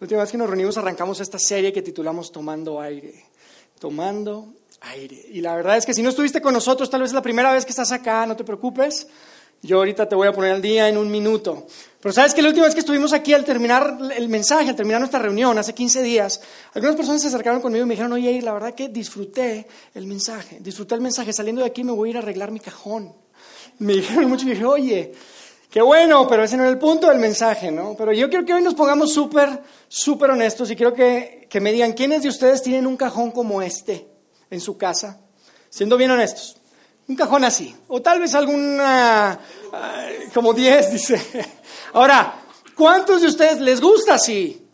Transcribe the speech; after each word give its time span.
La 0.00 0.04
última 0.04 0.20
vez 0.20 0.30
que 0.30 0.38
nos 0.38 0.46
reunimos 0.46 0.78
arrancamos 0.78 1.18
esta 1.18 1.40
serie 1.40 1.72
que 1.72 1.82
titulamos 1.82 2.30
Tomando 2.30 2.80
aire. 2.80 3.24
Tomando 3.80 4.54
aire. 4.82 5.26
Y 5.32 5.40
la 5.40 5.56
verdad 5.56 5.76
es 5.76 5.84
que 5.84 5.92
si 5.92 6.02
no 6.02 6.10
estuviste 6.10 6.40
con 6.40 6.54
nosotros, 6.54 6.88
tal 6.88 7.00
vez 7.00 7.10
es 7.10 7.14
la 7.14 7.22
primera 7.22 7.52
vez 7.52 7.64
que 7.64 7.70
estás 7.70 7.90
acá, 7.90 8.24
no 8.24 8.36
te 8.36 8.44
preocupes. 8.44 9.08
Yo 9.60 9.78
ahorita 9.78 10.08
te 10.08 10.14
voy 10.14 10.28
a 10.28 10.32
poner 10.32 10.52
al 10.52 10.62
día 10.62 10.88
en 10.88 10.96
un 10.98 11.10
minuto. 11.10 11.66
Pero 12.00 12.12
sabes 12.12 12.32
que 12.32 12.42
la 12.42 12.48
última 12.48 12.66
vez 12.66 12.74
que 12.74 12.80
estuvimos 12.80 13.12
aquí 13.12 13.34
al 13.34 13.44
terminar 13.44 13.98
el 14.16 14.28
mensaje, 14.28 14.70
al 14.70 14.76
terminar 14.76 15.00
nuestra 15.00 15.18
reunión, 15.18 15.58
hace 15.58 15.74
15 15.74 16.00
días, 16.00 16.40
algunas 16.74 16.94
personas 16.94 17.20
se 17.20 17.26
acercaron 17.26 17.60
conmigo 17.60 17.84
y 17.84 17.88
me 17.88 17.94
dijeron, 17.94 18.12
oye, 18.12 18.40
la 18.40 18.52
verdad 18.52 18.76
que 18.76 18.88
disfruté 18.88 19.66
el 19.94 20.06
mensaje, 20.06 20.58
disfruté 20.60 20.94
el 20.94 21.00
mensaje, 21.00 21.32
saliendo 21.32 21.62
de 21.62 21.66
aquí 21.66 21.82
me 21.82 21.90
voy 21.90 22.10
a 22.10 22.12
ir 22.12 22.16
a 22.18 22.20
arreglar 22.20 22.52
mi 22.52 22.60
cajón. 22.60 23.12
Me 23.80 23.94
dijeron 23.94 24.28
mucho 24.28 24.46
y 24.46 24.50
dije, 24.50 24.64
oye, 24.64 25.12
qué 25.70 25.82
bueno, 25.82 26.26
pero 26.28 26.44
ese 26.44 26.56
no 26.56 26.62
era 26.62 26.72
el 26.72 26.78
punto 26.78 27.08
del 27.08 27.18
mensaje, 27.18 27.70
¿no? 27.70 27.94
Pero 27.96 28.12
yo 28.12 28.28
quiero 28.28 28.44
que 28.44 28.54
hoy 28.54 28.62
nos 28.62 28.74
pongamos 28.74 29.12
súper, 29.12 29.62
súper 29.88 30.30
honestos 30.30 30.70
y 30.70 30.76
quiero 30.76 30.94
que, 30.94 31.46
que 31.48 31.60
me 31.60 31.72
digan, 31.72 31.92
¿quiénes 31.92 32.22
de 32.22 32.28
ustedes 32.28 32.62
tienen 32.62 32.86
un 32.86 32.96
cajón 32.96 33.30
como 33.30 33.62
este 33.62 34.08
en 34.50 34.60
su 34.60 34.76
casa? 34.76 35.20
Siendo 35.70 35.96
bien 35.96 36.10
honestos. 36.10 36.56
Un 37.08 37.16
cajón 37.16 37.44
así. 37.44 37.74
O 37.88 38.02
tal 38.02 38.20
vez 38.20 38.34
alguna, 38.34 39.40
como 40.34 40.52
10, 40.52 40.90
dice. 40.92 41.20
Ahora, 41.94 42.42
¿cuántos 42.74 43.22
de 43.22 43.28
ustedes 43.28 43.60
les 43.60 43.80
gusta 43.80 44.14
así? 44.14 44.67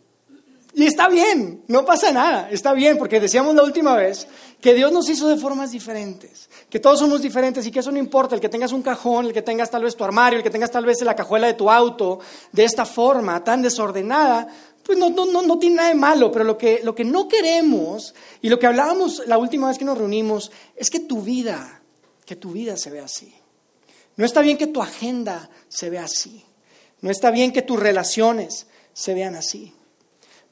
Y 0.75 0.85
está 0.85 1.07
bien, 1.07 1.63
no 1.67 1.85
pasa 1.85 2.11
nada, 2.11 2.49
está 2.51 2.73
bien, 2.73 2.97
porque 2.97 3.21
decíamos 3.21 3.55
la 3.55 3.63
última 3.63 3.95
vez 3.95 4.27
que 4.59 4.73
Dios 4.73 4.91
nos 4.91 5.09
hizo 5.09 5.27
de 5.29 5.37
formas 5.37 5.71
diferentes, 5.71 6.49
que 6.69 6.79
todos 6.79 6.99
somos 6.99 7.21
diferentes 7.21 7.65
y 7.65 7.71
que 7.71 7.79
eso 7.79 7.91
no 7.91 7.97
importa, 7.97 8.35
el 8.35 8.41
que 8.41 8.49
tengas 8.49 8.73
un 8.73 8.81
cajón, 8.81 9.25
el 9.25 9.33
que 9.33 9.41
tengas 9.41 9.71
tal 9.71 9.83
vez 9.83 9.95
tu 9.95 10.03
armario, 10.03 10.37
el 10.37 10.43
que 10.43 10.49
tengas 10.49 10.71
tal 10.71 10.85
vez 10.85 11.01
la 11.01 11.15
cajuela 11.15 11.47
de 11.47 11.53
tu 11.53 11.71
auto, 11.71 12.19
de 12.51 12.65
esta 12.65 12.85
forma 12.85 13.41
tan 13.43 13.61
desordenada, 13.61 14.47
pues 14.83 14.97
no, 14.97 15.09
no, 15.09 15.25
no, 15.25 15.41
no 15.41 15.57
tiene 15.57 15.77
nada 15.77 15.89
de 15.89 15.95
malo, 15.95 16.29
pero 16.31 16.43
lo 16.43 16.57
que, 16.57 16.81
lo 16.83 16.93
que 16.93 17.05
no 17.05 17.27
queremos 17.29 18.13
y 18.41 18.49
lo 18.49 18.59
que 18.59 18.67
hablábamos 18.67 19.23
la 19.27 19.37
última 19.37 19.69
vez 19.69 19.77
que 19.77 19.85
nos 19.85 19.97
reunimos 19.97 20.51
es 20.75 20.89
que 20.89 20.99
tu 20.99 21.21
vida 21.21 21.81
que 22.25 22.35
tu 22.35 22.51
vida 22.51 22.75
se 22.75 22.89
vea 22.89 23.05
así. 23.05 23.33
No 24.17 24.25
está 24.25 24.41
bien 24.41 24.57
que 24.57 24.67
tu 24.67 24.81
agenda 24.81 25.49
se 25.67 25.89
vea 25.89 26.03
así. 26.05 26.43
No 27.01 27.11
está 27.11 27.31
bien 27.31 27.53
que 27.53 27.61
tus 27.61 27.79
relaciones 27.79 28.67
se 28.93 29.13
vean 29.13 29.35
así. 29.35 29.74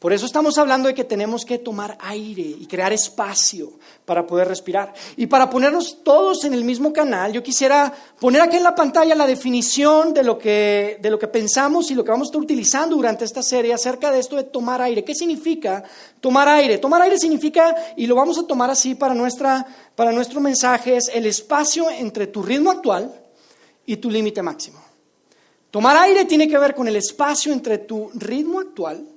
Por 0.03 0.11
eso 0.11 0.25
estamos 0.25 0.57
hablando 0.57 0.89
de 0.89 0.93
que 0.93 1.05
tenemos 1.05 1.45
que 1.45 1.59
tomar 1.59 1.97
aire 2.01 2.41
y 2.41 2.67
crear 2.67 2.91
espacio 2.91 3.71
para 4.03 4.27
poder 4.27 4.49
respirar. 4.49 4.93
Y 5.15 5.27
para 5.27 5.49
ponernos 5.49 6.03
todos 6.03 6.43
en 6.43 6.53
el 6.53 6.65
mismo 6.65 6.91
canal, 6.91 7.31
yo 7.31 7.41
quisiera 7.41 7.93
poner 8.19 8.41
aquí 8.41 8.57
en 8.57 8.63
la 8.63 8.75
pantalla 8.75 9.15
la 9.15 9.25
definición 9.25 10.13
de 10.13 10.23
lo 10.23 10.37
que, 10.37 10.99
de 11.01 11.09
lo 11.09 11.17
que 11.17 11.29
pensamos 11.29 11.89
y 11.89 11.95
lo 11.95 12.03
que 12.03 12.11
vamos 12.11 12.27
a 12.27 12.31
estar 12.31 12.41
utilizando 12.41 12.97
durante 12.97 13.23
esta 13.23 13.41
serie 13.41 13.73
acerca 13.73 14.11
de 14.11 14.19
esto 14.19 14.35
de 14.35 14.43
tomar 14.43 14.81
aire. 14.81 15.05
¿Qué 15.05 15.15
significa 15.15 15.81
tomar 16.19 16.49
aire? 16.49 16.79
Tomar 16.79 17.01
aire 17.03 17.17
significa, 17.17 17.73
y 17.95 18.05
lo 18.05 18.15
vamos 18.15 18.37
a 18.37 18.45
tomar 18.45 18.69
así 18.69 18.95
para, 18.95 19.13
nuestra, 19.13 19.65
para 19.95 20.11
nuestro 20.11 20.41
mensaje, 20.41 20.97
es 20.97 21.11
el 21.13 21.27
espacio 21.27 21.89
entre 21.89 22.27
tu 22.27 22.43
ritmo 22.43 22.71
actual 22.71 23.09
y 23.85 23.95
tu 23.95 24.11
límite 24.11 24.41
máximo. 24.41 24.83
Tomar 25.71 25.95
aire 25.95 26.25
tiene 26.25 26.49
que 26.49 26.57
ver 26.57 26.75
con 26.75 26.89
el 26.89 26.97
espacio 26.97 27.53
entre 27.53 27.77
tu 27.77 28.11
ritmo 28.15 28.59
actual 28.59 29.12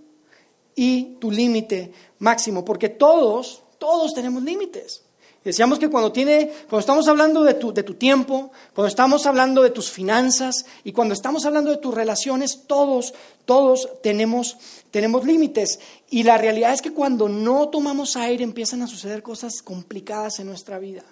y 0.77 1.17
tu 1.19 1.31
límite 1.31 1.91
máximo, 2.21 2.65
porque 2.65 2.91
todos, 2.91 3.63
todos 3.79 4.15
tenemos 4.15 4.43
límites. 4.45 5.03
Decíamos 5.43 5.79
que 5.79 5.89
cuando, 5.89 6.11
tiene, 6.11 6.51
cuando 6.69 6.81
estamos 6.81 7.07
hablando 7.07 7.45
de 7.45 7.55
tu, 7.55 7.73
de 7.73 7.85
tu 7.85 7.95
tiempo, 7.95 8.51
cuando 8.75 8.89
estamos 8.89 9.27
hablando 9.27 9.63
de 9.63 9.71
tus 9.71 9.91
finanzas 9.91 10.67
y 10.83 10.93
cuando 10.93 11.15
estamos 11.15 11.47
hablando 11.47 11.71
de 11.71 11.77
tus 11.77 11.95
relaciones, 11.95 12.65
todos, 12.67 13.15
todos 13.45 13.89
tenemos, 14.03 14.57
tenemos 14.91 15.25
límites. 15.25 15.79
Y 16.11 16.25
la 16.25 16.37
realidad 16.37 16.73
es 16.75 16.83
que 16.83 16.93
cuando 16.93 17.29
no 17.29 17.69
tomamos 17.69 18.17
aire 18.17 18.43
empiezan 18.43 18.83
a 18.83 18.89
suceder 18.89 19.23
cosas 19.23 19.63
complicadas 19.63 20.41
en 20.41 20.49
nuestra 20.49 20.81
vida. 20.81 21.05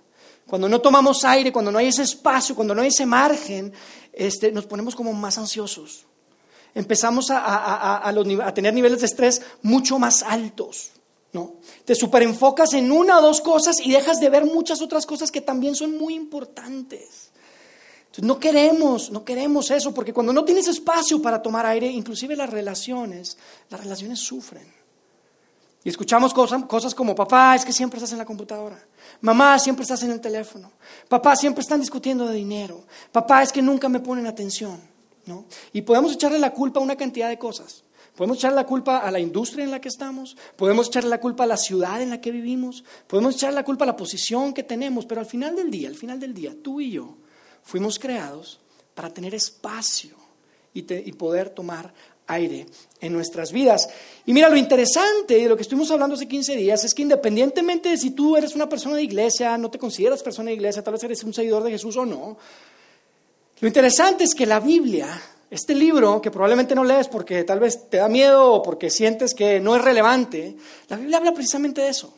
Cuando 0.48 0.68
no 0.68 0.80
tomamos 0.80 1.24
aire, 1.24 1.52
cuando 1.52 1.70
no 1.70 1.78
hay 1.78 1.86
ese 1.86 2.02
espacio, 2.02 2.56
cuando 2.56 2.74
no 2.74 2.82
hay 2.82 2.88
ese 2.88 3.06
margen, 3.06 3.72
este, 4.12 4.50
nos 4.50 4.66
ponemos 4.66 4.96
como 4.96 5.12
más 5.12 5.38
ansiosos 5.38 6.06
empezamos 6.74 7.30
a, 7.30 8.12
tener 8.54 8.74
niveles 8.74 9.00
de 9.00 9.06
estrés 9.06 9.42
mucho 9.62 9.98
más 9.98 10.22
altos. 10.22 10.90
¿no? 11.32 11.54
Te 11.84 11.94
superenfocas 11.94 12.74
en 12.74 12.92
una 12.92 13.18
o 13.18 13.22
dos 13.22 13.40
cosas 13.40 13.80
y 13.80 13.92
dejas 13.92 14.20
de 14.20 14.30
ver 14.30 14.44
muchas 14.44 14.80
otras 14.80 15.06
cosas 15.06 15.30
que 15.30 15.40
también 15.40 15.74
son 15.74 15.96
muy 15.96 16.14
importantes. 16.14 17.30
No 18.22 18.38
queremos, 18.38 19.10
no 19.10 19.24
queremos 19.24 19.72
eso, 19.72 19.92
porque 19.92 20.12
cuando 20.12 20.32
no 20.32 20.44
tienes 20.44 20.68
espacio 20.68 21.20
para 21.20 21.42
tomar 21.42 21.66
aire, 21.66 21.88
inclusive 21.88 22.36
las 22.36 22.48
relaciones, 22.48 23.36
las 23.70 23.80
relaciones 23.80 24.20
sufren. 24.20 24.72
Y 25.82 25.88
escuchamos 25.88 26.32
cosas, 26.32 26.64
cosas 26.64 26.94
como, 26.94 27.14
papá, 27.14 27.56
es 27.56 27.64
que 27.64 27.72
siempre 27.72 27.98
estás 27.98 28.12
en 28.12 28.18
la 28.18 28.24
computadora. 28.24 28.82
Mamá, 29.20 29.58
siempre 29.58 29.82
estás 29.82 30.02
en 30.04 30.12
el 30.12 30.20
teléfono. 30.20 30.70
Papá, 31.08 31.34
siempre 31.34 31.62
están 31.62 31.80
discutiendo 31.80 32.26
de 32.26 32.34
dinero. 32.34 32.84
Papá, 33.10 33.42
es 33.42 33.52
que 33.52 33.60
nunca 33.60 33.88
me 33.88 34.00
ponen 34.00 34.26
atención. 34.26 34.93
Y 35.72 35.82
podemos 35.82 36.12
echarle 36.12 36.38
la 36.38 36.52
culpa 36.52 36.80
a 36.80 36.82
una 36.82 36.96
cantidad 36.96 37.28
de 37.28 37.38
cosas. 37.38 37.84
Podemos 38.16 38.38
echarle 38.38 38.56
la 38.56 38.66
culpa 38.66 38.98
a 38.98 39.10
la 39.10 39.18
industria 39.18 39.64
en 39.64 39.72
la 39.72 39.80
que 39.80 39.88
estamos, 39.88 40.36
podemos 40.56 40.86
echarle 40.86 41.10
la 41.10 41.20
culpa 41.20 41.44
a 41.44 41.46
la 41.48 41.56
ciudad 41.56 42.00
en 42.00 42.10
la 42.10 42.20
que 42.20 42.30
vivimos, 42.30 42.84
podemos 43.08 43.34
echarle 43.34 43.56
la 43.56 43.64
culpa 43.64 43.84
a 43.84 43.88
la 43.88 43.96
posición 43.96 44.54
que 44.54 44.62
tenemos, 44.62 45.04
pero 45.04 45.20
al 45.20 45.26
final 45.26 45.56
del 45.56 45.68
día, 45.68 45.88
al 45.88 45.96
final 45.96 46.20
del 46.20 46.32
día, 46.32 46.54
tú 46.62 46.80
y 46.80 46.92
yo 46.92 47.16
fuimos 47.64 47.98
creados 47.98 48.60
para 48.94 49.12
tener 49.12 49.34
espacio 49.34 50.14
y, 50.72 50.80
y 50.94 51.12
poder 51.12 51.50
tomar 51.50 51.92
aire 52.26 52.66
en 53.00 53.12
nuestras 53.12 53.52
vidas. 53.52 53.88
Y 54.24 54.32
mira, 54.32 54.48
lo 54.48 54.56
interesante 54.56 55.34
de 55.34 55.48
lo 55.48 55.56
que 55.56 55.62
estuvimos 55.62 55.90
hablando 55.90 56.14
hace 56.14 56.28
15 56.28 56.56
días 56.56 56.84
es 56.84 56.94
que 56.94 57.02
independientemente 57.02 57.88
de 57.88 57.96
si 57.96 58.12
tú 58.12 58.36
eres 58.36 58.54
una 58.54 58.68
persona 58.68 58.96
de 58.96 59.02
iglesia, 59.02 59.58
no 59.58 59.70
te 59.70 59.78
consideras 59.78 60.22
persona 60.22 60.48
de 60.50 60.54
iglesia, 60.54 60.82
tal 60.82 60.94
vez 60.94 61.04
eres 61.04 61.24
un 61.24 61.34
seguidor 61.34 61.62
de 61.64 61.72
Jesús 61.72 61.96
o 61.96 62.06
no, 62.06 62.36
lo 63.60 63.68
interesante 63.68 64.24
es 64.24 64.34
que 64.34 64.46
la 64.46 64.60
Biblia, 64.60 65.08
este 65.50 65.74
libro 65.74 66.20
que 66.20 66.30
probablemente 66.30 66.74
no 66.74 66.84
lees 66.84 67.08
porque 67.08 67.44
tal 67.44 67.60
vez 67.60 67.88
te 67.88 67.98
da 67.98 68.08
miedo 68.08 68.52
o 68.52 68.62
porque 68.62 68.90
sientes 68.90 69.34
que 69.34 69.60
no 69.60 69.76
es 69.76 69.82
relevante, 69.82 70.56
la 70.88 70.96
Biblia 70.96 71.18
habla 71.18 71.32
precisamente 71.32 71.80
de 71.80 71.88
eso. 71.88 72.12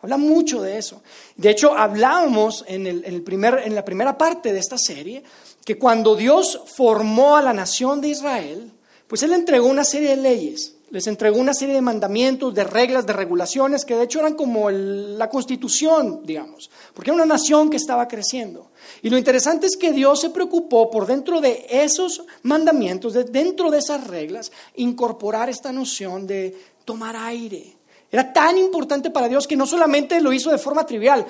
Habla 0.00 0.16
mucho 0.16 0.60
de 0.60 0.78
eso. 0.78 1.00
De 1.36 1.50
hecho, 1.50 1.76
hablábamos 1.76 2.64
en, 2.66 2.88
el, 2.88 3.22
primer, 3.22 3.62
en 3.64 3.74
la 3.74 3.84
primera 3.84 4.18
parte 4.18 4.52
de 4.52 4.58
esta 4.58 4.76
serie 4.76 5.22
que 5.64 5.78
cuando 5.78 6.16
Dios 6.16 6.60
formó 6.74 7.36
a 7.36 7.42
la 7.42 7.52
nación 7.52 8.00
de 8.00 8.08
Israel, 8.08 8.72
pues 9.06 9.22
Él 9.22 9.32
entregó 9.32 9.68
una 9.68 9.84
serie 9.84 10.10
de 10.10 10.16
leyes 10.16 10.74
les 10.92 11.06
entregó 11.06 11.38
una 11.38 11.54
serie 11.54 11.74
de 11.74 11.80
mandamientos, 11.80 12.52
de 12.52 12.64
reglas, 12.64 13.06
de 13.06 13.14
regulaciones, 13.14 13.86
que 13.86 13.96
de 13.96 14.04
hecho 14.04 14.20
eran 14.20 14.34
como 14.34 14.70
la 14.70 15.30
constitución, 15.30 16.20
digamos, 16.22 16.70
porque 16.92 17.10
era 17.10 17.14
una 17.14 17.24
nación 17.24 17.70
que 17.70 17.78
estaba 17.78 18.06
creciendo. 18.06 18.72
Y 19.00 19.08
lo 19.08 19.16
interesante 19.16 19.66
es 19.66 19.78
que 19.78 19.92
Dios 19.92 20.20
se 20.20 20.28
preocupó 20.28 20.90
por 20.90 21.06
dentro 21.06 21.40
de 21.40 21.64
esos 21.70 22.24
mandamientos, 22.42 23.14
de, 23.14 23.24
dentro 23.24 23.70
de 23.70 23.78
esas 23.78 24.06
reglas, 24.06 24.52
incorporar 24.76 25.48
esta 25.48 25.72
noción 25.72 26.26
de 26.26 26.54
tomar 26.84 27.16
aire. 27.16 27.74
Era 28.10 28.30
tan 28.30 28.58
importante 28.58 29.08
para 29.08 29.30
Dios 29.30 29.46
que 29.46 29.56
no 29.56 29.66
solamente 29.66 30.20
lo 30.20 30.30
hizo 30.30 30.50
de 30.50 30.58
forma 30.58 30.84
trivial, 30.84 31.24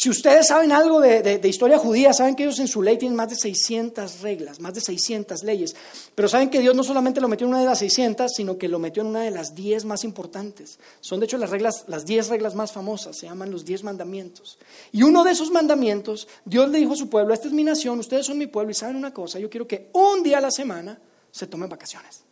si 0.00 0.08
ustedes 0.08 0.46
saben 0.46 0.72
algo 0.72 0.98
de, 0.98 1.38
historia 1.44 1.76
judía, 1.76 2.14
saben 2.14 2.34
que 2.34 2.44
ellos 2.44 2.58
en 2.58 2.68
su 2.68 2.80
ley 2.80 2.96
tienen 2.96 3.14
más 3.14 3.28
de 3.28 3.36
600 3.36 4.22
reglas, 4.22 4.58
más 4.58 4.72
de 4.72 4.80
600 4.80 5.42
leyes. 5.42 5.76
Pero 6.14 6.26
saben 6.26 6.48
que 6.48 6.60
Dios 6.60 6.74
no 6.74 6.82
solamente 6.82 7.20
lo 7.20 7.28
metió 7.28 7.46
en 7.46 7.50
una 7.52 7.60
de 7.60 7.66
las 7.66 7.80
600, 7.80 8.32
sino 8.34 8.56
que 8.56 8.66
lo 8.66 8.78
metió 8.78 9.02
en 9.02 9.08
una 9.08 9.20
de 9.20 9.30
las 9.30 9.54
10 9.54 9.84
más 9.84 10.04
importantes. 10.04 10.78
Son 11.02 11.20
de 11.20 11.26
hecho 11.26 11.36
las 11.36 11.50
reglas, 11.50 11.84
las 11.86 12.06
10 12.06 12.28
reglas 12.28 12.54
más 12.54 12.72
famosas, 12.72 13.18
se 13.18 13.26
llaman 13.26 13.50
los 13.50 13.66
10 13.66 13.84
mandamientos. 13.84 14.58
Y 14.90 15.02
uno 15.02 15.22
de 15.22 15.32
esos 15.32 15.50
mandamientos, 15.50 16.28
Dios 16.46 16.70
le 16.70 16.78
dijo 16.78 16.94
a 16.94 16.96
su 16.96 17.10
pueblo, 17.10 17.34
esta 17.34 17.48
es 17.48 17.52
mi 17.52 17.62
nación, 17.62 17.98
ustedes 17.98 18.24
son 18.24 18.38
mi 18.38 18.46
pueblo 18.46 18.70
y 18.70 18.74
saben 18.74 18.96
una 18.96 19.12
cosa, 19.12 19.38
yo 19.38 19.50
quiero 19.50 19.68
que 19.68 19.90
un 19.92 20.22
día 20.22 20.38
a 20.38 20.40
la 20.40 20.50
semana 20.50 20.98
se 21.30 21.46
tomen 21.46 21.68
vacaciones. 21.68 22.22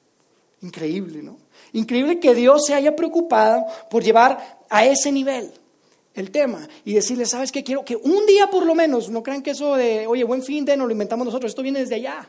Increíble, 0.63 1.23
¿no? 1.23 1.37
Increíble 1.75 2.19
que 2.19 2.35
Dios 2.35 2.65
se 2.65 2.73
haya 2.73 2.97
preocupado 2.97 3.67
por 3.91 4.03
llevar 4.03 4.59
a 4.71 4.87
ese 4.87 5.13
nivel 5.13 5.53
el 6.15 6.31
tema 6.31 6.69
y 6.85 6.95
decirle, 6.95 7.27
¿sabes 7.27 7.53
qué? 7.53 7.63
Quiero 7.63 7.85
que 7.85 7.97
un 7.97 8.27
día 8.27 8.49
por 8.51 8.67
lo 8.67 8.75
menos, 8.75 9.09
no 9.09 9.23
crean 9.23 9.43
que 9.43 9.51
eso 9.51 9.77
de, 9.77 10.07
oye, 10.07 10.25
buen 10.25 10.43
fin 10.43 10.65
de, 10.65 10.77
no 10.77 10.87
lo 10.87 10.93
inventamos 10.93 11.25
nosotros, 11.25 11.51
esto 11.51 11.63
viene 11.63 11.81
desde 11.81 11.97
allá, 11.97 12.29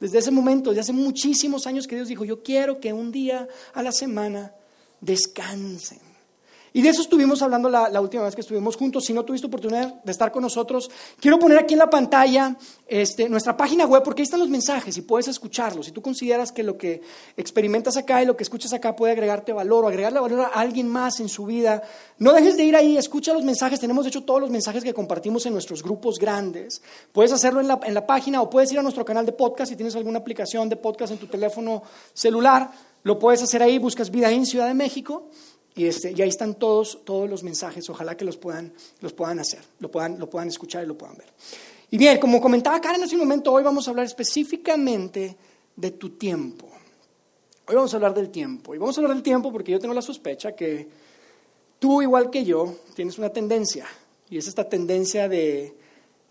desde 0.00 0.18
ese 0.18 0.30
momento, 0.30 0.70
desde 0.70 0.80
hace 0.80 0.92
muchísimos 0.92 1.66
años 1.66 1.86
que 1.86 1.96
Dios 1.96 2.08
dijo, 2.08 2.24
yo 2.24 2.42
quiero 2.42 2.80
que 2.80 2.92
un 2.92 3.12
día 3.12 3.48
a 3.74 3.82
la 3.82 3.92
semana 3.92 4.54
descansen. 5.00 6.07
Y 6.72 6.82
de 6.82 6.90
eso 6.90 7.02
estuvimos 7.02 7.42
hablando 7.42 7.68
la, 7.68 8.00
última 8.00 8.24
vez 8.24 8.34
que 8.34 8.42
estuvimos 8.42 8.76
juntos. 8.76 9.04
Si 9.04 9.12
no 9.12 9.24
tuviste 9.24 9.46
oportunidad 9.46 10.02
de 10.02 10.12
estar 10.12 10.30
con 10.30 10.42
nosotros, 10.42 10.90
quiero 11.20 11.38
poner 11.38 11.58
aquí 11.58 11.74
en 11.74 11.78
la 11.78 11.90
pantalla 11.90 12.56
este, 12.86 13.28
nuestra 13.28 13.56
página 13.56 13.86
web 13.86 14.02
porque 14.02 14.22
ahí 14.22 14.24
están 14.24 14.40
los 14.40 14.48
mensajes 14.48 14.96
y 14.96 15.02
puedes 15.02 15.28
escucharlos. 15.28 15.86
Si 15.86 15.92
tú 15.92 16.02
consideras 16.02 16.52
que 16.52 16.62
lo 16.62 16.76
que 16.76 17.00
experimentas 17.36 17.96
acá 17.96 18.22
y 18.22 18.26
lo 18.26 18.36
que 18.36 18.42
escuchas 18.42 18.72
acá 18.72 18.94
puede 18.94 19.12
agregarte 19.12 19.52
valor 19.52 19.84
o 19.84 19.88
agregarle 19.88 20.20
valor 20.20 20.40
a 20.40 20.60
alguien 20.60 20.88
más 20.88 21.20
en 21.20 21.28
su 21.28 21.46
vida, 21.46 21.82
no 22.18 22.32
dejes 22.32 22.56
de 22.56 22.64
ir 22.64 22.76
ahí, 22.76 22.96
escucha 22.96 23.32
los 23.32 23.44
mensajes. 23.44 23.80
Tenemos 23.80 24.04
de 24.04 24.10
hecho 24.10 24.24
todos 24.24 24.40
los 24.40 24.50
mensajes 24.50 24.84
que 24.84 24.94
compartimos 24.94 25.46
en 25.46 25.52
nuestros 25.52 25.82
grupos 25.82 26.18
grandes. 26.18 26.82
Puedes 27.12 27.32
hacerlo 27.32 27.60
en 27.60 27.68
la, 27.68 27.80
en 27.84 27.94
la 27.94 28.06
página 28.06 28.42
o 28.42 28.50
puedes 28.50 28.70
ir 28.72 28.78
a 28.78 28.82
nuestro 28.82 29.04
canal 29.04 29.24
de 29.24 29.32
podcast 29.32 29.70
si 29.70 29.76
tienes 29.76 29.96
alguna 29.96 30.18
aplicación 30.18 30.68
de 30.68 30.76
podcast 30.76 31.12
en 31.12 31.18
tu 31.18 31.26
teléfono 31.26 31.82
celular 32.12 32.70
lo 33.04 33.18
puedes 33.18 33.42
hacer 33.42 33.62
ahí, 33.62 33.78
buscas 33.78 34.10
Vida 34.10 34.30
en 34.30 34.44
Ciudad 34.44 34.66
de 34.66 34.74
México 34.74 35.30
y, 35.78 35.86
este, 35.86 36.12
y 36.14 36.20
ahí 36.20 36.28
están 36.28 36.56
todos, 36.56 36.98
todos 37.04 37.30
los 37.30 37.44
mensajes. 37.44 37.88
Ojalá 37.88 38.16
que 38.16 38.24
los 38.24 38.36
puedan, 38.36 38.72
los 39.00 39.12
puedan 39.12 39.38
hacer, 39.38 39.60
lo 39.78 39.88
puedan, 39.88 40.18
lo 40.18 40.28
puedan 40.28 40.48
escuchar 40.48 40.82
y 40.82 40.88
lo 40.88 40.98
puedan 40.98 41.16
ver. 41.16 41.28
Y 41.92 41.96
bien, 41.96 42.18
como 42.18 42.40
comentaba 42.40 42.80
Karen 42.80 43.04
hace 43.04 43.14
un 43.14 43.20
momento, 43.20 43.52
hoy 43.52 43.62
vamos 43.62 43.86
a 43.86 43.90
hablar 43.90 44.04
específicamente 44.04 45.36
de 45.76 45.90
tu 45.92 46.10
tiempo. 46.10 46.66
Hoy 47.68 47.76
vamos 47.76 47.94
a 47.94 47.96
hablar 47.96 48.12
del 48.12 48.30
tiempo. 48.30 48.74
Y 48.74 48.78
vamos 48.78 48.98
a 48.98 49.00
hablar 49.00 49.14
del 49.14 49.22
tiempo 49.22 49.52
porque 49.52 49.70
yo 49.70 49.78
tengo 49.78 49.94
la 49.94 50.02
sospecha 50.02 50.50
que 50.50 50.88
tú, 51.78 52.02
igual 52.02 52.28
que 52.28 52.44
yo, 52.44 52.74
tienes 52.96 53.16
una 53.16 53.28
tendencia. 53.28 53.86
Y 54.28 54.36
es 54.36 54.48
esta 54.48 54.68
tendencia 54.68 55.28
de 55.28 55.76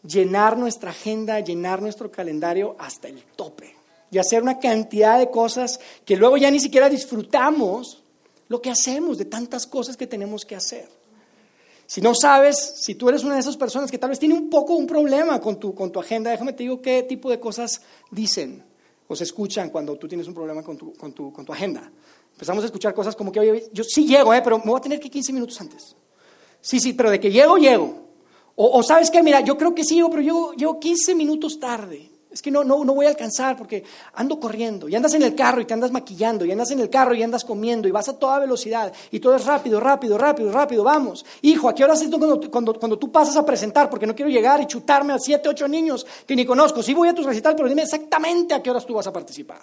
llenar 0.05 0.57
nuestra 0.57 0.91
agenda, 0.91 1.39
llenar 1.39 1.81
nuestro 1.81 2.11
calendario 2.11 2.75
hasta 2.79 3.07
el 3.07 3.23
tope. 3.37 3.73
Y 4.11 4.17
hacer 4.17 4.43
una 4.43 4.59
cantidad 4.59 5.17
de 5.17 5.31
cosas 5.31 5.79
que 6.03 6.17
luego 6.17 6.35
ya 6.35 6.51
ni 6.51 6.59
siquiera 6.59 6.89
disfrutamos 6.89 8.03
lo 8.47 8.61
que 8.61 8.69
hacemos, 8.69 9.17
de 9.17 9.25
tantas 9.25 9.67
cosas 9.67 9.97
que 9.97 10.07
tenemos 10.07 10.45
que 10.45 10.55
hacer. 10.55 10.89
Si 11.85 12.01
no 12.01 12.13
sabes, 12.13 12.81
si 12.81 12.95
tú 12.95 13.07
eres 13.07 13.23
una 13.23 13.35
de 13.35 13.39
esas 13.39 13.55
personas 13.55 13.89
que 13.89 13.97
tal 13.97 14.09
vez 14.09 14.19
tiene 14.19 14.35
un 14.35 14.49
poco 14.49 14.75
un 14.75 14.85
problema 14.85 15.39
con 15.39 15.57
tu, 15.57 15.73
con 15.73 15.91
tu 15.91 15.99
agenda, 15.99 16.31
déjame 16.31 16.53
te 16.53 16.63
digo 16.63 16.81
qué 16.81 17.03
tipo 17.03 17.29
de 17.29 17.39
cosas 17.39 17.81
dicen 18.11 18.63
o 19.07 19.15
se 19.15 19.23
escuchan 19.23 19.69
cuando 19.69 19.95
tú 19.95 20.07
tienes 20.07 20.27
un 20.27 20.33
problema 20.33 20.61
con 20.61 20.77
tu, 20.77 20.93
con 20.93 21.13
tu, 21.13 21.31
con 21.31 21.45
tu 21.45 21.53
agenda. 21.53 21.89
Empezamos 22.33 22.63
a 22.63 22.67
escuchar 22.67 22.93
cosas 22.93 23.15
como 23.15 23.31
que, 23.31 23.39
oye, 23.39 23.69
yo 23.71 23.83
sí 23.83 24.05
llego, 24.05 24.33
eh, 24.33 24.41
pero 24.43 24.59
me 24.59 24.65
voy 24.65 24.77
a 24.77 24.81
tener 24.81 24.99
que 24.99 25.09
15 25.09 25.31
minutos 25.31 25.59
antes. 25.61 25.95
Sí, 26.59 26.79
sí, 26.79 26.93
pero 26.93 27.09
de 27.09 27.19
que 27.19 27.31
llego, 27.31 27.57
llego. 27.57 28.07
O, 28.55 28.77
o 28.77 28.83
sabes 28.83 29.09
qué, 29.09 29.23
mira, 29.23 29.39
yo 29.39 29.57
creo 29.57 29.73
que 29.73 29.85
sí 29.85 29.95
llego, 29.95 30.09
pero 30.09 30.21
llego, 30.21 30.53
llego 30.53 30.79
15 30.79 31.15
minutos 31.15 31.59
tarde. 31.59 32.11
Es 32.29 32.41
que 32.41 32.51
no, 32.51 32.63
no, 32.63 32.83
no 32.83 32.93
voy 32.93 33.05
a 33.05 33.09
alcanzar 33.09 33.55
porque 33.55 33.83
ando 34.13 34.39
corriendo 34.39 34.89
y 34.89 34.95
andas 34.95 35.13
en 35.13 35.23
el 35.23 35.33
carro 35.33 35.61
y 35.61 35.65
te 35.65 35.73
andas 35.73 35.91
maquillando 35.91 36.43
y 36.45 36.51
andas 36.51 36.69
en 36.71 36.79
el 36.79 36.89
carro 36.89 37.15
y 37.15 37.23
andas 37.23 37.45
comiendo 37.45 37.87
y 37.87 37.91
vas 37.91 38.09
a 38.09 38.19
toda 38.19 38.39
velocidad 38.39 38.91
y 39.11 39.19
todo 39.19 39.35
es 39.35 39.45
rápido, 39.45 39.79
rápido, 39.79 40.17
rápido, 40.17 40.51
rápido, 40.51 40.83
vamos. 40.83 41.25
Hijo, 41.41 41.69
¿a 41.69 41.73
qué 41.73 41.83
hora 41.83 41.93
es 41.93 42.03
cuando, 42.09 42.41
cuando, 42.51 42.73
cuando 42.73 42.99
tú 42.99 43.11
pasas 43.11 43.37
a 43.37 43.45
presentar? 43.45 43.89
Porque 43.89 44.05
no 44.05 44.13
quiero 44.13 44.29
llegar 44.29 44.61
y 44.61 44.67
chutarme 44.67 45.13
a 45.13 45.19
siete, 45.19 45.47
ocho 45.47 45.67
niños 45.67 46.05
que 46.25 46.35
ni 46.35 46.45
conozco. 46.45 46.83
Sí 46.83 46.93
voy 46.93 47.07
a 47.07 47.15
tu 47.15 47.23
recital, 47.23 47.55
pero 47.55 47.69
dime 47.69 47.83
exactamente 47.83 48.53
a 48.53 48.61
qué 48.61 48.69
horas 48.69 48.85
tú 48.85 48.93
vas 48.93 49.07
a 49.07 49.13
participar. 49.13 49.61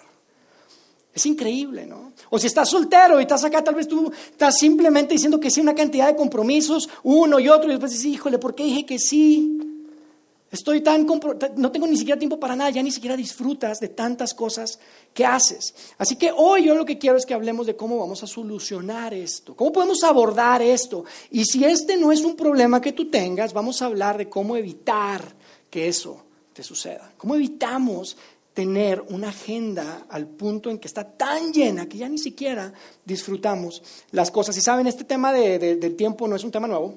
Es 1.13 1.25
increíble, 1.25 1.85
¿no? 1.85 2.11
O 2.29 2.37
si 2.37 2.47
estás 2.47 2.67
soltero 2.67 3.19
y 3.19 3.21
estás 3.21 3.45
acá, 3.45 3.63
tal 3.63 3.75
vez 3.75 3.87
tú 3.87 4.11
estás 4.31 4.57
simplemente 4.57 5.13
diciendo 5.13 5.39
que 5.39 5.49
sí 5.49 5.61
una 5.61 5.73
cantidad 5.73 6.07
de 6.07 6.15
compromisos, 6.15 6.89
uno 7.03 7.39
y 7.39 7.47
otro, 7.47 7.69
y 7.69 7.71
después 7.71 7.93
dices, 7.93 8.05
híjole, 8.05 8.37
¿por 8.37 8.53
qué 8.53 8.65
dije 8.65 8.85
que 8.85 8.99
sí? 8.99 9.64
Estoy 10.51 10.81
tan 10.81 11.05
no 11.57 11.71
tengo 11.71 11.87
ni 11.87 11.97
siquiera 11.97 12.19
tiempo 12.19 12.39
para 12.39 12.55
nada, 12.55 12.69
ya 12.69 12.83
ni 12.83 12.91
siquiera 12.91 13.17
disfrutas 13.17 13.79
de 13.79 13.89
tantas 13.89 14.33
cosas 14.33 14.79
que 15.13 15.25
haces. 15.25 15.73
Así 15.97 16.15
que 16.15 16.31
hoy 16.31 16.65
yo 16.65 16.75
lo 16.75 16.85
que 16.85 16.97
quiero 16.97 17.17
es 17.17 17.25
que 17.25 17.33
hablemos 17.33 17.65
de 17.65 17.75
cómo 17.75 17.97
vamos 17.97 18.23
a 18.23 18.27
solucionar 18.27 19.13
esto, 19.13 19.55
cómo 19.55 19.73
podemos 19.73 20.03
abordar 20.03 20.61
esto. 20.61 21.03
Y 21.31 21.43
si 21.45 21.65
este 21.65 21.97
no 21.97 22.11
es 22.11 22.21
un 22.21 22.35
problema 22.35 22.79
que 22.79 22.93
tú 22.93 23.09
tengas, 23.09 23.53
vamos 23.53 23.81
a 23.81 23.87
hablar 23.87 24.17
de 24.17 24.29
cómo 24.29 24.55
evitar 24.55 25.35
que 25.69 25.87
eso 25.87 26.23
te 26.53 26.63
suceda. 26.63 27.11
¿Cómo 27.17 27.35
evitamos 27.35 28.15
tener 28.53 29.03
una 29.09 29.29
agenda 29.29 30.05
al 30.07 30.27
punto 30.27 30.69
en 30.69 30.77
que 30.77 30.87
está 30.87 31.03
tan 31.03 31.51
llena 31.51 31.89
que 31.89 31.97
ya 31.97 32.07
ni 32.07 32.17
siquiera 32.17 32.71
disfrutamos 33.03 33.83
las 34.11 34.31
cosas? 34.31 34.55
Y 34.55 34.61
saben, 34.61 34.87
este 34.87 35.03
tema 35.03 35.33
del 35.33 35.95
tiempo 35.95 36.27
no 36.27 36.35
es 36.35 36.43
un 36.43 36.51
tema 36.51 36.67
nuevo. 36.67 36.95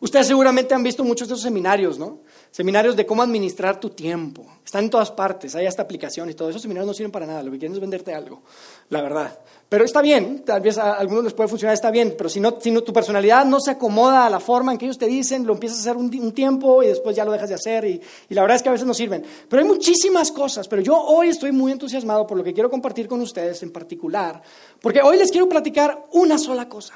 Ustedes 0.00 0.26
seguramente 0.26 0.74
han 0.74 0.82
visto 0.82 1.04
muchos 1.04 1.28
de 1.28 1.34
esos 1.34 1.42
seminarios, 1.42 1.98
¿no? 1.98 2.20
Seminarios 2.56 2.96
de 2.96 3.04
cómo 3.04 3.22
administrar 3.22 3.78
tu 3.78 3.90
tiempo. 3.90 4.42
Están 4.64 4.84
en 4.84 4.90
todas 4.90 5.10
partes, 5.10 5.54
hay 5.54 5.66
hasta 5.66 5.82
aplicaciones 5.82 6.32
y 6.32 6.36
todo. 6.38 6.48
Esos 6.48 6.62
seminarios 6.62 6.86
no 6.86 6.94
sirven 6.94 7.12
para 7.12 7.26
nada, 7.26 7.42
lo 7.42 7.52
que 7.52 7.58
quieren 7.58 7.74
es 7.74 7.80
venderte 7.82 8.14
algo, 8.14 8.40
la 8.88 9.02
verdad. 9.02 9.38
Pero 9.68 9.84
está 9.84 10.00
bien, 10.00 10.42
tal 10.42 10.62
vez 10.62 10.78
a 10.78 10.94
algunos 10.94 11.22
les 11.22 11.34
puede 11.34 11.50
funcionar, 11.50 11.74
está 11.74 11.90
bien, 11.90 12.14
pero 12.16 12.30
si, 12.30 12.40
no, 12.40 12.58
si 12.58 12.72
tu 12.80 12.94
personalidad 12.94 13.44
no 13.44 13.60
se 13.60 13.72
acomoda 13.72 14.24
a 14.24 14.30
la 14.30 14.40
forma 14.40 14.72
en 14.72 14.78
que 14.78 14.86
ellos 14.86 14.96
te 14.96 15.04
dicen, 15.04 15.46
lo 15.46 15.52
empiezas 15.52 15.80
a 15.80 15.80
hacer 15.82 15.96
un, 15.98 16.32
tiempo 16.32 16.82
y 16.82 16.86
después 16.86 17.14
ya 17.14 17.26
lo 17.26 17.32
dejas 17.32 17.50
de 17.50 17.56
hacer 17.56 17.84
y, 17.84 18.00
y, 18.30 18.34
la 18.34 18.40
verdad 18.40 18.56
es 18.56 18.62
que 18.62 18.70
a 18.70 18.72
veces 18.72 18.86
no 18.86 18.94
sirven. 18.94 19.22
Pero 19.50 19.60
hay 19.60 19.68
muchísimas 19.68 20.32
cosas, 20.32 20.66
pero 20.66 20.80
yo 20.80 20.98
hoy 20.98 21.28
estoy 21.28 21.52
muy 21.52 21.72
entusiasmado 21.72 22.26
por 22.26 22.38
lo 22.38 22.42
que 22.42 22.54
quiero 22.54 22.70
compartir 22.70 23.06
con 23.06 23.20
ustedes 23.20 23.62
en 23.64 23.70
particular, 23.70 24.40
porque 24.80 25.02
hoy 25.02 25.18
les 25.18 25.30
quiero 25.30 25.46
platicar 25.46 26.06
una 26.12 26.38
sola 26.38 26.70
cosa. 26.70 26.94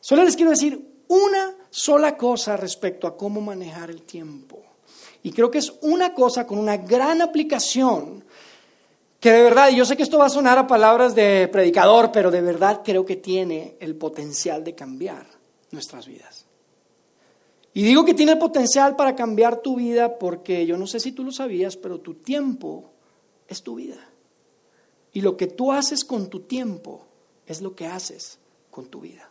Solo 0.00 0.24
les 0.24 0.34
quiero 0.34 0.50
decir 0.50 0.96
una 1.08 1.54
sola 1.70 2.16
cosa 2.16 2.56
respecto 2.56 3.06
a 3.06 3.16
cómo 3.16 3.40
manejar 3.40 3.90
el 3.90 4.02
tiempo. 4.02 4.45
Y 5.26 5.32
creo 5.32 5.50
que 5.50 5.58
es 5.58 5.72
una 5.80 6.14
cosa 6.14 6.46
con 6.46 6.56
una 6.56 6.76
gran 6.76 7.20
aplicación 7.20 8.24
que 9.18 9.32
de 9.32 9.42
verdad, 9.42 9.70
y 9.70 9.74
yo 9.74 9.84
sé 9.84 9.96
que 9.96 10.04
esto 10.04 10.18
va 10.18 10.26
a 10.26 10.30
sonar 10.30 10.56
a 10.56 10.68
palabras 10.68 11.16
de 11.16 11.48
predicador, 11.48 12.12
pero 12.12 12.30
de 12.30 12.40
verdad 12.40 12.82
creo 12.84 13.04
que 13.04 13.16
tiene 13.16 13.76
el 13.80 13.96
potencial 13.96 14.62
de 14.62 14.76
cambiar 14.76 15.26
nuestras 15.72 16.06
vidas. 16.06 16.46
Y 17.74 17.82
digo 17.82 18.04
que 18.04 18.14
tiene 18.14 18.30
el 18.30 18.38
potencial 18.38 18.94
para 18.94 19.16
cambiar 19.16 19.62
tu 19.62 19.74
vida 19.74 20.16
porque 20.16 20.64
yo 20.64 20.76
no 20.78 20.86
sé 20.86 21.00
si 21.00 21.10
tú 21.10 21.24
lo 21.24 21.32
sabías, 21.32 21.76
pero 21.76 21.98
tu 21.98 22.14
tiempo 22.14 22.92
es 23.48 23.64
tu 23.64 23.74
vida. 23.74 24.08
Y 25.12 25.22
lo 25.22 25.36
que 25.36 25.48
tú 25.48 25.72
haces 25.72 26.04
con 26.04 26.30
tu 26.30 26.42
tiempo 26.42 27.04
es 27.48 27.62
lo 27.62 27.74
que 27.74 27.88
haces 27.88 28.38
con 28.70 28.86
tu 28.86 29.00
vida. 29.00 29.28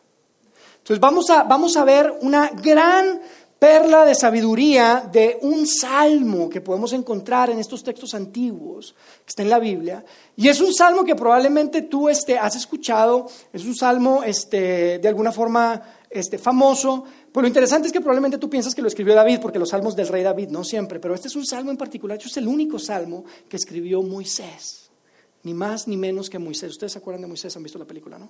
Entonces 0.80 1.00
vamos 1.00 1.30
a, 1.30 1.44
vamos 1.44 1.78
a 1.78 1.86
ver 1.86 2.14
una 2.22 2.50
gran 2.50 3.22
perla 3.60 4.06
de 4.06 4.16
sabiduría 4.16 5.08
de 5.12 5.40
un 5.42 5.66
salmo 5.66 6.50
que 6.50 6.62
podemos 6.62 6.94
encontrar 6.94 7.50
en 7.50 7.60
estos 7.60 7.84
textos 7.84 8.14
antiguos 8.14 8.94
que 9.24 9.30
está 9.30 9.44
en 9.44 9.50
la 9.50 9.60
Biblia. 9.60 10.04
Y 10.36 10.50
es 10.50 10.60
un 10.60 10.74
salmo 10.74 11.04
que 11.04 11.16
probablemente 11.16 11.84
tú 11.84 12.10
este, 12.10 12.38
has 12.38 12.56
escuchado, 12.56 13.28
es 13.54 13.64
un 13.66 13.76
salmo 13.76 14.24
este, 14.24 15.00
de 15.00 15.08
alguna 15.08 15.32
forma 15.32 15.82
este, 16.10 16.38
famoso, 16.38 17.06
pero 17.32 17.42
lo 17.42 17.48
interesante 17.48 17.88
es 17.88 17.94
que 17.94 18.00
probablemente 18.00 18.38
tú 18.38 18.50
piensas 18.50 18.74
que 18.74 18.82
lo 18.82 18.88
escribió 18.88 19.16
David, 19.16 19.40
porque 19.42 19.60
los 19.60 19.70
salmos 19.70 19.96
del 19.96 20.08
rey 20.08 20.24
David, 20.24 20.50
no 20.50 20.64
siempre, 20.64 21.00
pero 21.00 21.16
este 21.16 21.28
es 21.28 21.36
un 21.36 21.46
salmo 21.46 21.72
en 21.72 21.78
particular, 21.78 22.18
este 22.18 22.30
es 22.30 22.38
el 22.38 22.48
único 22.48 22.80
salmo 22.80 23.26
que 23.50 23.58
escribió 23.58 24.02
Moisés, 24.02 24.90
ni 25.44 25.54
más 25.54 25.88
ni 25.88 25.98
menos 25.98 26.30
que 26.30 26.40
Moisés. 26.40 26.72
Ustedes 26.72 26.94
se 26.94 27.00
acuerdan 27.00 27.22
de 27.22 27.28
Moisés, 27.28 27.56
han 27.56 27.64
visto 27.64 27.80
la 27.80 27.86
película, 27.86 28.18
¿no? 28.18 28.30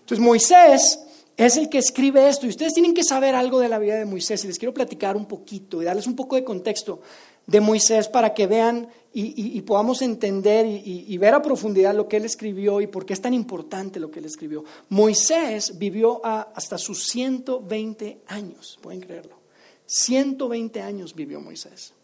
Entonces 0.00 0.24
Moisés 0.24 0.98
es 1.38 1.56
el 1.56 1.68
que 1.68 1.78
escribe 1.78 2.28
esto. 2.28 2.46
Y 2.46 2.50
ustedes 2.50 2.74
tienen 2.74 2.92
que 2.92 3.04
saber 3.04 3.34
algo 3.36 3.60
de 3.60 3.68
la 3.68 3.78
vida 3.78 3.94
de 3.94 4.04
Moisés. 4.04 4.44
Y 4.44 4.48
les 4.48 4.58
quiero 4.58 4.74
platicar 4.74 5.16
un 5.16 5.26
poquito 5.26 5.80
y 5.80 5.84
darles 5.84 6.06
un 6.06 6.16
poco 6.16 6.36
de 6.36 6.44
contexto 6.44 7.00
de 7.46 7.60
Moisés 7.60 8.08
para 8.08 8.34
que 8.34 8.46
vean 8.46 8.88
y, 9.14 9.60
podamos 9.62 10.02
entender 10.02 10.66
y, 10.66 11.16
ver 11.16 11.34
a 11.34 11.42
profundidad 11.42 11.94
lo 11.94 12.06
que 12.06 12.18
él 12.18 12.24
escribió 12.24 12.80
y 12.80 12.86
por 12.86 13.06
qué 13.06 13.14
es 13.14 13.20
tan 13.20 13.34
importante 13.34 13.98
lo 13.98 14.10
que 14.10 14.18
él 14.18 14.26
escribió. 14.26 14.64
Moisés 14.90 15.78
vivió 15.78 16.24
hasta 16.24 16.76
sus 16.76 17.06
120 17.06 18.20
años, 18.26 18.78
pueden 18.82 19.00
creerlo. 19.00 19.38
120 19.86 20.82
años 20.82 21.14
vivió 21.14 21.40
Moisés. 21.40 21.94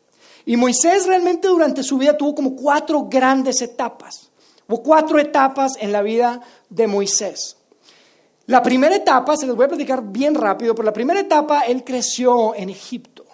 Y 0.47 0.57
Moisés 0.57 1.07
realmente 1.07 1.49
durante 1.49 1.83
su 1.83 1.99
vida 1.99 2.17
tuvo 2.17 2.35
como 2.35 2.57
cuatro 2.57 3.05
grandes 3.05 3.61
etapas. 3.63 4.31
Hubo 4.67 4.83
cuatro 4.83 5.19
etapas 5.19 5.73
en 5.79 5.93
la 5.93 6.03
vida 6.03 6.41
de 6.71 6.87
Moisés. 6.87 7.59
La 8.47 8.63
primera 8.63 8.95
etapa, 8.95 9.37
se 9.37 9.47
les 9.47 9.57
voy 9.57 9.65
a 9.65 9.69
platicar 9.69 10.03
bien 10.03 10.35
rápido, 10.35 10.75
pero 10.75 10.85
la 10.85 10.93
primera 10.93 11.21
etapa 11.21 11.61
él 11.61 11.83
creció 11.83 12.55
en 12.55 12.69
Egipto. 12.69 13.25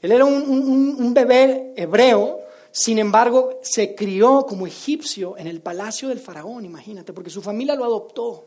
Él 0.00 0.12
era 0.12 0.24
un, 0.24 1.12
bebé 1.12 1.74
hebreo, 1.76 2.40
sin 2.70 2.98
embargo 2.98 3.58
se 3.62 3.94
crió 3.94 4.46
como 4.46 4.66
egipcio 4.66 5.36
en 5.36 5.46
el 5.46 5.60
palacio 5.60 6.08
del 6.08 6.20
faraón, 6.20 6.64
imagínate, 6.64 7.12
porque 7.12 7.28
su 7.28 7.42
familia 7.42 7.74
lo 7.74 7.84
adoptó. 7.84 8.46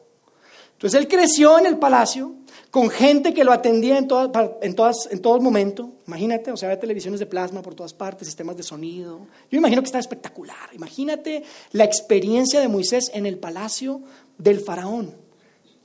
Entonces 0.74 1.00
él 1.00 1.08
creció 1.08 1.60
en 1.60 1.66
el 1.66 1.78
palacio 1.78 2.36
con 2.72 2.90
gente 2.90 3.34
que 3.34 3.44
lo 3.44 3.52
atendía 3.52 3.98
en, 3.98 4.08
todas, 4.08 4.30
en, 4.62 4.76
todas, 4.76 5.10
en 5.12 5.22
todo 5.22 5.40
momento. 5.42 5.92
Imagínate, 6.08 6.52
o 6.52 6.58
sea, 6.58 6.70
había 6.70 6.80
televisiones 6.80 7.20
de 7.20 7.26
plasma 7.26 7.62
por 7.62 7.76
todas 7.76 7.94
partes, 7.94 8.30
sistemas 8.30 8.56
de 8.56 8.64
sonido. 8.64 9.28
Yo 9.52 9.58
imagino 9.58 9.82
que 9.82 9.88
estaba 9.88 10.00
espectacular. 10.00 10.70
Imagínate 10.74 11.44
la 11.74 11.84
experiencia 11.84 12.62
de 12.62 12.70
Moisés 12.70 13.12
en 13.14 13.26
el 13.26 13.38
palacio 13.38 14.02
del 14.38 14.62
faraón. 14.62 15.14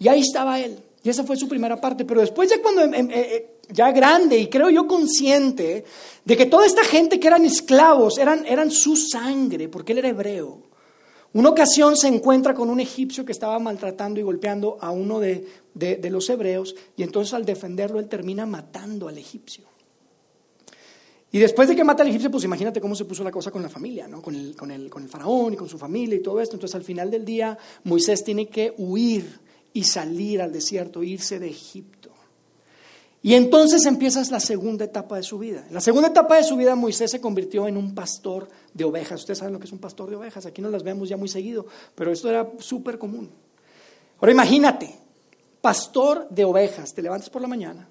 Y 0.05 0.09
ahí 0.09 0.21
estaba 0.21 0.61
él. 0.61 0.77
Y 1.03 1.09
esa 1.09 1.25
fue 1.25 1.35
su 1.35 1.49
primera 1.49 1.81
parte. 1.81 2.05
Pero 2.05 2.21
después 2.21 2.51
ya 2.51 2.61
cuando, 2.61 2.83
em, 2.83 2.93
em, 2.93 3.11
eh, 3.11 3.15
eh, 3.15 3.51
ya 3.71 3.91
grande 3.91 4.37
y 4.37 4.49
creo 4.49 4.69
yo 4.69 4.87
consciente 4.87 5.83
de 6.23 6.37
que 6.37 6.45
toda 6.45 6.67
esta 6.67 6.85
gente 6.85 7.19
que 7.19 7.27
eran 7.27 7.47
esclavos 7.47 8.19
eran, 8.19 8.45
eran 8.45 8.71
su 8.71 8.97
sangre, 8.97 9.71
porque 9.71 9.93
él 9.93 9.99
era 10.01 10.11
hebreo. 10.11 10.59
Una 11.33 11.49
ocasión 11.49 11.97
se 11.97 12.09
encuentra 12.09 12.53
con 12.53 12.69
un 12.69 12.81
egipcio 12.81 13.25
que 13.25 13.33
estaba 13.33 13.59
maltratando 13.59 14.21
y 14.21 14.23
golpeando 14.23 14.77
a 14.79 14.91
uno 14.91 15.21
de, 15.21 15.49
de, 15.73 16.11
los 16.11 16.29
hebreos 16.29 16.77
y 16.97 17.03
entonces 17.03 17.33
al 17.33 17.47
defenderlo 17.47 17.99
él 17.99 18.09
termina 18.09 18.45
matando 18.45 19.09
al 19.09 19.17
egipcio. 19.17 19.65
Y 21.33 21.39
después 21.39 21.67
de 21.67 21.75
que 21.75 21.83
mata 21.83 22.03
al 22.03 22.11
egipcio, 22.11 22.31
pues 22.31 22.45
imagínate 22.45 22.81
cómo 22.81 22.95
se 22.95 23.07
puso 23.07 23.25
la 23.25 23.33
cosa 23.33 23.51
con 23.51 23.63
la 23.63 23.71
familia, 23.71 24.07
¿no? 24.07 24.21
con, 24.21 24.37
el, 24.37 24.55
con, 24.55 24.71
el, 24.71 24.89
con 24.91 25.03
el 25.03 25.09
faraón 25.09 25.55
y 25.55 25.57
con 25.57 25.69
su 25.69 25.79
familia 25.79 26.17
y 26.17 26.23
todo 26.23 26.41
esto. 26.41 26.57
Entonces 26.57 26.77
al 26.77 26.85
final 26.85 27.11
del 27.11 27.25
día 27.25 27.57
Moisés 27.83 28.23
tiene 28.23 28.47
que 28.49 28.75
huir 28.77 29.41
y 29.75 29.85
salir 29.85 30.40
al 30.40 30.52
desierto, 30.52 31.02
irse 31.02 31.38
de 31.38 31.49
Egipto. 31.49 32.11
Y 33.21 33.35
entonces 33.35 33.85
empieza 33.87 34.23
la 34.31 34.40
segunda 34.40 34.85
etapa 34.85 35.16
de 35.16 35.23
su 35.23 35.38
vida. 35.38 35.64
En 35.66 35.75
la 35.75 35.81
segunda 35.81 36.09
etapa 36.09 36.37
de 36.37 36.45
su 36.45 36.57
vida 36.57 36.75
Moisés 36.75 37.11
se 37.11 37.21
convirtió 37.21 37.66
en 37.66 37.76
un 37.76 37.95
pastor 37.95 38.49
de 38.73 38.85
ovejas. 38.85 39.21
Ustedes 39.21 39.38
saben 39.38 39.54
lo 39.54 39.59
que 39.59 39.64
es 39.64 39.73
un 39.73 39.78
pastor 39.78 40.11
de 40.11 40.16
ovejas. 40.16 40.47
Aquí 40.47 40.62
no 40.62 40.71
las 40.71 40.83
vemos 40.83 41.09
ya 41.09 41.16
muy 41.16 41.28
seguido, 41.28 41.66
pero 41.95 42.12
esto 42.12 42.28
era 42.28 42.49
súper 42.59 42.99
común. 42.99 43.31
Ahora 44.21 44.33
imagínate, 44.33 44.95
pastor 45.61 46.28
de 46.28 46.45
ovejas. 46.45 46.93
Te 46.93 47.02
levantas 47.02 47.31
por 47.31 47.43
la 47.43 47.49
mañana, 47.49 47.88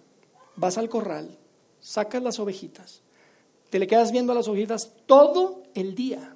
vas 0.56 0.78
al 0.78 0.88
corral, 0.88 1.36
sacas 1.82 2.22
las 2.22 2.40
ovejitas, 2.40 3.02
te 3.72 3.80
le 3.80 3.88
quedas 3.88 4.12
viendo 4.12 4.32
a 4.32 4.36
las 4.36 4.48
ovejitas 4.48 4.92
todo 5.08 5.64
el 5.74 5.96
día. 5.96 6.36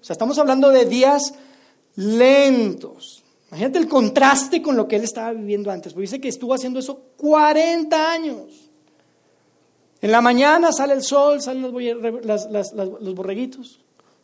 O 0.00 0.04
sea, 0.04 0.14
estamos 0.14 0.38
hablando 0.38 0.70
de 0.70 0.86
días 0.86 1.34
lentos, 1.96 3.24
Imagínate 3.50 3.78
el 3.78 3.88
contraste 3.88 4.60
con 4.60 4.76
lo 4.76 4.86
que 4.86 4.96
él 4.96 5.04
estaba 5.04 5.32
viviendo 5.32 5.70
antes. 5.70 5.92
Porque 5.92 6.02
dice 6.02 6.20
que 6.20 6.28
estuvo 6.28 6.54
haciendo 6.54 6.78
eso 6.78 7.00
40 7.16 8.12
años. 8.12 8.70
En 10.00 10.12
la 10.12 10.20
mañana 10.20 10.70
sale 10.70 10.94
el 10.94 11.02
sol, 11.02 11.40
salen 11.40 11.62
los 11.62 13.14
borreguitos, 13.14 13.80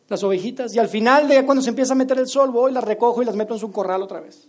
las 0.07 0.23
ovejitas, 0.23 0.73
y 0.73 0.79
al 0.79 0.87
final 0.87 1.27
de 1.27 1.45
cuando 1.45 1.61
se 1.61 1.69
empieza 1.69 1.93
a 1.93 1.97
meter 1.97 2.17
el 2.17 2.27
sol, 2.27 2.51
voy, 2.51 2.71
las 2.71 2.83
recojo 2.83 3.21
y 3.21 3.25
las 3.25 3.35
meto 3.35 3.55
en 3.55 3.59
su 3.59 3.71
corral 3.71 4.01
otra 4.01 4.21
vez. 4.21 4.47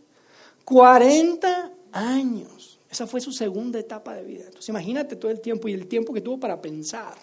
40 0.64 1.72
años. 1.92 2.78
Esa 2.88 3.06
fue 3.06 3.20
su 3.20 3.32
segunda 3.32 3.78
etapa 3.78 4.14
de 4.14 4.22
vida. 4.22 4.44
Entonces 4.44 4.68
imagínate 4.68 5.16
todo 5.16 5.30
el 5.30 5.40
tiempo 5.40 5.68
y 5.68 5.72
el 5.72 5.88
tiempo 5.88 6.12
que 6.12 6.20
tuvo 6.20 6.38
para 6.38 6.60
pensar 6.60 7.14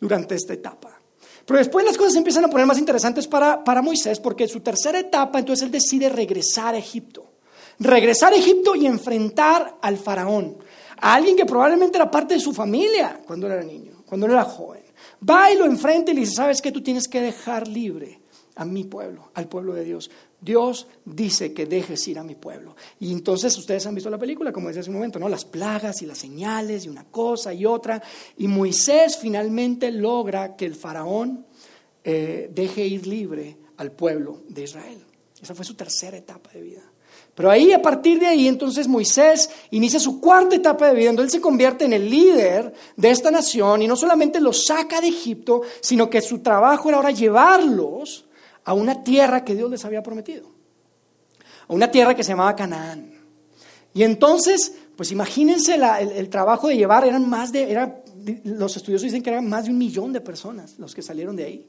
durante 0.00 0.34
esta 0.34 0.54
etapa. 0.54 1.01
Pero 1.46 1.58
después 1.58 1.84
las 1.84 1.96
cosas 1.96 2.12
se 2.12 2.18
empiezan 2.18 2.44
a 2.44 2.48
poner 2.48 2.66
más 2.66 2.78
interesantes 2.78 3.26
para, 3.26 3.62
para 3.64 3.82
Moisés, 3.82 4.20
porque 4.20 4.44
en 4.44 4.48
su 4.48 4.60
tercera 4.60 4.98
etapa, 4.98 5.38
entonces 5.38 5.64
él 5.64 5.70
decide 5.70 6.08
regresar 6.08 6.74
a 6.74 6.78
Egipto. 6.78 7.32
Regresar 7.78 8.32
a 8.32 8.36
Egipto 8.36 8.74
y 8.74 8.86
enfrentar 8.86 9.76
al 9.80 9.96
faraón, 9.96 10.58
a 10.98 11.14
alguien 11.14 11.36
que 11.36 11.46
probablemente 11.46 11.96
era 11.96 12.10
parte 12.10 12.34
de 12.34 12.40
su 12.40 12.52
familia 12.52 13.20
cuando 13.26 13.46
era 13.46 13.62
niño, 13.62 14.02
cuando 14.06 14.26
era 14.26 14.44
joven. 14.44 14.82
Va 15.28 15.50
y 15.50 15.56
lo 15.56 15.64
enfrenta 15.64 16.12
y 16.12 16.14
le 16.14 16.20
dice, 16.20 16.34
¿sabes 16.34 16.62
qué? 16.62 16.70
Tú 16.70 16.82
tienes 16.82 17.08
que 17.08 17.20
dejar 17.20 17.66
libre 17.66 18.20
a 18.56 18.64
mi 18.64 18.84
pueblo, 18.84 19.30
al 19.34 19.48
pueblo 19.48 19.74
de 19.74 19.84
Dios. 19.84 20.10
Dios 20.42 20.88
dice 21.04 21.54
que 21.54 21.66
dejes 21.66 22.06
ir 22.08 22.18
a 22.18 22.24
mi 22.24 22.34
pueblo. 22.34 22.74
Y 22.98 23.12
entonces 23.12 23.56
ustedes 23.56 23.86
han 23.86 23.94
visto 23.94 24.10
la 24.10 24.18
película, 24.18 24.52
como 24.52 24.68
decía 24.68 24.80
hace 24.80 24.90
un 24.90 24.96
momento, 24.96 25.20
¿no? 25.20 25.28
Las 25.28 25.44
plagas 25.44 26.02
y 26.02 26.06
las 26.06 26.18
señales 26.18 26.84
y 26.84 26.88
una 26.88 27.04
cosa 27.04 27.54
y 27.54 27.64
otra. 27.64 28.02
Y 28.36 28.48
Moisés 28.48 29.16
finalmente 29.16 29.92
logra 29.92 30.56
que 30.56 30.66
el 30.66 30.74
faraón 30.74 31.46
eh, 32.02 32.50
deje 32.52 32.84
ir 32.84 33.06
libre 33.06 33.56
al 33.76 33.92
pueblo 33.92 34.40
de 34.48 34.64
Israel. 34.64 34.98
Esa 35.40 35.54
fue 35.54 35.64
su 35.64 35.74
tercera 35.74 36.16
etapa 36.16 36.50
de 36.52 36.62
vida. 36.62 36.82
Pero 37.34 37.50
ahí, 37.50 37.72
a 37.72 37.80
partir 37.80 38.18
de 38.18 38.26
ahí, 38.26 38.48
entonces 38.48 38.88
Moisés 38.88 39.48
inicia 39.70 40.00
su 40.00 40.20
cuarta 40.20 40.56
etapa 40.56 40.88
de 40.88 40.94
vida, 40.94 41.06
donde 41.06 41.22
él 41.22 41.30
se 41.30 41.40
convierte 41.40 41.84
en 41.84 41.92
el 41.92 42.10
líder 42.10 42.74
de 42.96 43.10
esta 43.10 43.30
nación 43.30 43.80
y 43.80 43.86
no 43.86 43.96
solamente 43.96 44.40
los 44.40 44.66
saca 44.66 45.00
de 45.00 45.08
Egipto, 45.08 45.62
sino 45.80 46.10
que 46.10 46.20
su 46.20 46.40
trabajo 46.40 46.88
era 46.88 46.98
ahora 46.98 47.10
llevarlos 47.12 48.21
a 48.64 48.74
una 48.74 49.02
tierra 49.02 49.44
que 49.44 49.54
Dios 49.54 49.70
les 49.70 49.84
había 49.84 50.02
prometido, 50.02 50.48
a 51.68 51.72
una 51.72 51.90
tierra 51.90 52.14
que 52.14 52.24
se 52.24 52.30
llamaba 52.30 52.56
Canaán. 52.56 53.12
Y 53.94 54.02
entonces, 54.04 54.74
pues 54.96 55.12
imagínense 55.12 55.74
el, 55.74 56.28
trabajo 56.28 56.68
de 56.68 56.76
llevar, 56.76 57.06
eran 57.06 57.28
más 57.28 57.52
de, 57.52 57.74
los 58.44 58.76
estudiosos 58.76 59.04
dicen 59.04 59.22
que 59.22 59.30
eran 59.30 59.48
más 59.48 59.64
de 59.64 59.70
un 59.70 59.78
millón 59.78 60.12
de 60.12 60.20
personas 60.20 60.78
los 60.78 60.94
que 60.94 61.02
salieron 61.02 61.36
de 61.36 61.44
ahí. 61.44 61.66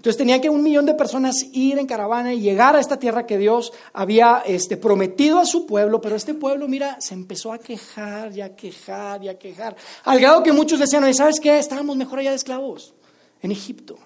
Entonces 0.00 0.16
tenía 0.16 0.40
que 0.40 0.48
un 0.48 0.62
millón 0.62 0.86
de 0.86 0.94
personas 0.94 1.44
ir 1.52 1.78
en 1.78 1.86
caravana 1.86 2.32
y 2.32 2.40
llegar 2.40 2.74
a 2.74 2.80
esta 2.80 2.98
tierra 2.98 3.26
que 3.26 3.36
Dios 3.36 3.70
había 3.92 4.42
este, 4.46 4.78
prometido 4.78 5.38
a 5.38 5.44
su 5.44 5.66
pueblo, 5.66 6.00
pero 6.00 6.16
este 6.16 6.32
pueblo, 6.32 6.66
mira, 6.68 6.98
se 7.02 7.12
empezó 7.12 7.52
a 7.52 7.58
quejar 7.58 8.34
y 8.34 8.40
a 8.40 8.56
quejar 8.56 9.22
y 9.22 9.28
a 9.28 9.38
quejar, 9.38 9.76
al 10.04 10.18
grado 10.18 10.42
que 10.42 10.54
muchos 10.54 10.80
decían, 10.80 11.12
¿sabes 11.12 11.38
qué? 11.38 11.58
Estábamos 11.58 11.98
mejor 11.98 12.18
allá 12.18 12.30
de 12.30 12.36
esclavos, 12.36 12.94
en 13.42 13.52
Egipto. 13.52 13.98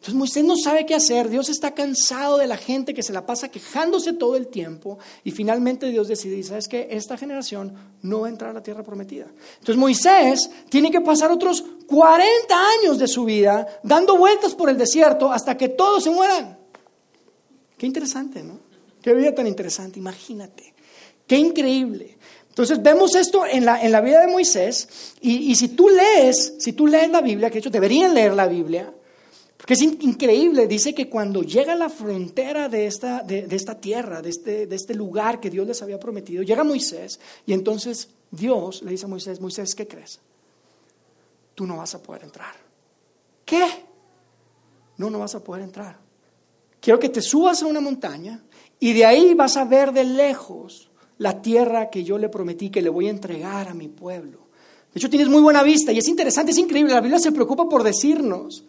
Entonces 0.00 0.14
Moisés 0.14 0.44
no 0.44 0.56
sabe 0.56 0.86
qué 0.86 0.94
hacer, 0.94 1.28
Dios 1.28 1.50
está 1.50 1.74
cansado 1.74 2.38
de 2.38 2.46
la 2.46 2.56
gente 2.56 2.94
que 2.94 3.02
se 3.02 3.12
la 3.12 3.26
pasa 3.26 3.50
quejándose 3.50 4.14
todo 4.14 4.34
el 4.34 4.46
tiempo 4.46 4.98
y 5.24 5.30
finalmente 5.30 5.90
Dios 5.90 6.08
decide, 6.08 6.42
¿sabes 6.42 6.68
qué? 6.68 6.88
Esta 6.90 7.18
generación 7.18 7.74
no 8.00 8.20
va 8.20 8.28
a 8.28 8.30
entrar 8.30 8.52
a 8.52 8.54
la 8.54 8.62
tierra 8.62 8.82
prometida. 8.82 9.26
Entonces 9.58 9.76
Moisés 9.76 10.50
tiene 10.70 10.90
que 10.90 11.02
pasar 11.02 11.30
otros 11.30 11.62
40 11.86 12.54
años 12.80 12.98
de 12.98 13.06
su 13.08 13.26
vida 13.26 13.66
dando 13.82 14.16
vueltas 14.16 14.54
por 14.54 14.70
el 14.70 14.78
desierto 14.78 15.30
hasta 15.30 15.58
que 15.58 15.68
todos 15.68 16.02
se 16.02 16.10
mueran. 16.10 16.58
Qué 17.76 17.84
interesante, 17.84 18.42
¿no? 18.42 18.58
Qué 19.02 19.12
vida 19.12 19.34
tan 19.34 19.46
interesante, 19.46 19.98
imagínate. 19.98 20.72
Qué 21.26 21.36
increíble. 21.36 22.16
Entonces 22.48 22.82
vemos 22.82 23.14
esto 23.14 23.44
en 23.44 23.66
la, 23.66 23.82
en 23.82 23.92
la 23.92 24.00
vida 24.00 24.22
de 24.22 24.32
Moisés 24.32 24.88
y, 25.20 25.50
y 25.50 25.56
si 25.56 25.68
tú 25.68 25.90
lees, 25.90 26.54
si 26.58 26.72
tú 26.72 26.86
lees 26.86 27.10
la 27.10 27.20
Biblia, 27.20 27.50
que 27.50 27.56
de 27.56 27.58
hecho 27.58 27.70
deberían 27.70 28.14
leer 28.14 28.32
la 28.32 28.46
Biblia, 28.46 28.94
porque 29.60 29.74
es 29.74 29.82
increíble, 29.82 30.66
dice 30.66 30.94
que 30.94 31.10
cuando 31.10 31.42
llega 31.42 31.74
a 31.74 31.76
la 31.76 31.90
frontera 31.90 32.70
de 32.70 32.86
esta, 32.86 33.22
de, 33.22 33.46
esta 33.50 33.78
tierra, 33.78 34.22
de 34.22 34.30
este, 34.30 34.66
de 34.66 34.74
este 34.74 34.94
lugar 34.94 35.38
que 35.38 35.50
Dios 35.50 35.66
les 35.66 35.82
había 35.82 36.00
prometido, 36.00 36.42
llega 36.42 36.64
Moisés 36.64 37.20
y 37.44 37.52
entonces 37.52 38.08
Dios 38.30 38.80
le 38.82 38.92
dice 38.92 39.04
a 39.04 39.08
Moisés, 39.08 39.38
Moisés, 39.38 39.74
¿qué 39.74 39.86
crees? 39.86 40.18
Tú 41.54 41.66
no 41.66 41.76
vas 41.76 41.94
a 41.94 42.02
poder 42.02 42.24
entrar. 42.24 42.54
¿Qué? 43.44 43.66
No, 44.96 45.10
no 45.10 45.18
vas 45.18 45.34
a 45.34 45.44
poder 45.44 45.62
entrar. 45.62 45.98
Quiero 46.80 46.98
que 46.98 47.10
te 47.10 47.20
subas 47.20 47.62
a 47.62 47.66
una 47.66 47.82
montaña 47.82 48.42
y 48.78 48.94
de 48.94 49.04
ahí 49.04 49.34
vas 49.34 49.58
a 49.58 49.66
ver 49.66 49.92
de 49.92 50.04
lejos 50.04 50.88
la 51.18 51.42
tierra 51.42 51.90
que 51.90 52.02
yo 52.02 52.16
le 52.16 52.30
prometí 52.30 52.70
que 52.70 52.80
le 52.80 52.88
voy 52.88 53.08
a 53.08 53.10
entregar 53.10 53.68
a 53.68 53.74
mi 53.74 53.88
pueblo. 53.88 54.38
De 54.94 54.98
hecho, 54.98 55.10
tienes 55.10 55.28
muy 55.28 55.42
buena 55.42 55.62
vista 55.62 55.92
y 55.92 55.98
es 55.98 56.08
interesante, 56.08 56.52
es 56.52 56.58
increíble. 56.58 56.94
La 56.94 57.02
Biblia 57.02 57.18
se 57.18 57.30
preocupa 57.30 57.68
por 57.68 57.82
decirnos 57.82 58.64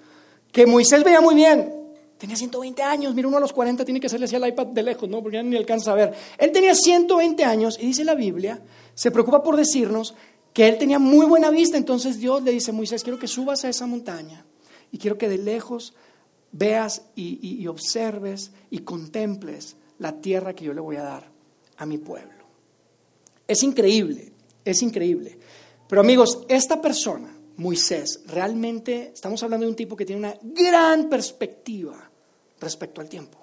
que 0.51 0.65
Moisés 0.65 1.03
veía 1.03 1.21
muy 1.21 1.35
bien. 1.35 1.73
Tenía 2.17 2.35
120 2.35 2.83
años, 2.83 3.15
mira, 3.15 3.27
uno 3.27 3.37
a 3.37 3.39
los 3.39 3.51
40 3.51 3.83
tiene 3.83 3.99
que 3.99 4.05
hacerle 4.05 4.25
así 4.25 4.35
al 4.35 4.47
iPad 4.47 4.67
de 4.67 4.83
lejos, 4.83 5.09
¿no? 5.09 5.23
Porque 5.23 5.37
ya 5.37 5.43
ni 5.43 5.57
alcanza 5.57 5.91
a 5.91 5.95
ver. 5.95 6.13
Él 6.37 6.51
tenía 6.51 6.75
120 6.75 7.43
años 7.43 7.79
y 7.81 7.87
dice 7.87 8.03
la 8.03 8.13
Biblia, 8.13 8.61
se 8.93 9.09
preocupa 9.09 9.41
por 9.41 9.55
decirnos 9.55 10.13
que 10.53 10.67
él 10.67 10.77
tenía 10.77 10.99
muy 10.99 11.25
buena 11.25 11.49
vista, 11.49 11.77
entonces 11.77 12.19
Dios 12.19 12.43
le 12.43 12.51
dice, 12.51 12.71
Moisés, 12.71 13.03
quiero 13.03 13.17
que 13.17 13.27
subas 13.27 13.63
a 13.63 13.69
esa 13.69 13.87
montaña 13.87 14.45
y 14.91 14.97
quiero 14.97 15.17
que 15.17 15.29
de 15.29 15.37
lejos 15.37 15.95
veas 16.51 17.03
y, 17.15 17.65
observes 17.67 18.51
y 18.69 18.79
contemples 18.79 19.77
la 19.97 20.21
tierra 20.21 20.53
que 20.53 20.65
yo 20.65 20.73
le 20.73 20.81
voy 20.81 20.97
a 20.97 21.03
dar 21.03 21.31
a 21.77 21.85
mi 21.85 21.97
pueblo. 21.97 22.43
Es 23.47 23.63
increíble, 23.63 24.31
es 24.65 24.81
increíble. 24.81 25.39
Pero 25.87 26.01
amigos, 26.01 26.43
esta 26.49 26.81
persona 26.81 27.33
Moisés, 27.61 28.21
realmente 28.25 29.11
estamos 29.13 29.41
hablando 29.43 29.65
de 29.65 29.69
un 29.69 29.75
tipo 29.75 29.95
que 29.95 30.05
tiene 30.05 30.19
una 30.19 30.35
gran 30.41 31.07
perspectiva 31.07 32.09
respecto 32.59 33.01
al 33.01 33.07
tiempo. 33.07 33.37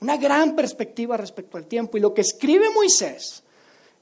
Una 0.00 0.16
gran 0.16 0.54
perspectiva 0.54 1.16
respecto 1.16 1.56
al 1.56 1.66
tiempo. 1.66 1.98
Y 1.98 2.00
lo 2.00 2.14
que 2.14 2.20
escribe 2.22 2.70
Moisés 2.70 3.42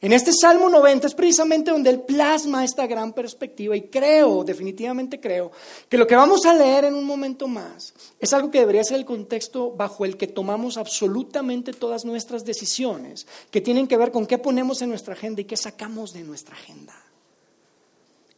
en 0.00 0.12
este 0.12 0.33
Salmo 0.33 0.69
90 0.69 1.09
es 1.09 1.14
precisamente 1.14 1.71
donde 1.71 1.90
él 1.90 2.00
plasma 2.02 2.62
esta 2.62 2.87
gran 2.87 3.14
perspectiva. 3.14 3.75
Y 3.75 3.88
creo, 3.88 4.45
definitivamente 4.45 5.19
creo, 5.19 5.50
que 5.88 5.97
lo 5.97 6.07
que 6.07 6.14
vamos 6.14 6.45
a 6.45 6.52
leer 6.52 6.85
en 6.85 6.95
un 6.95 7.05
momento 7.05 7.49
más 7.49 7.95
es 8.21 8.33
algo 8.35 8.50
que 8.50 8.61
debería 8.61 8.85
ser 8.85 8.99
el 8.99 9.07
contexto 9.07 9.73
bajo 9.73 10.05
el 10.05 10.19
que 10.19 10.26
tomamos 10.26 10.76
absolutamente 10.76 11.73
todas 11.73 12.05
nuestras 12.05 12.45
decisiones, 12.45 13.26
que 13.50 13.62
tienen 13.62 13.88
que 13.88 13.97
ver 13.97 14.12
con 14.12 14.26
qué 14.26 14.37
ponemos 14.37 14.83
en 14.83 14.90
nuestra 14.90 15.14
agenda 15.14 15.40
y 15.40 15.47
qué 15.47 15.57
sacamos 15.57 16.12
de 16.12 16.23
nuestra 16.23 16.55
agenda. 16.55 16.95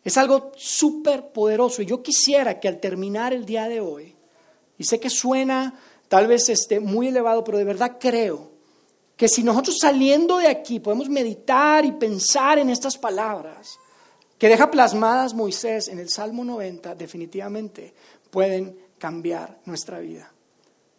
Es 0.04 0.16
algo 0.16 0.52
súper 0.56 1.28
poderoso 1.28 1.82
y 1.82 1.86
yo 1.86 2.02
quisiera 2.02 2.58
que 2.58 2.68
al 2.68 2.80
terminar 2.80 3.32
el 3.32 3.44
día 3.44 3.68
de 3.68 3.80
hoy, 3.80 4.14
y 4.78 4.84
sé 4.84 4.98
que 4.98 5.10
suena 5.10 5.78
tal 6.08 6.26
vez 6.26 6.48
esté 6.48 6.80
muy 6.80 7.08
elevado, 7.08 7.44
pero 7.44 7.58
de 7.58 7.64
verdad 7.64 7.98
creo 8.00 8.50
que 9.16 9.28
si 9.28 9.42
nosotros 9.42 9.76
saliendo 9.78 10.38
de 10.38 10.48
aquí 10.48 10.80
podemos 10.80 11.08
meditar 11.08 11.84
y 11.84 11.92
pensar 11.92 12.58
en 12.58 12.70
estas 12.70 12.96
palabras 12.96 13.78
que 14.38 14.48
deja 14.48 14.70
plasmadas 14.70 15.34
Moisés 15.34 15.88
en 15.88 15.98
el 15.98 16.08
Salmo 16.08 16.44
90, 16.44 16.94
definitivamente 16.94 17.92
pueden 18.30 18.76
cambiar 18.98 19.60
nuestra 19.66 19.98
vida. 19.98 20.32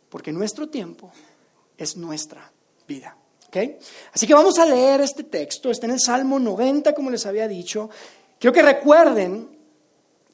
Porque 0.09 0.31
nuestro 0.31 0.69
tiempo 0.69 1.11
es 1.75 1.97
nuestra 1.97 2.51
vida. 2.87 3.17
Así 4.13 4.25
que 4.25 4.33
vamos 4.33 4.57
a 4.59 4.65
leer 4.65 5.01
este 5.01 5.23
texto, 5.23 5.71
está 5.71 5.85
en 5.85 5.93
el 5.93 5.99
Salmo 5.99 6.39
90, 6.39 6.93
como 6.93 7.09
les 7.09 7.25
había 7.25 7.47
dicho, 7.47 7.89
Quiero 8.41 8.55
que 8.55 8.63
recuerden 8.63 9.49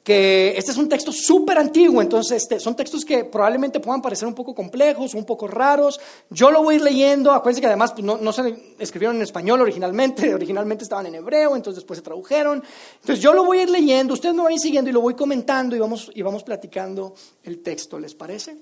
que 0.02 0.56
este 0.56 0.70
es 0.70 0.78
un 0.78 0.88
texto 0.88 1.12
súper 1.12 1.58
antiguo, 1.58 2.00
entonces 2.00 2.40
este, 2.40 2.58
son 2.58 2.74
textos 2.74 3.04
que 3.04 3.24
probablemente 3.24 3.80
puedan 3.80 4.00
parecer 4.00 4.26
un 4.26 4.34
poco 4.34 4.54
complejos, 4.54 5.12
un 5.12 5.26
poco 5.26 5.46
raros. 5.46 6.00
Yo 6.30 6.50
lo 6.50 6.62
voy 6.62 6.72
a 6.72 6.78
ir 6.78 6.84
leyendo, 6.84 7.32
acuérdense 7.32 7.60
que 7.60 7.66
además 7.66 7.92
pues, 7.92 8.04
no, 8.04 8.32
se 8.32 8.74
escribieron 8.78 9.16
en 9.16 9.22
español 9.24 9.60
originalmente, 9.60 10.32
originalmente 10.34 10.84
estaban 10.84 11.04
en 11.04 11.16
hebreo, 11.16 11.54
entonces 11.54 11.82
después 11.82 11.98
se 11.98 12.02
tradujeron. 12.02 12.62
Entonces 12.94 13.22
yo 13.22 13.34
lo 13.34 13.44
voy 13.44 13.58
a 13.58 13.62
ir 13.64 13.68
leyendo, 13.68 14.14
ustedes 14.14 14.34
me 14.34 14.40
van 14.40 14.52
a 14.52 14.54
ir 14.54 14.60
siguiendo 14.60 14.88
y 14.88 14.94
lo 14.94 15.02
voy 15.02 15.12
comentando 15.12 15.76
y 15.76 15.78
vamos, 15.78 16.10
y 16.14 16.22
vamos 16.22 16.42
platicando 16.44 17.14
el 17.42 17.62
texto, 17.62 18.00
¿les 18.00 18.14
parece? 18.14 18.56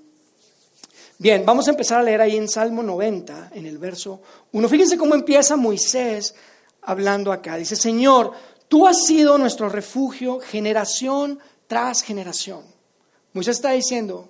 Bien, 1.18 1.46
vamos 1.46 1.68
a 1.68 1.70
empezar 1.70 2.00
a 2.00 2.02
leer 2.02 2.20
ahí 2.20 2.36
en 2.36 2.48
Salmo 2.48 2.82
90, 2.82 3.52
en 3.54 3.66
el 3.66 3.78
verso 3.78 4.20
1. 4.50 4.68
Fíjense 4.68 4.98
cómo 4.98 5.14
empieza 5.14 5.54
Moisés 5.54 6.34
hablando 6.82 7.30
acá. 7.30 7.56
Dice, 7.56 7.76
Señor, 7.76 8.32
Tú 8.68 8.86
has 8.86 9.04
sido 9.04 9.38
nuestro 9.38 9.68
refugio 9.68 10.40
generación 10.40 11.38
tras 11.66 12.02
generación. 12.02 12.62
Moisés 13.32 13.56
está 13.56 13.72
diciendo, 13.72 14.28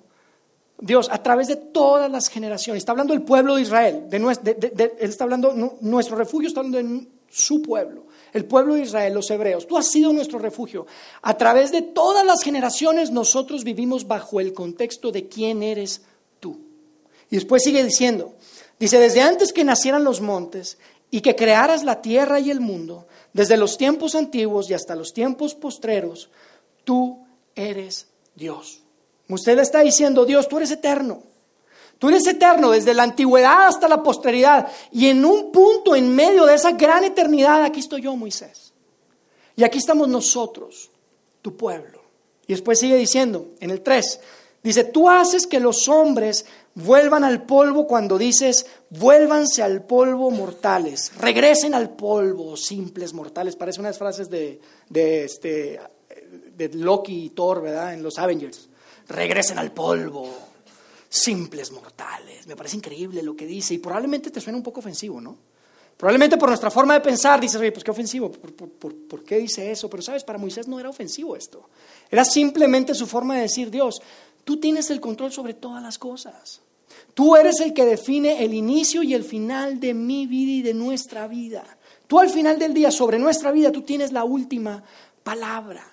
Dios, 0.79 1.09
a 1.11 1.23
través 1.23 1.47
de 1.47 1.55
todas 1.55 2.11
las 2.11 2.27
generaciones, 2.27 2.81
está 2.81 2.91
hablando 2.91 3.13
del 3.13 3.23
pueblo 3.23 3.55
de 3.55 3.63
Israel, 3.63 4.09
de, 4.09 4.95
él 4.99 5.09
está 5.09 5.23
hablando, 5.23 5.53
nuestro 5.81 6.15
refugio 6.15 6.47
está 6.47 6.59
hablando 6.59 6.77
de 6.77 7.07
su 7.29 7.61
pueblo, 7.61 8.05
el 8.33 8.45
pueblo 8.45 8.75
de 8.75 8.81
Israel, 8.81 9.13
los 9.13 9.29
hebreos. 9.31 9.65
Tú 9.65 9.77
has 9.77 9.87
sido 9.87 10.13
nuestro 10.13 10.37
refugio. 10.37 10.85
A 11.21 11.35
través 11.35 11.71
de 11.71 11.81
todas 11.81 12.25
las 12.25 12.43
generaciones 12.43 13.11
nosotros 13.11 13.63
vivimos 13.63 14.07
bajo 14.07 14.39
el 14.39 14.53
contexto 14.53 15.11
de 15.11 15.27
quién 15.27 15.63
eres 15.63 16.01
tú. 16.39 16.59
Y 17.31 17.35
después 17.35 17.63
sigue 17.63 17.83
diciendo, 17.83 18.35
dice, 18.79 18.99
desde 18.99 19.21
antes 19.21 19.53
que 19.53 19.63
nacieran 19.63 20.03
los 20.03 20.21
montes 20.21 20.77
y 21.09 21.21
que 21.21 21.35
crearas 21.35 21.83
la 21.83 22.01
tierra 22.01 22.39
y 22.39 22.51
el 22.51 22.59
mundo, 22.59 23.07
desde 23.33 23.57
los 23.57 23.77
tiempos 23.77 24.15
antiguos 24.15 24.69
y 24.69 24.73
hasta 24.73 24.95
los 24.95 25.13
tiempos 25.13 25.55
postreros, 25.55 26.29
tú 26.83 27.25
eres 27.55 28.07
Dios. 28.35 28.81
Usted 29.29 29.55
le 29.55 29.61
está 29.61 29.81
diciendo, 29.81 30.25
Dios, 30.25 30.47
tú 30.47 30.57
eres 30.57 30.71
eterno. 30.71 31.23
Tú 31.99 32.09
eres 32.09 32.27
eterno 32.27 32.71
desde 32.71 32.93
la 32.93 33.03
antigüedad 33.03 33.67
hasta 33.67 33.87
la 33.87 34.03
posteridad. 34.03 34.67
Y 34.91 35.07
en 35.07 35.25
un 35.25 35.51
punto 35.51 35.95
en 35.95 36.15
medio 36.15 36.45
de 36.45 36.55
esa 36.55 36.71
gran 36.71 37.03
eternidad, 37.03 37.63
aquí 37.63 37.79
estoy 37.79 38.01
yo, 38.01 38.15
Moisés. 38.15 38.73
Y 39.55 39.63
aquí 39.63 39.79
estamos 39.79 40.07
nosotros, 40.07 40.91
tu 41.41 41.57
pueblo. 41.57 42.01
Y 42.45 42.53
después 42.53 42.79
sigue 42.79 42.95
diciendo, 42.95 43.47
en 43.59 43.71
el 43.71 43.81
3, 43.81 44.19
dice, 44.63 44.83
tú 44.83 45.09
haces 45.09 45.47
que 45.47 45.59
los 45.59 45.89
hombres 45.89 46.45
vuelvan 46.77 47.23
al 47.23 47.43
polvo 47.43 47.87
cuando 47.87 48.17
dices, 48.17 48.67
vuélvanse 48.91 49.63
al 49.63 49.83
polvo 49.83 50.29
mortales, 50.29 51.11
regresen 51.17 51.73
al 51.73 51.89
polvo, 51.89 52.55
simples 52.55 53.13
mortales. 53.13 53.55
Parece 53.55 53.79
unas 53.79 53.97
frases 53.97 54.29
de, 54.29 54.61
de, 54.87 55.23
este, 55.23 55.79
de 56.55 56.69
Loki 56.69 57.25
y 57.25 57.29
Thor, 57.31 57.63
¿verdad? 57.63 57.93
En 57.93 58.03
los 58.03 58.19
Avengers. 58.19 58.69
Regresen 59.07 59.57
al 59.57 59.71
polvo, 59.71 60.29
simples 61.09 61.71
mortales. 61.71 62.45
Me 62.45 62.55
parece 62.55 62.77
increíble 62.77 63.23
lo 63.23 63.35
que 63.35 63.47
dice 63.47 63.73
y 63.73 63.79
probablemente 63.79 64.29
te 64.29 64.39
suena 64.39 64.57
un 64.57 64.63
poco 64.63 64.79
ofensivo, 64.79 65.19
¿no? 65.19 65.35
Probablemente 65.97 66.37
por 66.37 66.49
nuestra 66.49 66.69
forma 66.69 66.93
de 66.93 67.01
pensar 67.01 67.41
dices, 67.41 67.59
oye, 67.59 67.71
pues 67.71 67.83
qué 67.83 67.89
ofensivo, 67.89 68.31
¿Por, 68.31 68.69
por, 68.69 69.23
qué 69.23 69.39
dice 69.39 69.71
eso? 69.71 69.89
Pero 69.89 70.03
sabes, 70.03 70.23
para 70.23 70.37
Moisés 70.37 70.67
no 70.67 70.79
era 70.79 70.89
ofensivo 70.89 71.35
esto. 71.35 71.71
Era 72.11 72.23
simplemente 72.23 72.93
su 72.93 73.07
forma 73.07 73.33
de 73.33 73.41
decir, 73.41 73.71
Dios, 73.71 73.99
tú 74.43 74.59
tienes 74.59 74.91
el 74.91 75.01
control 75.01 75.31
sobre 75.31 75.55
todas 75.55 75.81
las 75.81 75.97
cosas. 75.97 76.61
Tú 77.13 77.35
eres 77.35 77.59
el 77.59 77.73
que 77.73 77.85
define 77.85 78.43
el 78.43 78.53
inicio 78.53 79.03
y 79.03 79.13
el 79.13 79.23
final 79.23 79.79
de 79.79 79.93
mi 79.93 80.27
vida 80.27 80.51
y 80.51 80.61
de 80.61 80.73
nuestra 80.73 81.27
vida. 81.27 81.63
Tú 82.07 82.19
al 82.19 82.29
final 82.29 82.57
del 82.57 82.73
día, 82.73 82.91
sobre 82.91 83.19
nuestra 83.19 83.51
vida, 83.51 83.71
tú 83.71 83.81
tienes 83.81 84.11
la 84.11 84.23
última 84.23 84.83
palabra. 85.23 85.91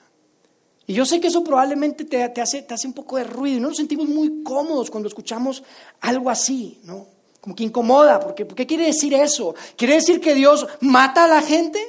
Y 0.87 0.95
yo 0.95 1.07
sé 1.07 1.21
que 1.21 1.29
eso 1.29 1.43
probablemente 1.43 2.05
te, 2.05 2.23
hace, 2.23 2.63
te 2.63 2.75
hace 2.75 2.87
un 2.87 2.93
poco 2.93 3.17
de 3.17 3.25
ruido 3.25 3.57
y 3.57 3.61
no 3.61 3.69
nos 3.69 3.79
sentimos 3.79 4.07
muy 4.07 4.43
cómodos 4.43 4.91
cuando 4.91 5.09
escuchamos 5.09 5.63
algo 6.01 6.31
así, 6.31 6.79
¿no? 6.85 7.07
Como 7.41 7.57
que 7.57 7.65
incomoda, 7.65 8.21
porque 8.21 8.47
¿qué 8.47 8.67
quiere 8.67 8.87
decir 8.87 9.13
eso? 9.15 9.55
¿Quiere 9.77 9.95
decir 9.95 10.21
que 10.21 10.35
Dios 10.35 10.67
mata 10.81 11.25
a 11.25 11.29
la 11.29 11.43
gente? 11.43 11.81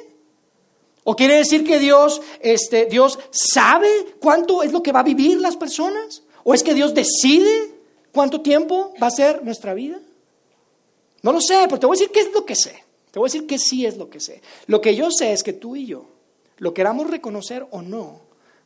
¿O 1.04 1.16
quiere 1.16 1.36
decir 1.36 1.64
que 1.64 1.78
Dios, 1.78 2.22
este, 2.40 2.86
Dios 2.86 3.20
sabe 3.32 3.90
cuánto 4.20 4.64
es 4.64 4.72
lo 4.72 4.82
que 4.82 4.92
va 4.92 5.02
a 5.02 5.04
vivir 5.04 5.40
las 5.40 5.56
personas? 5.56 6.24
¿O 6.44 6.54
es 6.54 6.64
que 6.64 6.74
Dios 6.74 6.94
decide 6.94 7.75
¿Cuánto 8.16 8.40
tiempo 8.40 8.94
va 9.04 9.08
a 9.08 9.12
ser 9.12 9.44
nuestra 9.44 9.74
vida? 9.74 10.00
No 11.22 11.34
lo 11.34 11.42
sé, 11.42 11.66
pero 11.66 11.80
te 11.80 11.86
voy 11.86 11.98
a 11.98 12.00
decir 12.00 12.14
qué 12.14 12.22
es 12.22 12.32
lo 12.32 12.46
que 12.46 12.56
sé. 12.56 12.82
Te 13.12 13.20
voy 13.20 13.28
a 13.28 13.30
decir 13.30 13.46
que 13.46 13.60
sí 13.60 13.86
es 13.86 13.98
lo 13.98 14.10
que 14.10 14.22
sé. 14.22 14.42
Lo 14.68 14.80
que 14.80 14.96
yo 14.96 15.12
sé 15.12 15.34
es 15.34 15.44
que 15.44 15.52
tú 15.52 15.76
y 15.76 15.86
yo, 15.86 16.06
lo 16.60 16.74
queramos 16.74 17.10
reconocer 17.10 17.68
o 17.72 17.82
no, 17.82 18.22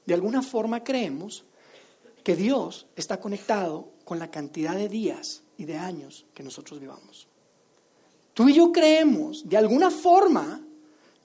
de 0.05 0.13
alguna 0.13 0.43
forma 0.43 0.83
creemos 0.83 1.45
que 2.23 2.35
Dios 2.35 2.85
está 2.95 3.19
conectado 3.19 3.87
con 4.05 4.19
la 4.19 4.29
cantidad 4.29 4.75
de 4.75 4.87
días 4.87 5.41
y 5.57 5.65
de 5.65 5.77
años 5.77 6.27
que 6.35 6.43
nosotros 6.43 6.79
vivamos. 6.79 7.27
Tú 8.35 8.49
y 8.49 8.53
yo 8.53 8.71
creemos 8.71 9.49
de 9.49 9.57
alguna 9.57 9.89
forma 9.89 10.61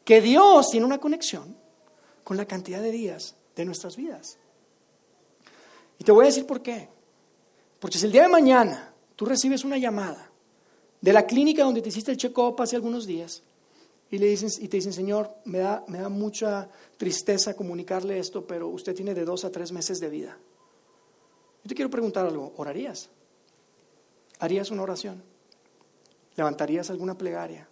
que 0.02 0.22
Dios 0.22 0.70
tiene 0.70 0.86
una 0.86 0.98
conexión 0.98 1.54
con 2.24 2.38
la 2.38 2.46
cantidad 2.46 2.80
de 2.80 2.90
días 2.90 3.34
de 3.54 3.66
nuestras 3.66 3.96
vidas. 3.96 4.38
Y 5.98 6.04
te 6.04 6.12
voy 6.12 6.24
a 6.24 6.28
decir 6.28 6.46
por 6.46 6.62
qué. 6.62 6.93
Porque 7.84 7.98
si 7.98 8.06
el 8.06 8.12
día 8.12 8.22
de 8.22 8.28
mañana 8.28 8.94
tú 9.14 9.26
recibes 9.26 9.62
una 9.62 9.76
llamada 9.76 10.30
de 11.02 11.12
la 11.12 11.26
clínica 11.26 11.64
donde 11.64 11.82
te 11.82 11.90
hiciste 11.90 12.12
el 12.12 12.16
check-up 12.16 12.56
hace 12.62 12.76
algunos 12.76 13.04
días 13.04 13.42
y, 14.10 14.16
le 14.16 14.24
dicen, 14.24 14.48
y 14.58 14.68
te 14.68 14.78
dicen, 14.78 14.94
Señor, 14.94 15.28
me 15.44 15.58
da, 15.58 15.84
me 15.88 15.98
da 15.98 16.08
mucha 16.08 16.66
tristeza 16.96 17.52
comunicarle 17.52 18.18
esto, 18.18 18.46
pero 18.46 18.68
usted 18.68 18.94
tiene 18.94 19.12
de 19.12 19.26
dos 19.26 19.44
a 19.44 19.50
tres 19.50 19.70
meses 19.70 20.00
de 20.00 20.08
vida. 20.08 20.38
Yo 21.62 21.68
te 21.68 21.74
quiero 21.74 21.90
preguntar 21.90 22.24
algo, 22.24 22.54
¿orarías? 22.56 23.10
¿Harías 24.38 24.70
una 24.70 24.80
oración? 24.80 25.22
¿Levantarías 26.36 26.88
alguna 26.88 27.18
plegaria? 27.18 27.68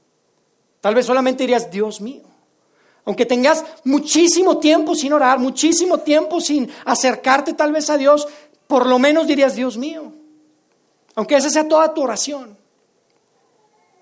Tal 0.82 0.94
vez 0.94 1.06
solamente 1.06 1.44
dirías, 1.44 1.70
Dios 1.70 2.02
mío. 2.02 2.24
Aunque 3.06 3.24
tengas 3.24 3.64
muchísimo 3.84 4.58
tiempo 4.58 4.94
sin 4.94 5.14
orar, 5.14 5.38
muchísimo 5.38 6.00
tiempo 6.00 6.38
sin 6.38 6.70
acercarte 6.84 7.54
tal 7.54 7.72
vez 7.72 7.88
a 7.88 7.96
Dios, 7.96 8.28
por 8.66 8.86
lo 8.86 8.98
menos 8.98 9.26
dirías, 9.26 9.54
Dios 9.54 9.76
mío, 9.76 10.12
aunque 11.14 11.36
esa 11.36 11.50
sea 11.50 11.68
toda 11.68 11.92
tu 11.92 12.02
oración. 12.02 12.56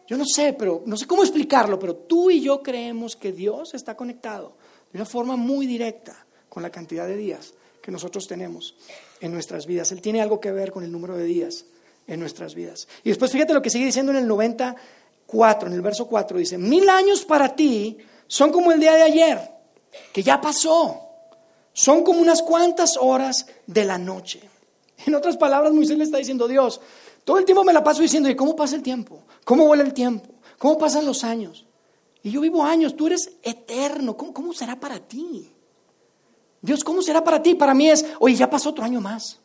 Yo 0.07 0.17
no 0.17 0.25
sé, 0.25 0.55
pero 0.55 0.83
no 0.87 0.97
sé 0.97 1.07
cómo 1.07 1.23
explicarlo, 1.23 1.79
pero 1.79 1.95
tú 1.95 2.31
y 2.31 2.41
yo 2.41 2.63
creemos 2.63 3.15
que 3.15 3.33
Dios 3.33 3.75
está 3.75 3.97
conectado 3.97 4.57
de 4.93 4.99
una 4.99 5.07
forma 5.07 5.37
muy 5.37 5.67
directa 5.67 6.27
con 6.49 6.63
la 6.63 6.71
cantidad 6.71 7.07
de 7.07 7.17
días 7.17 7.55
que 7.81 7.93
nosotros 7.93 8.27
tenemos 8.27 8.75
en 9.21 9.33
nuestras 9.33 9.67
vidas. 9.67 9.93
Él 9.93 10.03
tiene 10.03 10.21
algo 10.21 10.41
que 10.41 10.51
ver 10.51 10.73
con 10.73 10.83
el 10.83 10.91
número 10.91 11.17
de 11.17 11.25
días 11.25 11.65
en 12.07 12.19
nuestras 12.19 12.55
vidas. 12.55 12.89
Y 13.05 13.11
después 13.11 13.31
fíjate 13.31 13.55
lo 13.55 13.63
que 13.63 13.71
sigue 13.71 13.87
diciendo 13.87 14.11
en 14.13 14.19
el 14.19 14.27
94, 14.27 15.69
en 15.69 15.75
el 15.75 15.81
verso 15.81 16.07
4, 16.07 16.39
dice, 16.39 16.59
mil 16.59 16.89
años 16.89 17.25
para 17.25 17.55
ti 17.55 17.99
son 18.27 18.51
como 18.51 18.73
el 18.73 18.81
día 18.81 18.95
de 18.95 19.03
ayer, 19.03 19.39
que 20.13 20.23
ya 20.23 20.41
pasó, 20.41 21.10
son 21.73 22.03
como 22.03 22.21
unas 22.21 22.43
cuantas 22.43 22.97
horas 22.97 23.47
de 23.67 23.85
la 23.85 23.99
noche. 23.99 24.41
En 25.07 25.15
otras 25.15 25.37
palabras, 25.37 25.73
Moisés 25.73 25.97
le 25.97 26.05
está 26.05 26.19
diciendo, 26.19 26.47
Dios, 26.47 26.81
todo 27.25 27.39
el 27.39 27.45
tiempo 27.45 27.65
me 27.65 27.73
la 27.73 27.83
paso 27.83 28.03
diciendo, 28.03 28.29
¿y 28.29 28.37
cómo 28.37 28.55
pasa 28.57 28.77
el 28.77 28.83
tiempo? 28.83 29.23
¿Cómo 29.45 29.67
vuela 29.67 29.83
el 29.83 29.95
tiempo? 29.95 30.29
¿Cómo 30.59 30.77
pasan 30.77 31.07
los 31.07 31.25
años? 31.25 31.65
Y 32.23 32.31
yo 32.31 32.41
vivo 32.41 32.63
años, 32.63 32.97
tú 32.97 33.07
eres 33.07 33.31
eterno, 33.43 34.17
¿cómo, 34.17 34.53
será 34.53 34.79
para 34.79 34.99
ti? 34.99 35.51
Dios, 36.61 36.85
¿cómo 36.85 37.01
será 37.01 37.25
para 37.25 37.43
ti? 37.43 37.55
Para 37.55 37.73
mí 37.73 37.89
es, 37.89 38.05
oye, 38.19 38.35
ya 38.35 38.51
pasó 38.51 38.71
otro 38.71 38.85
año 38.85 39.01
más. 39.01 39.39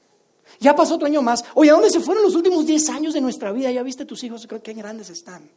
Ya 0.60 0.76
pasó 0.76 0.96
otro 0.96 1.08
año 1.08 1.22
más. 1.22 1.44
Oye, 1.54 1.70
¿a 1.70 1.74
dónde 1.74 1.90
se 1.90 2.02
fueron 2.02 2.24
los 2.24 2.36
últimos 2.36 2.66
10 2.66 2.90
años 2.90 3.14
de 3.14 3.22
nuestra 3.22 3.52
vida? 3.54 3.72
Ya 3.72 3.82
viste 3.82 4.04
tus 4.04 4.24
hijos, 4.24 4.46
creo 4.48 4.62
que 4.62 4.74
grandes 4.74 5.10
están. 5.10 5.50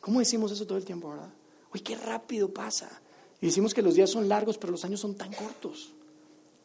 ¿Cómo 0.00 0.18
decimos 0.18 0.52
eso 0.52 0.66
todo 0.66 0.76
el 0.76 0.84
tiempo, 0.84 1.08
verdad? 1.08 1.30
Oye, 1.72 1.82
qué 1.82 1.96
rápido 1.96 2.52
pasa. 2.52 2.88
Y 3.40 3.46
decimos 3.46 3.72
que 3.72 3.80
los 3.80 3.94
días 3.94 4.10
son 4.10 4.28
largos, 4.28 4.58
pero 4.58 4.72
los 4.72 4.84
años 4.84 5.00
son 5.00 5.14
tan 5.14 5.32
cortos 5.32 5.92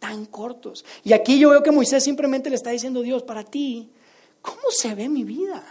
tan 0.04 0.26
cortos. 0.26 0.84
Y 1.06 1.14
aquí 1.14 1.40
yo 1.40 1.52
veo 1.52 1.64
que 1.64 1.72
Moisés 1.72 2.04
simplemente 2.04 2.50
le 2.50 2.58
está 2.58 2.72
diciendo, 2.72 3.02
Dios, 3.02 3.24
para 3.24 3.42
ti, 3.42 3.90
¿cómo 4.42 4.64
se 4.70 4.94
ve 4.94 5.08
mi 5.08 5.24
vida? 5.24 5.64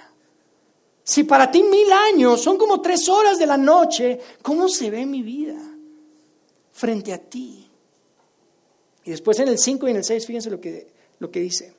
Si 1.05 1.25
para 1.25 1.51
ti 1.51 1.62
mil 1.62 1.92
años 1.92 2.40
son 2.40 2.57
como 2.57 2.81
tres 2.81 3.11
horas 3.11 3.38
de 3.38 3.45
la 3.45 3.59
noche, 3.59 4.18
¿cómo 4.40 4.71
se 4.71 4.90
ve 4.90 5.05
mi 5.05 5.21
vida 5.21 5.61
frente 6.73 7.12
a 7.12 7.18
ti? 7.18 7.68
Y 9.05 9.11
después 9.11 9.38
en 9.38 9.49
el 9.49 9.59
5 9.59 9.87
y 9.87 9.90
en 9.90 9.97
el 9.99 10.05
6, 10.05 10.27
fíjense 10.27 10.49
lo 10.49 10.62
que, 10.62 10.87
lo 11.18 11.31
que 11.31 11.40
dice. 11.40 11.75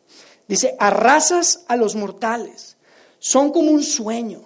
Dice, 0.48 0.76
arrasas 0.78 1.66
a 1.68 1.76
los 1.76 1.96
mortales, 1.96 2.78
son 3.18 3.50
como 3.50 3.72
un 3.72 3.82
sueño, 3.82 4.42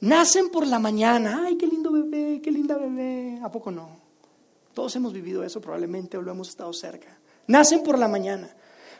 nacen 0.00 0.48
por 0.48 0.66
la 0.66 0.78
mañana, 0.78 1.42
ay, 1.44 1.58
qué 1.58 1.66
lindo 1.66 1.92
bebé, 1.92 2.40
qué 2.42 2.50
linda 2.50 2.78
bebé, 2.78 3.38
¿a 3.42 3.52
poco 3.52 3.70
no? 3.70 4.00
Todos 4.72 4.96
hemos 4.96 5.12
vivido 5.12 5.44
eso 5.44 5.60
probablemente 5.60 6.16
o 6.16 6.22
lo 6.22 6.32
hemos 6.32 6.48
estado 6.48 6.72
cerca. 6.72 7.18
Nacen 7.46 7.82
por 7.82 7.98
la 7.98 8.08
mañana. 8.08 8.54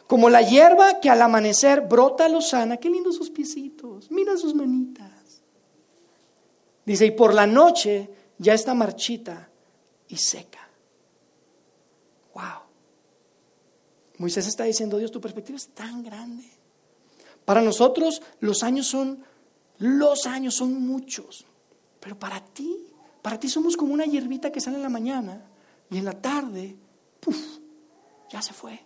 Como 0.07 0.29
la 0.29 0.43
hierba 0.43 1.01
que 1.01 1.11
al 1.11 1.23
amanecer 1.23 1.83
brota 1.83 2.29
lozana. 2.29 2.77
Qué 2.77 2.91
lindos 2.91 3.17
sus 3.17 3.31
piecitos. 3.31 4.11
Mira 4.11 4.37
sus 4.37 4.55
manitas. 4.55 5.43
Dice, 6.85 7.07
y 7.07 7.11
por 7.13 7.33
la 7.33 7.47
noche 7.47 8.11
ya 8.39 8.55
está 8.55 8.75
marchita 8.75 9.49
y 10.09 10.17
seca. 10.17 10.69
Wow. 12.35 12.65
Moisés 14.19 14.47
está 14.47 14.65
diciendo, 14.65 14.99
Dios, 14.99 15.11
tu 15.11 15.21
perspectiva 15.21 15.57
es 15.57 15.69
tan 15.69 16.03
grande. 16.03 16.45
Para 17.45 17.63
nosotros 17.63 18.23
los 18.41 18.63
años 18.63 18.87
son, 18.87 19.25
los 19.79 20.27
años 20.27 20.55
son 20.55 20.87
muchos. 20.87 21.47
Pero 22.01 22.19
para 22.19 22.45
ti, 22.45 22.87
para 23.23 23.41
ti 23.41 23.49
somos 23.49 23.77
como 23.77 23.95
una 23.95 24.05
hierbita 24.05 24.53
que 24.53 24.61
sale 24.61 24.77
en 24.77 24.83
la 24.83 24.89
mañana 24.89 25.43
y 25.91 25.99
en 25.99 26.05
la 26.05 26.21
tarde, 26.21 26.77
¡puf! 27.21 27.54
Ya 28.35 28.43
se 28.43 28.53
fue. 28.53 28.81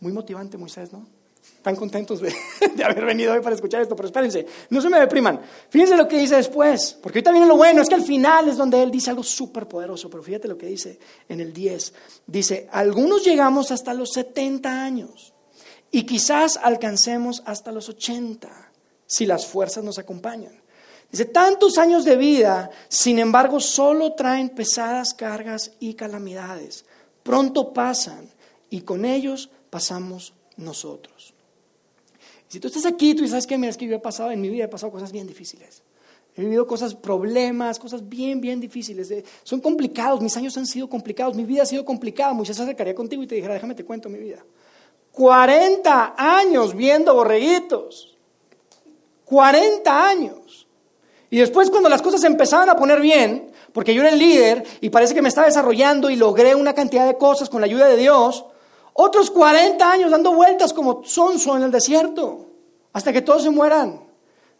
Muy 0.00 0.10
motivante 0.10 0.56
Moisés, 0.56 0.90
¿no? 0.90 1.06
Están 1.58 1.76
contentos 1.76 2.18
de, 2.76 2.82
haber 2.82 3.04
venido 3.04 3.34
hoy 3.34 3.40
para 3.40 3.54
escuchar 3.54 3.82
esto, 3.82 3.94
pero 3.94 4.06
espérense, 4.06 4.46
no 4.70 4.80
se 4.80 4.88
me 4.88 4.98
depriman. 4.98 5.38
Fíjense 5.68 5.98
lo 5.98 6.08
que 6.08 6.16
dice 6.16 6.36
después, 6.36 6.98
porque 7.02 7.18
ahorita 7.18 7.32
viene 7.32 7.46
lo 7.46 7.58
bueno, 7.58 7.82
es 7.82 7.90
que 7.90 7.94
al 7.94 8.04
final 8.04 8.48
es 8.48 8.56
donde 8.56 8.82
él 8.82 8.90
dice 8.90 9.10
algo 9.10 9.22
súper 9.22 9.68
poderoso, 9.68 10.08
pero 10.08 10.22
fíjate 10.22 10.48
lo 10.48 10.56
que 10.56 10.64
dice 10.66 10.98
en 11.28 11.40
el 11.40 11.52
10. 11.52 11.92
Dice, 12.26 12.68
algunos 12.72 13.22
llegamos 13.22 13.70
hasta 13.70 13.92
los 13.92 14.12
70 14.12 14.82
años 14.82 15.34
y 15.90 16.04
quizás 16.04 16.56
alcancemos 16.56 17.42
hasta 17.44 17.70
los 17.70 17.90
80 17.90 18.72
si 19.04 19.26
las 19.26 19.46
fuerzas 19.46 19.84
nos 19.84 19.98
acompañan. 19.98 20.65
Dice, 21.10 21.24
tantos 21.26 21.78
años 21.78 22.04
de 22.04 22.16
vida, 22.16 22.70
sin 22.88 23.18
embargo, 23.18 23.60
solo 23.60 24.14
traen 24.14 24.48
pesadas 24.50 25.14
cargas 25.14 25.72
y 25.78 25.94
calamidades. 25.94 26.84
Pronto 27.22 27.72
pasan 27.72 28.28
y 28.70 28.82
con 28.82 29.04
ellos 29.04 29.50
pasamos 29.70 30.34
nosotros. 30.56 31.34
Si 32.48 32.60
tú 32.60 32.68
estás 32.68 32.86
aquí, 32.86 33.14
tú 33.14 33.26
¿sabes 33.26 33.46
qué? 33.46 33.58
Mira, 33.58 33.70
es 33.70 33.76
que 33.76 33.86
yo 33.86 33.96
he 33.96 34.00
pasado, 34.00 34.30
en 34.30 34.40
mi 34.40 34.48
vida 34.48 34.64
he 34.64 34.68
pasado 34.68 34.92
cosas 34.92 35.12
bien 35.12 35.26
difíciles. 35.26 35.82
He 36.36 36.42
vivido 36.42 36.66
cosas, 36.66 36.94
problemas, 36.94 37.78
cosas 37.78 38.06
bien, 38.06 38.40
bien 38.40 38.60
difíciles. 38.60 39.12
son 39.42 39.60
complicados, 39.60 40.20
mis 40.20 40.36
años 40.36 40.56
han 40.58 40.66
sido 40.66 40.88
complicados, 40.88 41.34
mi 41.34 41.44
vida 41.44 41.62
ha 41.62 41.66
sido 41.66 41.84
complicada. 41.84 42.34
Moisés 42.34 42.56
se 42.56 42.62
acercaría 42.62 42.94
contigo 42.94 43.22
y 43.22 43.26
te 43.26 43.36
dijera, 43.36 43.54
déjame 43.54 43.74
te 43.74 43.84
cuento 43.84 44.08
mi 44.10 44.18
vida. 44.18 44.44
40 45.12 46.14
años 46.16 46.74
viendo 46.74 47.14
borreguitos. 47.14 48.14
40 49.24 50.08
años. 50.08 50.65
Y 51.30 51.38
después 51.38 51.70
cuando 51.70 51.88
las 51.88 52.02
cosas 52.02 52.22
empezaban 52.24 52.68
a 52.68 52.76
poner 52.76 53.00
bien, 53.00 53.50
porque 53.72 53.94
yo 53.94 54.02
era 54.02 54.10
el 54.10 54.18
líder 54.18 54.64
y 54.80 54.90
parece 54.90 55.14
que 55.14 55.22
me 55.22 55.28
estaba 55.28 55.46
desarrollando 55.46 56.08
y 56.08 56.16
logré 56.16 56.54
una 56.54 56.72
cantidad 56.72 57.06
de 57.06 57.18
cosas 57.18 57.48
con 57.48 57.60
la 57.60 57.66
ayuda 57.66 57.88
de 57.88 57.96
Dios, 57.96 58.44
otros 58.92 59.30
40 59.30 59.90
años 59.90 60.10
dando 60.10 60.32
vueltas 60.34 60.72
como 60.72 61.04
sonso 61.04 61.56
en 61.56 61.64
el 61.64 61.70
desierto, 61.70 62.46
hasta 62.92 63.12
que 63.12 63.22
todos 63.22 63.42
se 63.42 63.50
mueran. 63.50 64.00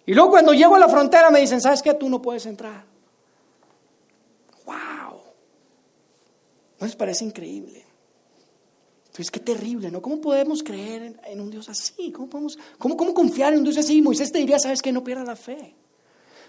Y 0.04 0.14
luego 0.14 0.30
cuando 0.30 0.52
llego 0.52 0.74
a 0.74 0.78
la 0.78 0.88
frontera 0.88 1.30
me 1.30 1.40
dicen, 1.40 1.60
¿sabes 1.60 1.82
qué? 1.82 1.94
Tú 1.94 2.08
no 2.08 2.20
puedes 2.20 2.46
entrar. 2.46 2.84
¡Wow! 4.66 5.20
¿No 6.78 6.86
les 6.86 6.96
parece 6.96 7.24
increíble? 7.24 7.84
Entonces, 9.06 9.30
qué 9.30 9.40
terrible, 9.40 9.90
¿no? 9.90 10.02
¿Cómo 10.02 10.20
podemos 10.20 10.62
creer 10.62 11.18
en, 11.24 11.40
un 11.40 11.50
Dios 11.50 11.70
así? 11.70 12.12
¿Cómo, 12.12 12.28
podemos, 12.28 12.58
cómo, 12.76 12.98
¿Cómo 12.98 13.14
confiar 13.14 13.54
en 13.54 13.60
un 13.60 13.64
Dios 13.64 13.78
así? 13.78 14.02
Moisés 14.02 14.30
te 14.30 14.38
diría, 14.38 14.58
¿sabes 14.58 14.82
qué? 14.82 14.92
No 14.92 15.02
pierdas 15.02 15.26
la 15.26 15.36
fe. 15.36 15.74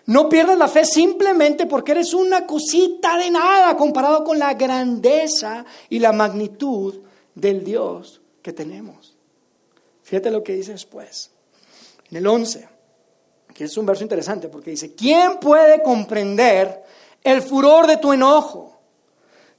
No 0.07 0.29
pierdas 0.29 0.57
la 0.57 0.69
fe 0.69 0.85
simplemente 0.85 1.65
porque 1.65 1.91
eres 1.91 2.13
una 2.13 2.47
cosita 2.47 3.17
de 3.17 3.29
nada 3.29 3.75
comparado 3.75 4.23
con 4.23 4.39
la 4.39 4.53
grandeza 4.53 5.65
y 5.89 5.99
la 5.99 6.13
magnitud 6.13 7.01
del 7.35 7.63
Dios 7.63 8.21
que 8.41 8.53
tenemos. 8.53 9.17
Fíjate 10.03 10.31
lo 10.31 10.43
que 10.43 10.53
dice 10.53 10.71
después. 10.71 11.31
En 12.09 12.17
el 12.17 12.25
11, 12.25 12.69
que 13.53 13.65
es 13.65 13.77
un 13.77 13.85
verso 13.85 14.03
interesante 14.03 14.47
porque 14.47 14.71
dice, 14.71 14.95
¿quién 14.95 15.41
puede 15.41 15.83
comprender 15.83 16.83
el 17.21 17.41
furor 17.41 17.85
de 17.85 17.97
tu 17.97 18.13
enojo? 18.13 18.79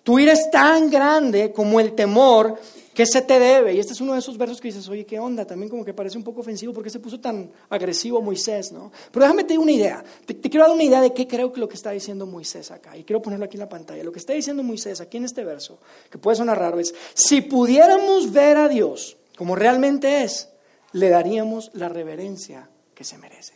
Tu 0.03 0.19
ira 0.19 0.33
es 0.33 0.51
tan 0.51 0.89
grande 0.89 1.53
como 1.53 1.79
el 1.79 1.95
temor 1.95 2.59
que 2.99 3.07
se 3.07 3.23
te 3.23 3.39
debe. 3.39 3.75
Y 3.75 3.79
este 3.79 3.93
es 3.93 4.01
uno 4.01 4.15
de 4.15 4.19
esos 4.19 4.37
versos 4.37 4.61
que 4.61 4.67
dices, 4.67 4.89
oye, 4.89 5.07
¿qué 5.07 5.21
onda? 5.21 5.45
También 5.45 5.71
como 5.71 5.85
que 5.85 5.95
parece 5.95 6.19
un 6.19 6.25
poco 6.25 6.41
ofensivo 6.41 6.73
porque 6.73 6.91
se 6.91 6.99
puso 6.99 7.21
tan 7.21 7.49
agresivo 7.71 8.21
Moisés, 8.21 8.73
¿no? 8.73 8.91
Pero 9.13 9.23
déjame 9.23 9.45
te 9.45 9.57
una 9.57 9.71
idea. 9.71 10.03
Te, 10.27 10.35
quiero 10.41 10.67
dar 10.67 10.75
una 10.75 10.83
idea 10.83 11.01
de 11.01 11.15
qué 11.15 11.29
creo 11.29 11.53
que 11.53 11.61
lo 11.61 11.69
que 11.69 11.77
está 11.77 11.93
diciendo 11.93 12.27
Moisés 12.27 12.73
acá. 12.73 12.97
Y 12.97 13.05
quiero 13.05 13.23
ponerlo 13.23 13.45
aquí 13.45 13.55
en 13.55 13.61
la 13.61 13.69
pantalla. 13.69 14.03
Lo 14.03 14.11
que 14.11 14.19
está 14.19 14.33
diciendo 14.33 14.65
Moisés 14.65 15.01
aquí 15.01 15.17
en 15.17 15.27
este 15.27 15.45
verso, 15.45 15.79
que 16.11 16.19
puede 16.19 16.39
sonar 16.39 16.59
raro, 16.59 16.81
es, 16.81 16.93
si 17.15 17.41
pudiéramos 17.41 18.33
ver 18.33 18.57
a 18.57 18.69
Dios 18.69 19.17
como 19.37 19.55
realmente 19.55 20.25
es, 20.25 20.49
le 20.91 21.09
daríamos 21.09 21.71
la 21.75 21.89
reverencia 21.89 22.69
que 22.97 23.05
se 23.05 23.17
merece. 23.17 23.55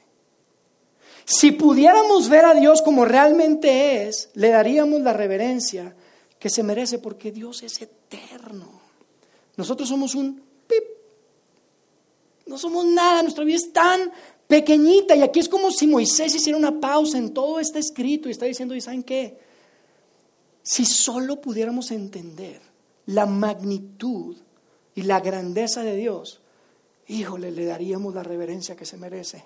Si 1.25 1.51
pudiéramos 1.51 2.29
ver 2.29 2.45
a 2.45 2.55
Dios 2.55 2.81
como 2.81 3.05
realmente 3.05 4.07
es, 4.07 4.31
le 4.35 4.51
daríamos 4.51 5.01
la 5.01 5.13
reverencia 5.13 5.97
que 6.39 6.49
se 6.49 6.63
merece 6.63 7.01
porque 7.01 7.33
Dios 7.33 7.65
es 7.65 7.83
eterno. 7.83 8.82
Nosotros 9.57 9.89
somos 9.89 10.15
un 10.15 10.43
pip. 10.67 10.85
No 12.47 12.59
somos 12.59 12.85
nada, 12.85 13.23
nuestra 13.23 13.45
vida 13.45 13.57
es 13.57 13.73
tan 13.73 14.13
pequeñita. 14.47 15.17
Y 15.17 15.23
aquí 15.23 15.41
es 15.41 15.49
como 15.49 15.71
si 15.71 15.87
Moisés 15.87 16.35
hiciera 16.35 16.59
una 16.59 16.81
pausa 16.81 17.19
en 17.19 17.33
todo 17.33 17.61
este 17.61 17.79
escrito 17.79 18.29
y 18.29 18.33
está 18.33 18.47
diciendo, 18.47 18.75
¿y 18.75 18.81
saben 18.81 19.03
qué? 19.03 19.39
Si 20.63 20.85
solo 20.85 21.41
pudiéramos 21.41 21.91
entender 21.91 22.61
la 23.07 23.27
magnitud 23.27 24.37
y 24.95 25.03
la 25.03 25.21
grandeza 25.21 25.83
de 25.83 25.97
Dios, 25.97 26.41
híjole, 27.09 27.51
le 27.51 27.65
daríamos 27.65 28.15
la 28.15 28.23
reverencia 28.23 28.77
que 28.77 28.85
se 28.85 28.97
merece. 28.97 29.45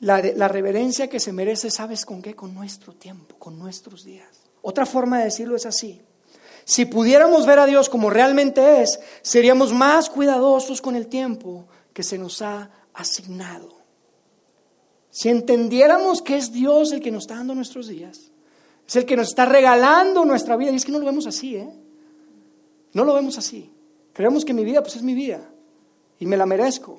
La, 0.00 0.20
reverencia 0.20 1.08
que 1.08 1.20
se 1.20 1.32
merece, 1.32 1.70
¿sabes 1.70 2.04
con 2.04 2.20
qué? 2.20 2.34
Con 2.34 2.54
nuestro 2.54 2.92
tiempo, 2.92 3.36
con 3.38 3.58
nuestros 3.58 4.04
días. 4.04 4.28
Otra 4.60 4.84
forma 4.84 5.18
de 5.18 5.24
decirlo 5.24 5.56
es 5.56 5.64
así. 5.64 6.00
Si 6.68 6.84
pudiéramos 6.84 7.46
ver 7.46 7.60
a 7.60 7.66
Dios 7.66 7.88
como 7.88 8.10
realmente 8.10 8.82
es, 8.82 8.98
seríamos 9.22 9.72
más 9.72 10.10
cuidadosos 10.10 10.82
con 10.82 10.96
el 10.96 11.06
tiempo 11.06 11.68
que 11.92 12.02
se 12.02 12.18
nos 12.18 12.42
ha 12.42 12.68
asignado. 12.92 13.68
Si 15.10 15.28
entendiéramos 15.28 16.22
que 16.22 16.36
es 16.36 16.52
Dios 16.52 16.90
el 16.90 17.00
que 17.00 17.12
nos 17.12 17.22
está 17.22 17.36
dando 17.36 17.54
nuestros 17.54 17.86
días, 17.86 18.32
es 18.84 18.96
el 18.96 19.06
que 19.06 19.16
nos 19.16 19.28
está 19.28 19.46
regalando 19.46 20.24
nuestra 20.24 20.56
vida, 20.56 20.72
y 20.72 20.76
es 20.76 20.84
que 20.84 20.90
no 20.90 20.98
lo 20.98 21.06
vemos 21.06 21.28
así, 21.28 21.54
¿eh? 21.54 21.70
No 22.94 23.04
lo 23.04 23.14
vemos 23.14 23.38
así. 23.38 23.72
Creemos 24.12 24.44
que 24.44 24.52
mi 24.52 24.64
vida 24.64 24.82
pues 24.82 24.96
es 24.96 25.02
mi 25.02 25.14
vida 25.14 25.48
y 26.18 26.26
me 26.26 26.36
la 26.36 26.46
merezco. 26.46 26.98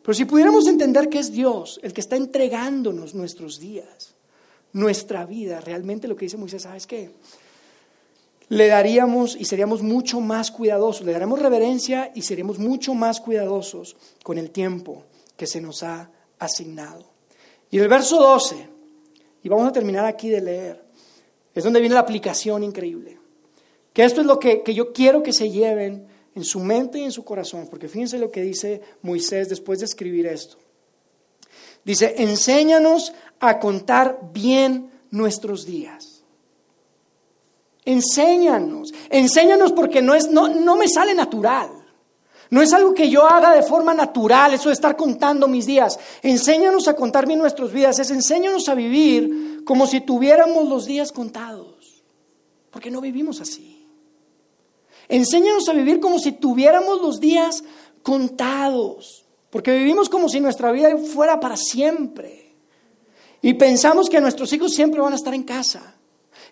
Pero 0.00 0.14
si 0.14 0.24
pudiéramos 0.24 0.68
entender 0.68 1.10
que 1.10 1.18
es 1.18 1.32
Dios 1.32 1.78
el 1.82 1.92
que 1.92 2.00
está 2.00 2.16
entregándonos 2.16 3.14
nuestros 3.14 3.58
días, 3.58 4.14
nuestra 4.72 5.26
vida, 5.26 5.60
realmente 5.60 6.08
lo 6.08 6.16
que 6.16 6.24
dice 6.24 6.38
Moisés, 6.38 6.62
¿sabes 6.62 6.86
qué? 6.86 7.10
Le 8.48 8.68
daríamos 8.68 9.36
y 9.36 9.44
seríamos 9.44 9.82
mucho 9.82 10.20
más 10.20 10.50
cuidadosos, 10.50 11.04
le 11.04 11.12
daremos 11.12 11.40
reverencia 11.40 12.12
y 12.14 12.22
seríamos 12.22 12.58
mucho 12.58 12.94
más 12.94 13.20
cuidadosos 13.20 13.96
con 14.22 14.38
el 14.38 14.50
tiempo 14.50 15.04
que 15.36 15.46
se 15.46 15.60
nos 15.60 15.82
ha 15.82 16.10
asignado. 16.38 17.04
Y 17.70 17.78
el 17.78 17.88
verso 17.88 18.20
12, 18.20 18.68
y 19.42 19.48
vamos 19.48 19.68
a 19.68 19.72
terminar 19.72 20.04
aquí 20.04 20.28
de 20.28 20.40
leer, 20.40 20.84
es 21.54 21.64
donde 21.64 21.80
viene 21.80 21.94
la 21.94 22.00
aplicación 22.00 22.62
increíble. 22.62 23.18
Que 23.92 24.04
esto 24.04 24.20
es 24.20 24.26
lo 24.26 24.38
que, 24.38 24.62
que 24.62 24.74
yo 24.74 24.92
quiero 24.92 25.22
que 25.22 25.32
se 25.32 25.50
lleven 25.50 26.06
en 26.34 26.44
su 26.44 26.60
mente 26.60 26.98
y 26.98 27.04
en 27.04 27.12
su 27.12 27.24
corazón, 27.24 27.66
porque 27.68 27.88
fíjense 27.88 28.18
lo 28.18 28.30
que 28.30 28.42
dice 28.42 28.82
Moisés 29.02 29.48
después 29.48 29.80
de 29.80 29.86
escribir 29.86 30.26
esto. 30.26 30.58
Dice, 31.84 32.14
enséñanos 32.18 33.12
a 33.40 33.58
contar 33.58 34.18
bien 34.32 34.90
nuestros 35.10 35.64
días 35.64 36.05
Enséñanos, 37.86 38.92
enséñanos 39.10 39.72
porque 39.72 40.02
no, 40.02 40.14
es, 40.14 40.28
no, 40.28 40.48
no 40.48 40.76
me 40.76 40.88
sale 40.88 41.14
natural. 41.14 41.70
No 42.50 42.60
es 42.60 42.72
algo 42.72 42.94
que 42.94 43.08
yo 43.08 43.24
haga 43.24 43.54
de 43.54 43.62
forma 43.62 43.94
natural, 43.94 44.54
eso 44.54 44.68
de 44.68 44.74
estar 44.74 44.96
contando 44.96 45.48
mis 45.48 45.66
días. 45.66 45.98
Enséñanos 46.22 46.88
a 46.88 46.94
contar 46.94 47.26
bien 47.26 47.38
nuestros 47.38 47.72
días, 47.72 47.98
es 47.98 48.10
enséñanos 48.10 48.68
a 48.68 48.74
vivir 48.74 49.62
como 49.64 49.86
si 49.86 50.00
tuviéramos 50.00 50.68
los 50.68 50.84
días 50.86 51.12
contados, 51.12 52.04
porque 52.70 52.90
no 52.90 53.00
vivimos 53.00 53.40
así. 53.40 53.86
Enséñanos 55.08 55.68
a 55.68 55.72
vivir 55.72 56.00
como 56.00 56.18
si 56.18 56.32
tuviéramos 56.32 57.00
los 57.00 57.20
días 57.20 57.62
contados, 58.02 59.24
porque 59.50 59.76
vivimos 59.76 60.08
como 60.08 60.28
si 60.28 60.40
nuestra 60.40 60.72
vida 60.72 60.96
fuera 60.98 61.38
para 61.38 61.56
siempre. 61.56 62.54
Y 63.42 63.54
pensamos 63.54 64.08
que 64.08 64.20
nuestros 64.20 64.52
hijos 64.52 64.72
siempre 64.72 65.00
van 65.00 65.12
a 65.12 65.16
estar 65.16 65.34
en 65.34 65.44
casa. 65.44 65.95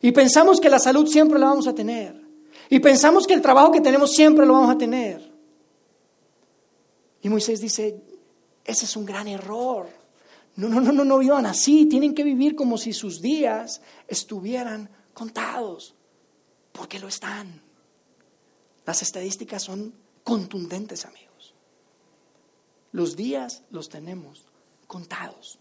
Y 0.00 0.12
pensamos 0.12 0.61
que 0.61 0.68
la 0.68 0.78
salud 0.78 1.07
siempre 1.07 1.38
la 1.38 1.46
vamos 1.46 1.66
a 1.66 1.74
tener. 1.74 2.20
Y 2.70 2.80
pensamos 2.80 3.26
que 3.26 3.35
el 3.35 3.42
trabajo 3.42 3.72
que 3.72 3.80
tenemos 3.80 4.12
siempre 4.12 4.46
lo 4.46 4.54
vamos 4.54 4.70
a 4.70 4.78
tener. 4.78 5.33
Y 7.22 7.28
Moisés 7.28 7.61
dice, 7.61 8.02
ese 8.64 8.85
es 8.85 8.96
un 8.96 9.04
gran 9.04 9.28
error. 9.28 9.88
No, 10.57 10.68
no, 10.68 10.80
no, 10.80 10.92
no, 10.92 11.04
no 11.04 11.18
vivan 11.18 11.46
así. 11.46 11.87
Tienen 11.87 12.14
que 12.14 12.22
vivir 12.22 12.54
como 12.54 12.78
si 12.78 12.92
sus 12.92 13.20
días 13.20 13.80
estuvieran 14.09 14.90
contados. 15.12 15.94
Porque 16.72 16.98
lo 16.98 17.09
están. 17.09 17.62
Las 18.85 19.02
estadísticas 19.02 19.62
son 19.62 19.94
contundentes, 20.22 21.07
amigos. 21.07 21.54
Los 22.92 23.16
días 23.16 23.62
los 23.70 23.88
tenemos 23.88 24.44
contados. 24.87 25.59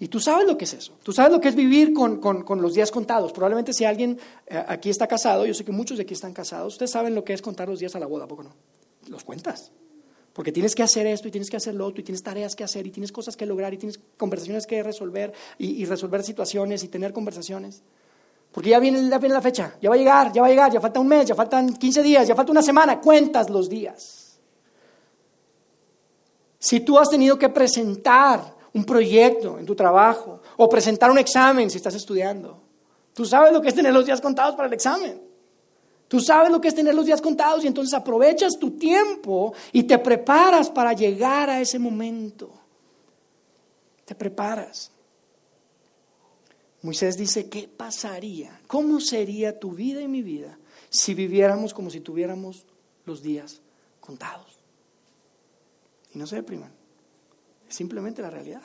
Y 0.00 0.08
tú 0.08 0.18
sabes 0.18 0.46
lo 0.46 0.56
que 0.56 0.64
es 0.64 0.72
eso. 0.72 0.94
Tú 1.02 1.12
sabes 1.12 1.30
lo 1.30 1.40
que 1.42 1.48
es 1.48 1.54
vivir 1.54 1.92
con, 1.92 2.62
los 2.62 2.74
días 2.74 2.90
contados. 2.90 3.32
Probablemente 3.32 3.74
si 3.74 3.84
alguien 3.84 4.18
eh, 4.46 4.64
aquí 4.66 4.88
está 4.88 5.06
casado, 5.06 5.44
yo 5.44 5.52
sé 5.52 5.62
que 5.62 5.72
muchos 5.72 5.98
de 5.98 6.04
aquí 6.04 6.14
están 6.14 6.32
casados, 6.32 6.72
ustedes 6.72 6.90
saben 6.90 7.14
lo 7.14 7.22
que 7.22 7.34
es 7.34 7.42
contar 7.42 7.68
los 7.68 7.78
días 7.78 7.94
a 7.94 7.98
la 7.98 8.06
boda, 8.06 8.26
¿poco 8.26 8.42
no? 8.42 8.50
Los 9.08 9.24
cuentas. 9.24 9.70
Porque 10.32 10.52
tienes 10.52 10.74
que 10.74 10.82
hacer 10.82 11.06
esto 11.06 11.28
y 11.28 11.30
tienes 11.30 11.50
que 11.50 11.58
hacer 11.58 11.74
lo 11.74 11.86
otro 11.86 12.00
y 12.00 12.04
tienes 12.04 12.22
tareas 12.22 12.56
que 12.56 12.64
hacer 12.64 12.86
y 12.86 12.90
tienes 12.90 13.12
cosas 13.12 13.36
que 13.36 13.44
lograr 13.44 13.74
y 13.74 13.76
tienes 13.76 14.00
conversaciones 14.16 14.66
que 14.66 14.82
resolver 14.82 15.34
y, 15.58 15.82
y 15.82 15.84
resolver 15.84 16.24
situaciones 16.24 16.82
y 16.82 16.88
tener 16.88 17.12
conversaciones. 17.12 17.82
Porque 18.52 18.70
ya 18.70 18.78
viene, 18.78 19.06
ya 19.06 19.18
viene 19.18 19.34
la 19.34 19.42
fecha, 19.42 19.76
ya 19.82 19.90
va 19.90 19.96
a 19.96 19.98
llegar, 19.98 20.32
ya 20.32 20.40
va 20.40 20.46
a 20.46 20.50
llegar, 20.50 20.72
ya 20.72 20.80
falta 20.80 20.98
un 20.98 21.08
mes, 21.08 21.26
ya 21.26 21.34
faltan 21.34 21.74
15 21.74 22.02
días, 22.02 22.26
ya 22.26 22.34
falta 22.34 22.52
una 22.52 22.62
semana, 22.62 23.00
cuentas 23.00 23.50
los 23.50 23.68
días. 23.68 24.38
Si 26.58 26.80
tú 26.80 26.98
has 26.98 27.10
tenido 27.10 27.38
que 27.38 27.50
presentar 27.50 28.59
un 28.72 28.84
proyecto 28.84 29.58
en 29.58 29.66
tu 29.66 29.74
trabajo 29.74 30.40
o 30.56 30.68
presentar 30.68 31.10
un 31.10 31.18
examen 31.18 31.70
si 31.70 31.76
estás 31.78 31.94
estudiando, 31.94 32.60
tú 33.14 33.24
sabes 33.24 33.52
lo 33.52 33.60
que 33.60 33.68
es 33.68 33.74
tener 33.74 33.92
los 33.92 34.06
días 34.06 34.20
contados 34.20 34.54
para 34.54 34.68
el 34.68 34.74
examen. 34.74 35.30
Tú 36.10 36.18
sabes 36.18 36.50
lo 36.50 36.60
que 36.60 36.66
es 36.66 36.74
tener 36.74 36.92
los 36.92 37.06
días 37.06 37.22
contados 37.22 37.62
y 37.62 37.68
entonces 37.68 37.94
aprovechas 37.94 38.58
tu 38.58 38.72
tiempo 38.72 39.54
y 39.70 39.84
te 39.84 39.96
preparas 39.98 40.68
para 40.68 40.92
llegar 40.92 41.48
a 41.48 41.60
ese 41.60 41.78
momento. 41.78 42.50
Te 44.04 44.16
preparas. 44.16 44.90
Moisés 46.82 47.16
dice, 47.16 47.48
¿qué 47.48 47.68
pasaría? 47.68 48.60
¿Cómo 48.66 48.98
sería 48.98 49.60
tu 49.60 49.70
vida 49.70 50.00
y 50.00 50.08
mi 50.08 50.22
vida 50.22 50.58
si 50.88 51.14
viviéramos 51.14 51.72
como 51.72 51.90
si 51.90 52.00
tuviéramos 52.00 52.66
los 53.04 53.22
días 53.22 53.60
contados? 54.00 54.58
Y 56.12 56.18
no 56.18 56.26
se 56.26 56.36
depriman, 56.36 56.72
es 57.70 57.76
simplemente 57.76 58.20
la 58.20 58.30
realidad. 58.30 58.62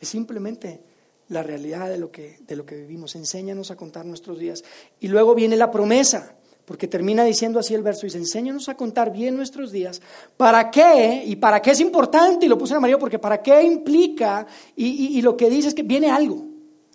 Es 0.00 0.08
simplemente 0.08 0.80
la 1.28 1.42
realidad 1.42 1.90
de 1.90 1.98
lo 1.98 2.12
que, 2.12 2.38
de 2.46 2.54
lo 2.54 2.64
que 2.64 2.76
vivimos. 2.76 3.16
Enséñanos 3.16 3.72
a 3.72 3.76
contar 3.76 4.06
nuestros 4.06 4.38
días. 4.38 4.62
Y 5.00 5.08
luego 5.08 5.34
viene 5.34 5.56
la 5.56 5.72
promesa, 5.72 6.36
porque 6.64 6.86
termina 6.86 7.24
diciendo 7.24 7.58
así 7.58 7.74
el 7.74 7.82
verso, 7.82 8.06
dice, 8.06 8.18
enséñanos 8.18 8.68
a 8.68 8.76
contar 8.76 9.12
bien 9.12 9.36
nuestros 9.36 9.72
días. 9.72 10.00
¿Para 10.36 10.70
qué? 10.70 11.24
Y 11.26 11.34
para 11.34 11.60
qué 11.60 11.72
es 11.72 11.80
importante, 11.80 12.46
y 12.46 12.48
lo 12.48 12.56
puse 12.56 12.74
en 12.74 12.78
amarillo 12.78 13.00
porque 13.00 13.18
para 13.18 13.42
qué 13.42 13.60
implica, 13.64 14.46
y, 14.76 15.18
y 15.18 15.22
lo 15.22 15.36
que 15.36 15.50
dice 15.50 15.68
es 15.68 15.74
que 15.74 15.82
viene 15.82 16.08
algo, 16.08 16.46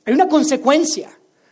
hay 0.05 0.13
una 0.13 0.29
consecuencia. 0.29 1.09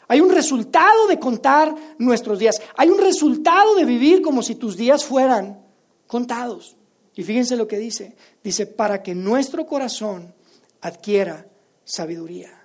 Hay 0.07 0.21
un 0.21 0.31
resultado 0.31 1.05
de 1.07 1.19
contar 1.19 1.75
nuestros 1.97 2.39
días. 2.39 2.61
Hay 2.77 2.89
un 2.89 2.97
resultado 2.97 3.75
de 3.75 3.83
vivir 3.83 4.21
como 4.21 4.41
si 4.41 4.55
tus 4.55 4.77
días 4.77 5.03
fueran 5.03 5.61
contados. 6.07 6.78
Y 7.19 7.23
fíjense 7.23 7.57
lo 7.57 7.67
que 7.67 7.77
dice. 7.77 8.15
Dice, 8.41 8.65
para 8.65 9.03
que 9.03 9.13
nuestro 9.13 9.65
corazón 9.65 10.33
adquiera 10.81 11.45
sabiduría 11.83 12.59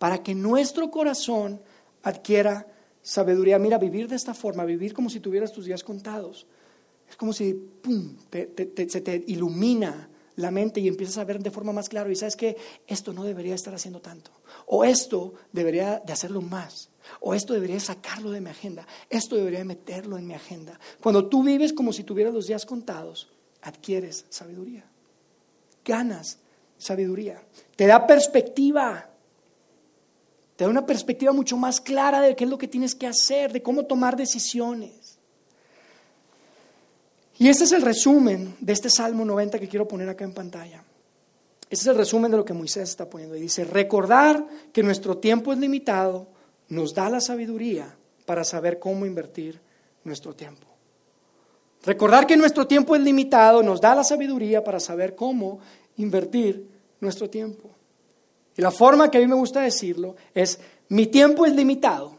para 0.00 0.22
que 0.22 0.34
nuestro 0.34 0.90
corazón 0.90 1.60
adquiera 2.02 2.66
sabiduría. 3.02 3.58
Mira, 3.58 3.76
vivir 3.76 4.08
de 4.08 4.16
esta 4.16 4.32
forma, 4.32 4.64
vivir 4.64 4.94
como 4.94 5.10
si 5.10 5.20
tuvieras 5.20 5.52
tus 5.52 5.66
días 5.66 5.84
contados, 5.84 6.46
es 7.06 7.16
como 7.16 7.34
si, 7.34 7.68
se 8.32 9.00
te 9.02 9.24
ilumina 9.26 10.08
la 10.36 10.50
mente 10.50 10.80
y 10.80 10.88
empiezas 10.88 11.18
a 11.18 11.24
ver 11.24 11.42
de 11.42 11.50
forma 11.50 11.74
más 11.74 11.90
clara 11.90 12.10
y 12.10 12.16
sabes 12.16 12.34
que 12.34 12.56
esto 12.86 13.12
no 13.12 13.24
debería 13.24 13.54
estar 13.54 13.74
haciendo 13.74 14.00
tanto, 14.00 14.30
o 14.64 14.84
esto 14.84 15.34
debería 15.52 16.00
de 16.02 16.14
hacerlo 16.14 16.40
más, 16.40 16.88
o 17.20 17.34
esto 17.34 17.52
debería 17.52 17.78
sacarlo 17.78 18.30
de 18.30 18.40
mi 18.40 18.48
agenda, 18.48 18.86
esto 19.10 19.36
debería 19.36 19.66
meterlo 19.66 20.16
en 20.16 20.26
mi 20.26 20.32
agenda. 20.32 20.80
Cuando 21.02 21.28
tú 21.28 21.42
vives 21.42 21.74
como 21.74 21.92
si 21.92 22.04
tuvieras 22.04 22.32
los 22.32 22.46
días 22.46 22.64
contados, 22.64 23.28
adquieres 23.62 24.26
sabiduría, 24.28 24.84
ganas 25.84 26.38
sabiduría, 26.78 27.42
te 27.76 27.86
da 27.86 28.06
perspectiva. 28.06 29.06
Te 30.56 30.64
da 30.64 30.70
una 30.70 30.84
perspectiva 30.84 31.32
mucho 31.32 31.56
más 31.56 31.80
clara 31.80 32.20
de 32.20 32.36
qué 32.36 32.44
es 32.44 32.50
lo 32.50 32.58
que 32.58 32.68
tienes 32.68 32.94
que 32.94 33.06
hacer, 33.06 33.50
de 33.50 33.62
cómo 33.62 33.86
tomar 33.86 34.14
decisiones. 34.14 35.18
Y 37.38 37.48
este 37.48 37.64
es 37.64 37.72
el 37.72 37.80
resumen 37.80 38.54
de 38.60 38.74
este 38.74 38.90
Salmo 38.90 39.24
90 39.24 39.58
que 39.58 39.68
quiero 39.68 39.88
poner 39.88 40.10
acá 40.10 40.24
en 40.24 40.34
pantalla. 40.34 40.84
Este 41.70 41.84
es 41.84 41.86
el 41.86 41.96
resumen 41.96 42.30
de 42.30 42.36
lo 42.36 42.44
que 42.44 42.52
Moisés 42.52 42.90
está 42.90 43.08
poniendo. 43.08 43.34
Y 43.36 43.40
dice, 43.40 43.64
recordar 43.64 44.46
que 44.70 44.82
nuestro 44.82 45.16
tiempo 45.16 45.50
es 45.54 45.58
limitado 45.58 46.28
nos 46.68 46.94
da 46.94 47.08
la 47.08 47.20
sabiduría 47.20 47.96
para 48.26 48.44
saber 48.44 48.78
cómo 48.78 49.06
invertir 49.06 49.60
nuestro 50.04 50.34
tiempo. 50.34 50.66
Recordar 51.84 52.26
que 52.26 52.36
nuestro 52.36 52.66
tiempo 52.66 52.94
es 52.94 53.02
limitado 53.02 53.62
nos 53.62 53.80
da 53.80 53.94
la 53.94 54.04
sabiduría 54.04 54.62
para 54.62 54.80
saber 54.80 55.14
cómo 55.14 55.60
invertir 55.96 56.68
nuestro 57.00 57.30
tiempo. 57.30 57.70
Y 58.56 58.62
la 58.62 58.70
forma 58.70 59.10
que 59.10 59.18
a 59.18 59.20
mí 59.20 59.26
me 59.26 59.34
gusta 59.34 59.60
decirlo 59.60 60.16
es, 60.34 60.60
mi 60.88 61.06
tiempo 61.06 61.46
es 61.46 61.54
limitado, 61.54 62.12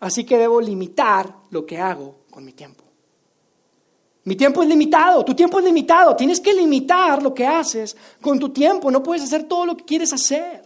así 0.00 0.24
que 0.24 0.38
debo 0.38 0.60
limitar 0.60 1.32
lo 1.50 1.64
que 1.64 1.78
hago 1.78 2.16
con 2.30 2.44
mi 2.44 2.52
tiempo. 2.52 2.82
Mi 4.24 4.34
tiempo 4.34 4.60
es 4.62 4.68
limitado, 4.68 5.24
tu 5.24 5.36
tiempo 5.36 5.60
es 5.60 5.64
limitado, 5.64 6.16
tienes 6.16 6.40
que 6.40 6.52
limitar 6.52 7.22
lo 7.22 7.32
que 7.32 7.46
haces 7.46 7.96
con 8.20 8.40
tu 8.40 8.48
tiempo, 8.48 8.90
no 8.90 9.00
puedes 9.00 9.22
hacer 9.22 9.44
todo 9.44 9.66
lo 9.66 9.76
que 9.76 9.84
quieres 9.84 10.12
hacer. 10.12 10.64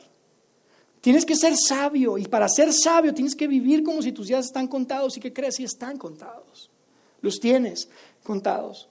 Tienes 1.02 1.26
que 1.26 1.36
ser 1.36 1.54
sabio 1.56 2.16
y 2.16 2.24
para 2.24 2.48
ser 2.48 2.72
sabio 2.72 3.12
tienes 3.12 3.34
que 3.34 3.46
vivir 3.46 3.82
como 3.82 4.00
si 4.00 4.12
tus 4.12 4.28
días 4.28 4.46
están 4.46 4.66
contados 4.66 5.16
y 5.16 5.20
que 5.20 5.32
crees 5.32 5.56
si 5.56 5.64
están 5.64 5.98
contados. 5.98 6.70
Los 7.20 7.38
tienes 7.38 7.88
contados. 8.30 8.88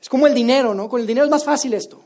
Es 0.00 0.08
como 0.08 0.26
el 0.26 0.32
dinero, 0.32 0.72
¿no? 0.72 0.88
Con 0.88 1.02
el 1.02 1.06
dinero 1.06 1.26
es 1.26 1.30
más 1.30 1.44
fácil 1.44 1.74
esto. 1.74 2.00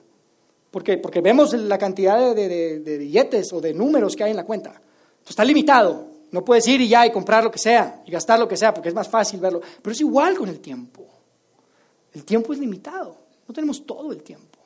Porque, 0.72 0.98
porque 0.98 1.20
vemos 1.20 1.52
la 1.52 1.78
cantidad 1.78 2.34
de, 2.34 2.98
billetes 2.98 3.52
o 3.52 3.60
de 3.60 3.72
números 3.72 4.16
que 4.16 4.24
hay 4.24 4.32
en 4.32 4.38
la 4.38 4.44
cuenta. 4.44 4.82
está 5.24 5.44
limitado. 5.44 6.08
No 6.32 6.44
puedes 6.44 6.66
ir 6.66 6.80
y 6.80 6.88
ya 6.88 7.06
y 7.06 7.12
comprar 7.12 7.44
lo 7.44 7.50
que 7.52 7.60
sea 7.60 8.02
y 8.04 8.10
gastar 8.10 8.40
lo 8.40 8.48
que 8.48 8.56
sea 8.56 8.74
porque 8.74 8.88
es 8.88 8.94
más 8.94 9.08
fácil 9.08 9.38
verlo. 9.38 9.60
Pero 9.80 9.92
es 9.92 10.00
igual 10.00 10.36
con 10.36 10.48
el 10.48 10.58
tiempo. 10.58 11.06
El 12.12 12.24
tiempo 12.24 12.52
es 12.52 12.58
limitado. 12.58 13.16
No 13.46 13.54
tenemos 13.54 13.86
todo 13.86 14.10
el 14.10 14.24
tiempo. 14.24 14.58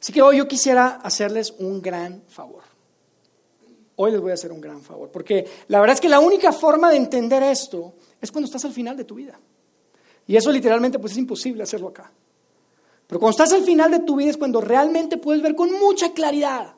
Así 0.00 0.10
que 0.10 0.22
hoy 0.22 0.38
yo 0.38 0.48
quisiera 0.48 1.00
hacerles 1.02 1.52
un 1.58 1.82
gran 1.82 2.22
favor. 2.28 2.62
Hoy 3.96 4.10
les 4.10 4.20
voy 4.22 4.30
a 4.30 4.34
hacer 4.34 4.52
un 4.52 4.60
gran 4.62 4.80
favor. 4.80 5.10
Porque 5.10 5.46
la 5.68 5.80
verdad 5.80 5.94
es 5.94 6.00
que 6.00 6.08
la 6.08 6.20
única 6.20 6.50
forma 6.50 6.90
de 6.90 6.96
entender 6.96 7.42
esto 7.42 7.92
es 8.24 8.32
cuando 8.32 8.46
estás 8.46 8.64
al 8.64 8.72
final 8.72 8.96
de 8.96 9.04
tu 9.04 9.14
vida. 9.14 9.38
Y 10.26 10.36
eso 10.36 10.50
literalmente 10.50 10.98
pues 10.98 11.12
es 11.12 11.18
imposible 11.18 11.62
hacerlo 11.62 11.88
acá. 11.88 12.10
Pero 13.06 13.20
cuando 13.20 13.32
estás 13.32 13.52
al 13.52 13.64
final 13.64 13.90
de 13.90 14.00
tu 14.00 14.16
vida 14.16 14.30
es 14.30 14.36
cuando 14.36 14.60
realmente 14.60 15.18
puedes 15.18 15.42
ver 15.42 15.54
con 15.54 15.72
mucha 15.78 16.12
claridad 16.12 16.74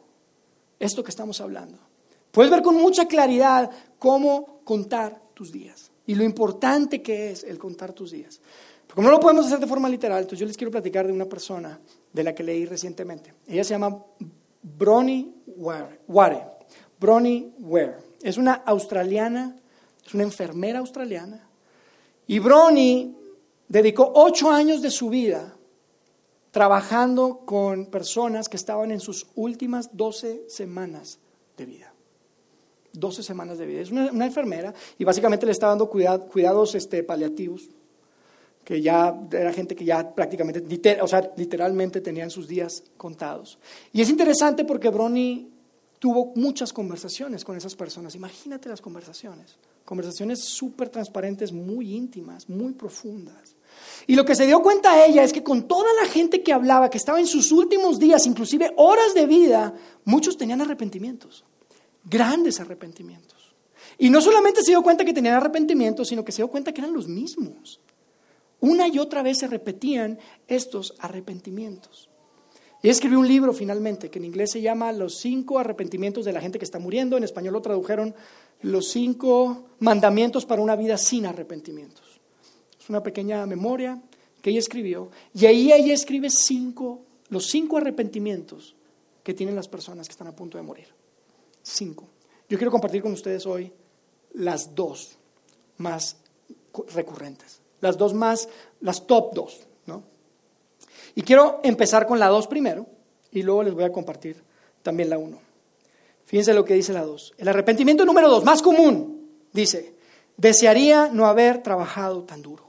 esto 0.79 1.03
que 1.03 1.11
estamos 1.11 1.41
hablando. 1.41 1.79
Puedes 2.33 2.51
ver 2.51 2.63
con 2.63 2.77
mucha 2.77 3.07
claridad 3.07 3.71
cómo 3.99 4.61
contar 4.65 5.23
tus 5.33 5.53
días 5.53 5.91
y 6.07 6.15
lo 6.15 6.25
importante 6.25 7.03
que 7.03 7.31
es 7.31 7.45
el 7.45 7.59
contar 7.59 7.93
tus 7.93 8.11
días. 8.11 8.41
Pero 8.87 8.97
como 8.97 9.09
no 9.09 9.15
lo 9.15 9.21
podemos 9.21 9.47
hacer 9.47 9.59
de 9.59 9.67
forma 9.67 9.89
literal, 9.89 10.19
entonces 10.19 10.41
yo 10.41 10.47
les 10.47 10.57
quiero 10.57 10.71
platicar 10.71 11.07
de 11.07 11.13
una 11.13 11.25
persona 11.27 11.79
de 12.13 12.25
la 12.25 12.35
que 12.35 12.43
leí 12.43 12.67
recientemente. 12.67 13.33
Ella 13.47 13.65
se 13.65 13.71
llama 13.71 14.05
Bronnie 14.63 15.33
Ware. 15.57 16.01
Bronnie 16.99 17.53
Ware. 17.59 17.97
Es 18.23 18.37
una 18.37 18.55
australiana, 18.55 19.57
es 20.07 20.15
una 20.15 20.23
enfermera 20.23 20.79
australiana. 20.79 21.49
Y 22.27 22.39
Bronnie 22.39 23.15
dedicó 23.69 24.13
ocho 24.15 24.51
años 24.51 24.83
de 24.83 24.91
su 24.91 25.09
vida 25.09 25.57
trabajando 26.51 27.41
con 27.45 27.87
personas 27.87 28.49
que 28.49 28.57
estaban 28.57 28.91
en 28.91 29.01
sus 29.01 29.27
últimas 29.35 29.95
12 29.95 30.45
semanas 30.49 31.19
de 31.57 31.67
vida. 31.67 31.93
12 32.93 33.23
semanas 33.23 33.59
de 33.59 33.67
vida. 33.67 33.81
Es 33.83 33.91
una, 33.91 34.25
enfermera 34.25 34.73
y 34.99 35.05
básicamente 35.05 35.45
le 35.45 35.53
estaba 35.53 35.73
dando 35.73 35.91
cuidados 35.91 36.75
este, 36.75 37.03
paliativos, 37.03 37.69
que 38.65 38.81
ya 38.81 39.15
era 39.31 39.53
gente 39.53 39.77
que 39.77 39.85
ya 39.85 40.15
prácticamente, 40.15 40.63
o 41.03 41.07
sea, 41.07 41.31
literalmente 41.37 42.01
tenían 42.01 42.31
sus 42.31 42.49
días 42.49 42.85
contados. 42.97 43.59
Y 43.93 44.01
es 44.01 44.09
interesante 44.09 44.65
porque 44.65 44.89
Bronnie 44.89 45.51
tuvo 45.99 46.33
muchas 46.37 46.73
conversaciones 46.73 47.45
con 47.45 47.57
esas 47.57 47.75
personas. 47.75 48.15
Imagínate 48.15 48.69
las 48.69 48.81
conversaciones. 48.81 49.59
Conversaciones 49.87 50.41
súper 50.45 50.89
transparentes, 50.89 51.53
muy 51.53 51.95
íntimas, 51.95 52.49
muy 52.49 52.73
profundas. 52.73 53.57
Y 54.09 54.17
lo 54.17 54.25
que 54.25 54.35
se 54.35 54.45
dio 54.45 54.61
cuenta 54.61 55.07
ella 55.07 55.23
es 55.23 55.33
que 55.33 55.45
con 55.45 55.69
toda 55.69 55.89
la 56.03 56.09
gente 56.09 56.43
que 56.43 56.53
hablaba, 56.53 56.91
que 56.91 56.99
estaba 56.99 57.21
en 57.21 57.27
sus 57.29 57.53
últimos 57.53 58.01
días, 58.01 58.27
inclusive 58.27 58.73
horas 58.77 59.15
de 59.15 59.27
vida, 59.27 59.75
muchos 60.05 60.37
tenían 60.37 60.61
arrepentimientos, 60.61 61.45
grandes 62.05 62.59
arrepentimientos. 62.59 63.55
Y 63.97 64.11
no 64.11 64.21
solamente 64.21 64.63
se 64.63 64.73
dio 64.73 64.83
cuenta 64.83 65.05
que 65.05 65.15
tenían 65.15 65.37
arrepentimientos, 65.37 66.09
sino 66.09 66.25
que 66.25 66.33
se 66.33 66.43
dio 66.43 66.49
cuenta 66.49 66.73
que 66.73 66.81
eran 66.81 66.93
los 66.93 67.07
mismos. 67.07 67.81
Una 68.59 68.89
y 68.89 68.99
otra 68.99 69.23
vez 69.23 69.39
se 69.39 69.47
repetían 69.47 70.19
estos 70.49 70.95
arrepentimientos. 70.99 72.09
Y 72.83 72.89
escribió 72.89 73.19
un 73.19 73.29
libro 73.29 73.53
finalmente, 73.53 74.11
que 74.11 74.19
en 74.19 74.27
inglés 74.27 74.53
se 74.53 74.61
llama 74.61 74.93
Los 74.93 75.19
cinco 75.19 75.59
arrepentimientos 75.59 76.25
de 76.25 76.33
la 76.33 76.41
gente 76.41 76.59
que 76.59 76.65
está 76.65 76.79
muriendo, 76.79 77.17
en 77.17 77.25
español 77.25 77.55
lo 77.55 77.63
tradujeron 77.63 78.15
Los 78.63 78.91
cinco 78.91 79.69
mandamientos 79.81 80.47
para 80.47 80.63
una 80.63 80.77
vida 80.77 80.97
sin 80.97 81.27
arrepentimientos 81.27 82.17
una 82.89 83.03
pequeña 83.03 83.47
memoria 83.47 84.01
que 84.43 84.51
ella 84.51 84.59
escribió. 84.59 85.11
Y 85.35 85.47
ahí 85.47 85.73
ella 85.73 85.95
escribe 85.95 86.31
cinco, 86.31 87.03
los 87.29 87.47
cinco 87.47 87.79
arrepentimientos 87.79 88.75
que 89.23 89.35
tienen 89.35 89.57
las 89.57 89.69
personas 89.69 90.07
que 90.07 90.13
están 90.13 90.29
a 90.29 90.37
punto 90.37 90.59
de 90.59 90.63
morir. 90.63 90.89
Cinco. 91.63 92.09
Yo 92.49 92.59
quiero 92.59 92.71
compartir 92.71 93.03
con 93.03 93.13
ustedes 93.13 93.45
hoy 93.47 93.73
las 94.35 94.75
dos 94.75 95.17
más 95.79 96.17
recurrentes, 96.95 97.61
las 97.81 97.99
dos 97.99 98.15
más, 98.15 98.49
las 98.81 99.07
top 99.07 99.35
dos. 99.35 99.66
Y 101.17 101.23
quiero 101.23 101.61
empezar 101.65 102.07
con 102.07 102.21
la 102.21 102.29
dos 102.29 102.47
primero 102.47 102.87
y 103.33 103.43
luego 103.43 103.65
les 103.65 103.75
voy 103.75 103.85
a 103.85 103.91
compartir 103.91 104.45
también 104.83 105.11
la 105.11 105.19
uno. 105.19 105.41
Fíjense 106.27 106.53
lo 106.53 106.65
que 106.65 106.75
dice 106.75 106.93
la 106.93 107.03
2. 107.03 107.35
El 107.39 107.49
arrepentimiento 107.49 108.05
número 108.05 108.29
2, 108.29 108.45
más 108.45 108.61
común, 108.61 109.29
dice, 109.53 109.95
desearía 110.37 111.09
no 111.09 111.27
haber 111.27 111.63
trabajado 111.63 112.25
tan 112.25 112.43
duro. 112.43 112.67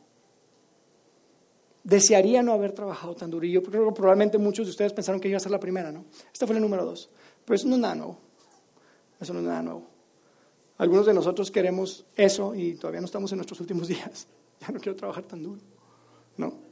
Desearía 1.83 2.41
no 2.41 2.53
haber 2.53 2.71
trabajado 2.71 3.15
tan 3.15 3.31
duro. 3.31 3.45
Y 3.45 3.51
yo 3.51 3.63
creo 3.63 3.87
que 3.87 3.95
probablemente 3.95 4.37
muchos 4.37 4.67
de 4.67 4.71
ustedes 4.71 4.93
pensaron 4.93 5.19
que 5.19 5.27
iba 5.27 5.37
a 5.37 5.41
ser 5.41 5.51
la 5.51 5.59
primera, 5.59 5.91
¿no? 5.91 6.05
Esta 6.31 6.45
fue 6.45 6.53
la 6.53 6.61
número 6.61 6.85
2. 6.85 7.09
Pero 7.43 7.55
eso 7.55 7.67
no 7.67 7.75
es 7.75 7.81
nada 7.81 7.95
nuevo. 7.95 8.17
Eso 9.19 9.33
no 9.33 9.39
es 9.39 9.45
nada 9.45 9.61
nuevo. 9.61 9.87
Algunos 10.77 11.05
de 11.05 11.13
nosotros 11.13 11.49
queremos 11.49 12.05
eso 12.15 12.53
y 12.53 12.75
todavía 12.75 13.01
no 13.01 13.05
estamos 13.05 13.31
en 13.31 13.39
nuestros 13.39 13.59
últimos 13.59 13.87
días. 13.89 14.27
Ya 14.61 14.69
no 14.69 14.79
quiero 14.79 14.95
trabajar 14.95 15.23
tan 15.23 15.41
duro. 15.41 15.59
¿No? 16.37 16.66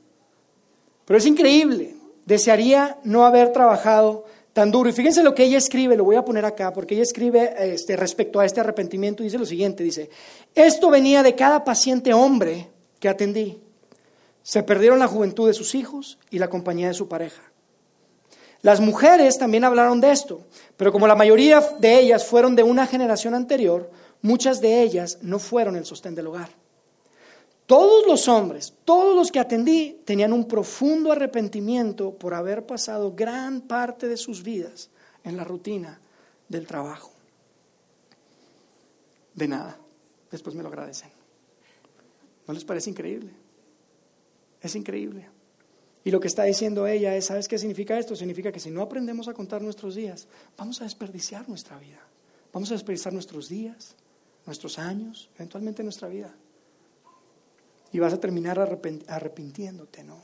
Pero 1.06 1.18
es 1.18 1.26
increíble. 1.26 1.96
Desearía 2.26 2.98
no 3.04 3.26
haber 3.26 3.54
trabajado 3.54 4.26
tan 4.56 4.72
duro. 4.72 4.90
Y 4.90 4.94
fíjense 4.94 5.22
lo 5.22 5.36
que 5.36 5.44
ella 5.44 5.58
escribe, 5.58 5.98
lo 5.98 6.06
voy 6.06 6.16
a 6.16 6.24
poner 6.24 6.46
acá, 6.46 6.72
porque 6.72 6.96
ella 6.96 7.04
escribe 7.04 7.54
este, 7.74 7.98
respecto 7.98 8.40
a 8.40 8.46
este 8.46 8.62
arrepentimiento, 8.62 9.22
dice 9.22 9.38
lo 9.38 9.46
siguiente, 9.46 9.84
dice, 9.84 10.10
esto 10.56 10.90
venía 10.90 11.24
de 11.24 11.36
cada 11.36 11.66
paciente 11.66 12.14
hombre 12.14 12.70
que 13.00 13.10
atendí. 13.10 13.60
Se 14.44 14.64
perdieron 14.64 15.00
la 15.00 15.08
juventud 15.08 15.48
de 15.48 15.54
sus 15.54 15.76
hijos 15.76 16.18
y 16.32 16.40
la 16.40 16.50
compañía 16.50 16.88
de 16.88 16.94
su 16.94 17.10
pareja. 17.10 17.42
Las 18.62 18.80
mujeres 18.80 19.38
también 19.38 19.66
hablaron 19.66 20.00
de 20.00 20.12
esto, 20.12 20.40
pero 20.78 20.94
como 20.94 21.06
la 21.06 21.16
mayoría 21.16 21.60
de 21.80 22.00
ellas 22.00 22.26
fueron 22.26 22.56
de 22.56 22.64
una 22.64 22.88
generación 22.88 23.36
anterior, 23.36 23.92
muchas 24.22 24.62
de 24.62 24.82
ellas 24.82 25.20
no 25.22 25.38
fueron 25.38 25.76
el 25.76 25.86
sostén 25.86 26.16
del 26.16 26.28
hogar. 26.28 26.50
Todos 27.66 28.06
los 28.06 28.28
hombres, 28.28 28.74
todos 28.86 29.16
los 29.16 29.32
que 29.32 29.40
atendí, 29.40 30.02
tenían 30.06 30.34
un 30.34 30.48
profundo 30.48 31.12
arrepentimiento 31.12 32.14
por 32.14 32.36
haber 32.36 32.66
pasado 32.66 33.14
gran 33.16 33.62
parte 33.62 34.08
de 34.08 34.18
sus 34.18 34.44
vidas 34.44 34.92
en 35.24 35.36
la 35.36 35.44
rutina 35.44 36.00
del 36.48 36.68
trabajo. 36.68 37.12
De 39.34 39.48
nada, 39.48 39.80
después 40.30 40.56
me 40.56 40.62
lo 40.62 40.70
agradecen. 40.70 41.10
¿No 42.48 42.54
les 42.54 42.64
parece 42.64 42.92
increíble? 42.92 43.32
Es 44.62 44.76
increíble. 44.76 45.28
Y 46.04 46.12
lo 46.12 46.20
que 46.20 46.28
está 46.28 46.44
diciendo 46.44 46.86
ella 46.86 47.16
es, 47.16 47.26
¿sabes 47.26 47.48
qué 47.48 47.58
significa 47.58 47.98
esto? 47.98 48.16
Significa 48.16 48.52
que 48.52 48.60
si 48.60 48.70
no 48.70 48.84
aprendemos 48.84 49.28
a 49.28 49.34
contar 49.34 49.64
nuestros 49.64 49.96
días, 49.96 50.28
vamos 50.56 50.80
a 50.82 50.84
desperdiciar 50.84 51.50
nuestra 51.50 51.80
vida. 51.80 52.00
Vamos 52.54 52.70
a 52.70 52.76
desperdiciar 52.76 53.12
nuestros 53.12 53.50
días, 53.50 53.96
nuestros 54.46 54.78
años, 54.78 55.32
eventualmente 55.36 55.84
nuestra 55.84 56.08
vida 56.08 56.32
y 57.96 58.00
vas 58.00 58.12
a 58.12 58.20
terminar 58.20 58.60
arrepintiéndote, 59.08 60.04
¿no? 60.04 60.18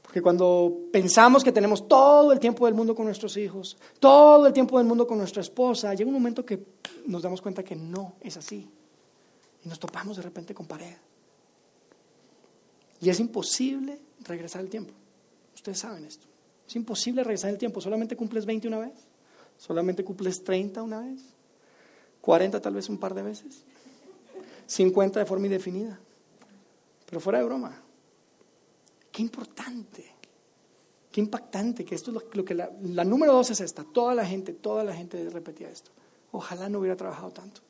Porque 0.00 0.22
cuando 0.22 0.86
pensamos 0.90 1.44
que 1.44 1.52
tenemos 1.52 1.86
todo 1.86 2.32
el 2.32 2.40
tiempo 2.40 2.64
del 2.64 2.74
mundo 2.74 2.94
con 2.94 3.04
nuestros 3.04 3.36
hijos, 3.36 3.76
todo 3.98 4.46
el 4.46 4.54
tiempo 4.54 4.78
del 4.78 4.86
mundo 4.86 5.06
con 5.06 5.18
nuestra 5.18 5.42
esposa, 5.42 5.92
llega 5.92 6.08
un 6.08 6.14
momento 6.14 6.42
que 6.42 6.64
nos 7.04 7.20
damos 7.20 7.42
cuenta 7.42 7.62
que 7.62 7.76
no 7.76 8.14
es 8.22 8.38
así. 8.38 8.66
Y 9.62 9.68
nos 9.68 9.78
topamos 9.78 10.16
de 10.16 10.22
repente 10.22 10.54
con 10.54 10.64
pared. 10.64 10.96
Y 13.02 13.10
es 13.10 13.20
imposible 13.20 14.00
regresar 14.24 14.62
el 14.62 14.70
tiempo. 14.70 14.94
Ustedes 15.54 15.78
saben 15.78 16.06
esto. 16.06 16.26
Es 16.66 16.74
imposible 16.74 17.22
regresar 17.22 17.50
el 17.50 17.58
tiempo. 17.58 17.82
Solamente 17.82 18.16
cumples 18.16 18.46
20 18.46 18.66
una 18.66 18.78
vez. 18.78 18.94
Solamente 19.58 20.02
cumples 20.04 20.42
30 20.42 20.80
una 20.80 21.00
vez. 21.00 21.20
40 22.22 22.62
tal 22.62 22.72
vez 22.72 22.88
un 22.88 22.96
par 22.96 23.12
de 23.12 23.24
veces. 23.24 23.62
50 24.68 25.20
de 25.20 25.26
forma 25.26 25.44
indefinida. 25.44 26.00
Pero 27.10 27.20
fuera 27.20 27.40
de 27.40 27.44
broma, 27.44 27.82
qué 29.10 29.20
importante, 29.20 30.14
qué 31.10 31.20
impactante, 31.20 31.84
que 31.84 31.96
esto 31.96 32.10
es 32.12 32.34
lo, 32.34 32.44
que 32.44 32.54
la, 32.54 32.70
la, 32.82 33.04
número 33.04 33.32
dos 33.32 33.50
es 33.50 33.60
esta, 33.60 33.84
toda 33.84 34.14
la 34.14 34.24
gente, 34.24 34.52
toda 34.52 34.84
la 34.84 34.94
gente 34.94 35.28
repetía 35.28 35.68
esto. 35.68 35.90
Ojalá 36.32 36.68
no 36.68 36.78
hubiera 36.78 36.96
trabajado 36.96 37.32
tanto. 37.32 37.60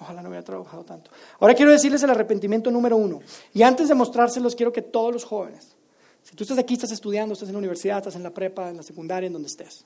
Ojalá 0.00 0.22
no 0.22 0.28
hubiera 0.28 0.44
trabajado 0.44 0.84
tanto. 0.84 1.10
Ahora 1.40 1.54
quiero 1.54 1.72
decirles 1.72 2.00
el 2.04 2.10
arrepentimiento 2.10 2.70
número 2.70 2.96
uno. 2.96 3.20
Y 3.52 3.62
antes 3.62 3.88
de 3.88 3.96
mostrárselos, 3.96 4.54
quiero 4.54 4.72
que 4.72 4.82
todos 4.82 5.12
los 5.12 5.24
jóvenes, 5.24 5.76
si 6.22 6.36
tú 6.36 6.44
estás 6.44 6.58
aquí, 6.58 6.74
estás 6.74 6.92
estudiando, 6.92 7.32
estás 7.32 7.48
en 7.48 7.54
la 7.54 7.58
universidad, 7.58 7.98
estás 7.98 8.14
en 8.14 8.22
la 8.22 8.30
prepa, 8.30 8.70
en 8.70 8.76
la 8.76 8.84
secundaria, 8.84 9.26
en 9.26 9.32
donde 9.32 9.48
estés, 9.48 9.84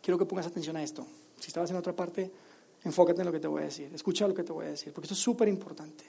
quiero 0.00 0.16
que 0.16 0.24
pongas 0.24 0.46
atención 0.46 0.76
a 0.76 0.82
esto. 0.82 1.04
Si 1.40 1.48
estabas 1.48 1.70
en 1.70 1.76
otra 1.76 1.94
parte, 1.94 2.30
enfócate 2.84 3.20
en 3.20 3.26
lo 3.26 3.32
que 3.32 3.40
te 3.40 3.48
voy 3.48 3.62
a 3.62 3.64
decir. 3.64 3.90
Escucha 3.92 4.28
lo 4.28 4.34
que 4.34 4.44
te 4.44 4.52
voy 4.52 4.66
a 4.66 4.70
decir, 4.70 4.92
porque 4.92 5.06
esto 5.06 5.14
es 5.14 5.20
súper 5.20 5.48
importante. 5.48 6.04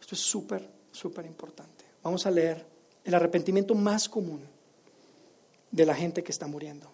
Esto 0.00 0.14
es 0.14 0.20
súper, 0.20 0.68
súper 0.90 1.26
importante. 1.26 1.84
Vamos 2.02 2.26
a 2.26 2.30
leer 2.30 2.64
el 3.04 3.14
arrepentimiento 3.14 3.74
más 3.74 4.08
común 4.08 4.42
de 5.70 5.86
la 5.86 5.94
gente 5.94 6.22
que 6.22 6.32
está 6.32 6.46
muriendo. 6.46 6.90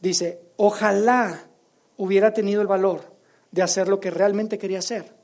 Dice, 0.00 0.40
ojalá 0.56 1.48
hubiera 1.96 2.32
tenido 2.32 2.60
el 2.60 2.66
valor 2.66 3.16
de 3.50 3.62
hacer 3.62 3.88
lo 3.88 4.00
que 4.00 4.10
realmente 4.10 4.58
quería 4.58 4.78
hacer 4.78 5.14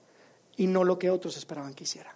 y 0.57 0.67
no 0.67 0.85
lo 0.85 0.99
que 0.99 1.11
otros 1.11 1.37
esperaban 1.37 1.75
que 1.75 1.85
hiciera. 1.85 2.15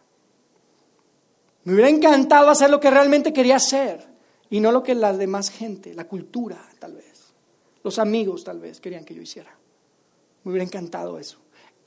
Me 1.65 1.75
hubiera 1.75 1.91
encantado 1.91 2.51
hacer 2.51 2.71
lo 2.71 2.81
que 2.81 2.91
realmente 2.91 3.33
quería 3.33 3.57
hacer 3.57 4.07
y 4.51 4.61
no 4.61 4.73
lo 4.73 4.83
que 4.83 4.95
la 4.95 5.13
demás 5.13 5.51
gente, 5.51 5.95
la 5.95 6.07
cultura 6.07 6.59
tal 6.79 6.95
vez, 6.95 7.35
los 7.83 7.99
amigos 7.99 8.45
tal 8.45 8.59
vez 8.61 8.81
querían 8.81 9.05
que 9.05 9.15
yo 9.15 9.23
hiciera. 9.23 9.55
Me 10.45 10.51
hubiera 10.51 10.65
encantado 10.65 11.19
eso. 11.19 11.39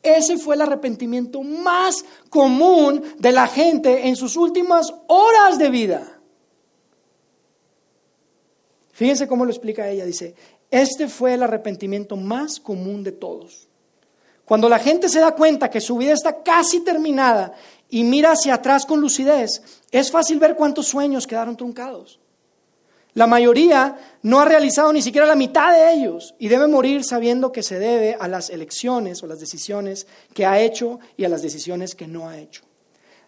Ese 0.03 0.37
fue 0.37 0.55
el 0.55 0.61
arrepentimiento 0.61 1.43
más 1.43 2.03
común 2.29 3.03
de 3.17 3.31
la 3.31 3.47
gente 3.47 4.07
en 4.07 4.15
sus 4.15 4.35
últimas 4.35 4.93
horas 5.07 5.57
de 5.59 5.69
vida. 5.69 6.19
Fíjense 8.93 9.27
cómo 9.27 9.45
lo 9.45 9.51
explica 9.51 9.89
ella. 9.89 10.05
Dice, 10.05 10.35
este 10.69 11.07
fue 11.07 11.33
el 11.33 11.43
arrepentimiento 11.43 12.15
más 12.15 12.59
común 12.59 13.03
de 13.03 13.11
todos. 13.11 13.67
Cuando 14.45 14.69
la 14.69 14.79
gente 14.79 15.09
se 15.09 15.19
da 15.19 15.33
cuenta 15.33 15.69
que 15.69 15.81
su 15.81 15.97
vida 15.97 16.13
está 16.13 16.41
casi 16.43 16.81
terminada 16.81 17.53
y 17.89 18.03
mira 18.03 18.31
hacia 18.31 18.53
atrás 18.53 18.85
con 18.85 19.01
lucidez, 19.01 19.61
es 19.91 20.11
fácil 20.11 20.39
ver 20.39 20.55
cuántos 20.55 20.87
sueños 20.87 21.27
quedaron 21.27 21.57
truncados. 21.57 22.20
La 23.13 23.27
mayoría 23.27 23.97
no 24.23 24.39
ha 24.39 24.45
realizado 24.45 24.93
ni 24.93 25.01
siquiera 25.01 25.27
la 25.27 25.35
mitad 25.35 25.73
de 25.73 25.93
ellos 25.93 26.33
y 26.39 26.47
debe 26.47 26.67
morir 26.67 27.03
sabiendo 27.03 27.51
que 27.51 27.61
se 27.61 27.77
debe 27.77 28.15
a 28.19 28.27
las 28.27 28.49
elecciones 28.49 29.21
o 29.21 29.27
las 29.27 29.39
decisiones 29.39 30.07
que 30.33 30.45
ha 30.45 30.61
hecho 30.61 30.99
y 31.17 31.25
a 31.25 31.29
las 31.29 31.41
decisiones 31.41 31.93
que 31.93 32.07
no 32.07 32.29
ha 32.29 32.39
hecho. 32.39 32.63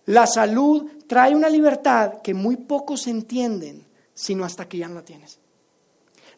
La 0.05 0.25
salud 0.25 0.89
trae 1.07 1.35
una 1.35 1.49
libertad 1.49 2.21
que 2.21 2.33
muy 2.33 2.57
pocos 2.57 3.07
entienden, 3.07 3.85
sino 4.13 4.45
hasta 4.45 4.67
que 4.67 4.77
ya 4.77 4.87
no 4.87 4.95
la 4.95 5.05
tienes. 5.05 5.39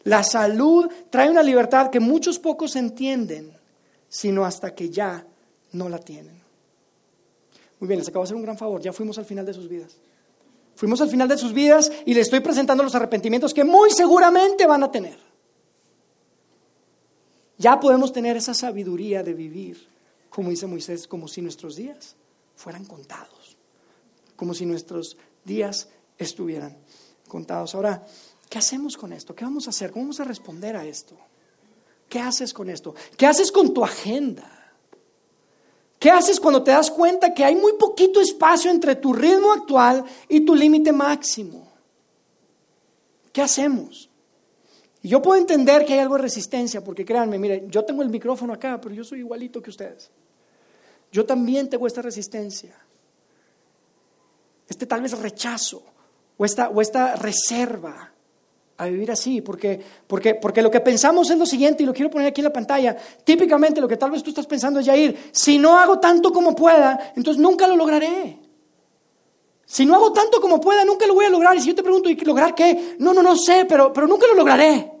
La 0.04 0.22
salud 0.22 0.88
trae 1.10 1.30
una 1.30 1.42
libertad 1.42 1.90
que 1.90 2.00
muchos 2.00 2.38
pocos 2.38 2.76
entienden, 2.76 3.52
sino 4.08 4.44
hasta 4.44 4.74
que 4.74 4.90
ya 4.90 5.24
no 5.72 5.88
la 5.88 5.98
tienen. 5.98 6.40
Muy 7.78 7.88
bien, 7.88 7.98
les 7.98 8.08
acabo 8.08 8.24
de 8.24 8.28
hacer 8.28 8.36
un 8.36 8.42
gran 8.42 8.56
favor, 8.56 8.80
ya 8.80 8.92
fuimos 8.92 9.18
al 9.18 9.24
final 9.24 9.44
de 9.44 9.52
sus 9.52 9.68
vidas. 9.68 9.96
Fuimos 10.76 11.00
al 11.00 11.08
final 11.08 11.26
de 11.26 11.38
sus 11.38 11.52
vidas 11.52 11.90
y 12.04 12.14
le 12.14 12.20
estoy 12.20 12.40
presentando 12.40 12.84
los 12.84 12.94
arrepentimientos 12.94 13.54
que 13.54 13.64
muy 13.64 13.90
seguramente 13.90 14.66
van 14.66 14.82
a 14.82 14.90
tener. 14.90 15.18
Ya 17.58 17.80
podemos 17.80 18.12
tener 18.12 18.36
esa 18.36 18.52
sabiduría 18.52 19.22
de 19.22 19.32
vivir, 19.32 19.88
como 20.28 20.50
dice 20.50 20.66
Moisés, 20.66 21.08
como 21.08 21.28
si 21.28 21.40
nuestros 21.40 21.76
días 21.76 22.14
fueran 22.54 22.84
contados, 22.84 23.56
como 24.36 24.52
si 24.52 24.66
nuestros 24.66 25.16
días 25.44 25.88
estuvieran 26.18 26.76
contados. 27.26 27.74
Ahora, 27.74 28.06
¿qué 28.50 28.58
hacemos 28.58 28.98
con 28.98 29.14
esto? 29.14 29.34
¿Qué 29.34 29.44
vamos 29.44 29.66
a 29.66 29.70
hacer? 29.70 29.90
¿Cómo 29.90 30.04
vamos 30.04 30.20
a 30.20 30.24
responder 30.24 30.76
a 30.76 30.84
esto? 30.84 31.16
¿Qué 32.08 32.20
haces 32.20 32.52
con 32.52 32.68
esto? 32.68 32.94
¿Qué 33.16 33.26
haces 33.26 33.50
con 33.50 33.72
tu 33.72 33.82
agenda? 33.82 34.55
¿Qué 35.98 36.10
haces 36.10 36.38
cuando 36.38 36.62
te 36.62 36.72
das 36.72 36.90
cuenta 36.90 37.32
que 37.32 37.44
hay 37.44 37.56
muy 37.56 37.72
poquito 37.74 38.20
espacio 38.20 38.70
entre 38.70 38.96
tu 38.96 39.12
ritmo 39.12 39.52
actual 39.52 40.04
y 40.28 40.40
tu 40.40 40.54
límite 40.54 40.92
máximo? 40.92 41.72
¿Qué 43.32 43.42
hacemos? 43.42 44.10
Y 45.02 45.08
yo 45.08 45.22
puedo 45.22 45.40
entender 45.40 45.84
que 45.84 45.94
hay 45.94 46.00
algo 46.00 46.16
de 46.16 46.22
resistencia, 46.22 46.82
porque 46.82 47.04
créanme, 47.04 47.38
mire, 47.38 47.64
yo 47.68 47.84
tengo 47.84 48.02
el 48.02 48.08
micrófono 48.08 48.52
acá, 48.52 48.80
pero 48.80 48.94
yo 48.94 49.04
soy 49.04 49.20
igualito 49.20 49.62
que 49.62 49.70
ustedes. 49.70 50.10
Yo 51.12 51.24
también 51.24 51.70
tengo 51.70 51.86
esta 51.86 52.02
resistencia, 52.02 52.76
este 54.68 54.86
tal 54.86 55.00
vez 55.00 55.16
rechazo 55.18 55.82
o 56.36 56.44
esta, 56.44 56.68
o 56.68 56.80
esta 56.80 57.14
reserva 57.16 58.12
a 58.78 58.86
vivir 58.86 59.10
así, 59.10 59.40
porque, 59.40 59.80
porque, 60.06 60.34
porque 60.34 60.62
lo 60.62 60.70
que 60.70 60.80
pensamos 60.80 61.30
es 61.30 61.38
lo 61.38 61.46
siguiente, 61.46 61.82
y 61.82 61.86
lo 61.86 61.94
quiero 61.94 62.10
poner 62.10 62.28
aquí 62.28 62.40
en 62.40 62.46
la 62.46 62.52
pantalla, 62.52 62.96
típicamente 63.24 63.80
lo 63.80 63.88
que 63.88 63.96
tal 63.96 64.10
vez 64.10 64.22
tú 64.22 64.30
estás 64.30 64.46
pensando 64.46 64.80
es, 64.80 64.86
ir 64.88 65.30
si 65.32 65.58
no 65.58 65.78
hago 65.78 65.98
tanto 65.98 66.32
como 66.32 66.54
pueda, 66.54 67.12
entonces 67.16 67.40
nunca 67.40 67.66
lo 67.66 67.76
lograré. 67.76 68.38
Si 69.64 69.84
no 69.84 69.94
hago 69.96 70.12
tanto 70.12 70.40
como 70.40 70.60
pueda, 70.60 70.84
nunca 70.84 71.06
lo 71.06 71.14
voy 71.14 71.24
a 71.24 71.30
lograr. 71.30 71.56
Y 71.56 71.60
si 71.60 71.68
yo 71.68 71.74
te 71.74 71.82
pregunto, 71.82 72.08
¿y 72.08 72.14
lograr 72.16 72.54
qué? 72.54 72.94
No, 73.00 73.12
no, 73.12 73.20
no 73.20 73.36
sé, 73.36 73.64
pero, 73.64 73.92
pero 73.92 74.06
nunca 74.06 74.26
lo 74.28 74.34
lograré. 74.34 74.92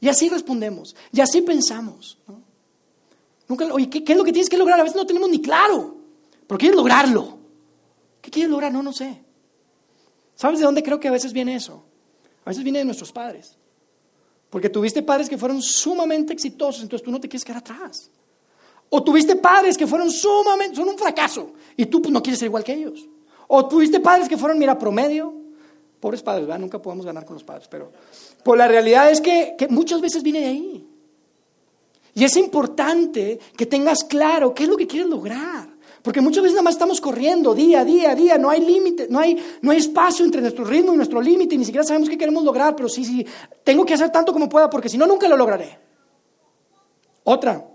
Y 0.00 0.08
así 0.08 0.28
respondemos, 0.28 0.94
y 1.12 1.20
así 1.20 1.42
pensamos. 1.42 2.18
Nunca, 3.48 3.66
oye, 3.72 3.90
¿qué, 3.90 4.04
¿qué, 4.04 4.12
es 4.12 4.18
lo 4.18 4.24
que 4.24 4.32
tienes 4.32 4.48
que 4.48 4.56
lograr? 4.56 4.80
A 4.80 4.84
veces 4.84 4.96
no 4.96 5.06
tenemos 5.06 5.28
ni 5.28 5.40
claro, 5.40 5.96
pero 6.46 6.58
quieres 6.58 6.76
lograrlo. 6.76 7.38
¿Qué 8.20 8.30
quieres 8.30 8.50
lograr? 8.50 8.72
No, 8.72 8.82
no 8.82 8.92
sé. 8.92 9.22
¿Sabes 10.34 10.58
de 10.58 10.64
dónde 10.64 10.82
creo 10.82 11.00
que 11.00 11.08
a 11.08 11.12
veces 11.12 11.32
viene 11.32 11.54
eso? 11.54 11.84
A 12.46 12.50
veces 12.50 12.62
viene 12.62 12.78
de 12.78 12.84
nuestros 12.84 13.10
padres. 13.12 13.56
Porque 14.48 14.70
tuviste 14.70 15.02
padres 15.02 15.28
que 15.28 15.36
fueron 15.36 15.60
sumamente 15.60 16.32
exitosos, 16.32 16.82
entonces 16.82 17.04
tú 17.04 17.10
no 17.10 17.20
te 17.20 17.28
quieres 17.28 17.44
quedar 17.44 17.58
atrás. 17.58 18.08
O 18.88 19.02
tuviste 19.02 19.34
padres 19.34 19.76
que 19.76 19.86
fueron 19.86 20.10
sumamente, 20.12 20.76
son 20.76 20.88
un 20.88 20.96
fracaso, 20.96 21.52
y 21.76 21.86
tú 21.86 22.00
pues, 22.00 22.12
no 22.12 22.22
quieres 22.22 22.38
ser 22.38 22.46
igual 22.46 22.62
que 22.62 22.72
ellos. 22.72 23.04
O 23.48 23.66
tuviste 23.66 23.98
padres 23.98 24.28
que 24.28 24.38
fueron, 24.38 24.58
mira, 24.58 24.78
promedio. 24.78 25.34
Pobres 25.98 26.22
padres. 26.22 26.46
Nunca 26.60 26.80
podemos 26.80 27.04
ganar 27.04 27.24
con 27.24 27.34
los 27.34 27.42
padres, 27.42 27.66
pero 27.68 27.90
pues 28.44 28.56
la 28.56 28.68
realidad 28.68 29.10
es 29.10 29.20
que, 29.20 29.56
que 29.58 29.66
muchas 29.66 30.00
veces 30.00 30.22
viene 30.22 30.40
de 30.40 30.46
ahí. 30.46 30.86
Y 32.14 32.24
es 32.24 32.36
importante 32.36 33.40
que 33.56 33.66
tengas 33.66 34.04
claro 34.04 34.54
qué 34.54 34.62
es 34.62 34.68
lo 34.68 34.76
que 34.76 34.86
quieres 34.86 35.08
lograr. 35.08 35.65
Porque 36.06 36.20
muchas 36.20 36.44
veces 36.44 36.54
nada 36.54 36.62
más 36.62 36.74
estamos 36.74 37.00
corriendo 37.00 37.52
día 37.52 37.80
a 37.80 37.84
día, 37.84 38.14
día, 38.14 38.38
no 38.38 38.48
hay 38.48 38.60
límite, 38.60 39.08
no 39.10 39.18
hay, 39.18 39.44
no 39.60 39.72
hay 39.72 39.78
espacio 39.78 40.24
entre 40.24 40.40
nuestro 40.40 40.64
ritmo 40.64 40.94
y 40.94 40.96
nuestro 40.96 41.20
límite, 41.20 41.58
ni 41.58 41.64
siquiera 41.64 41.82
sabemos 41.82 42.08
qué 42.08 42.16
queremos 42.16 42.44
lograr, 42.44 42.76
pero 42.76 42.88
sí, 42.88 43.04
sí, 43.04 43.26
tengo 43.64 43.84
que 43.84 43.94
hacer 43.94 44.10
tanto 44.10 44.32
como 44.32 44.48
pueda, 44.48 44.70
porque 44.70 44.88
si 44.88 44.96
no, 44.96 45.04
nunca 45.04 45.26
lo 45.26 45.36
lograré. 45.36 45.76
Otra, 47.24 47.66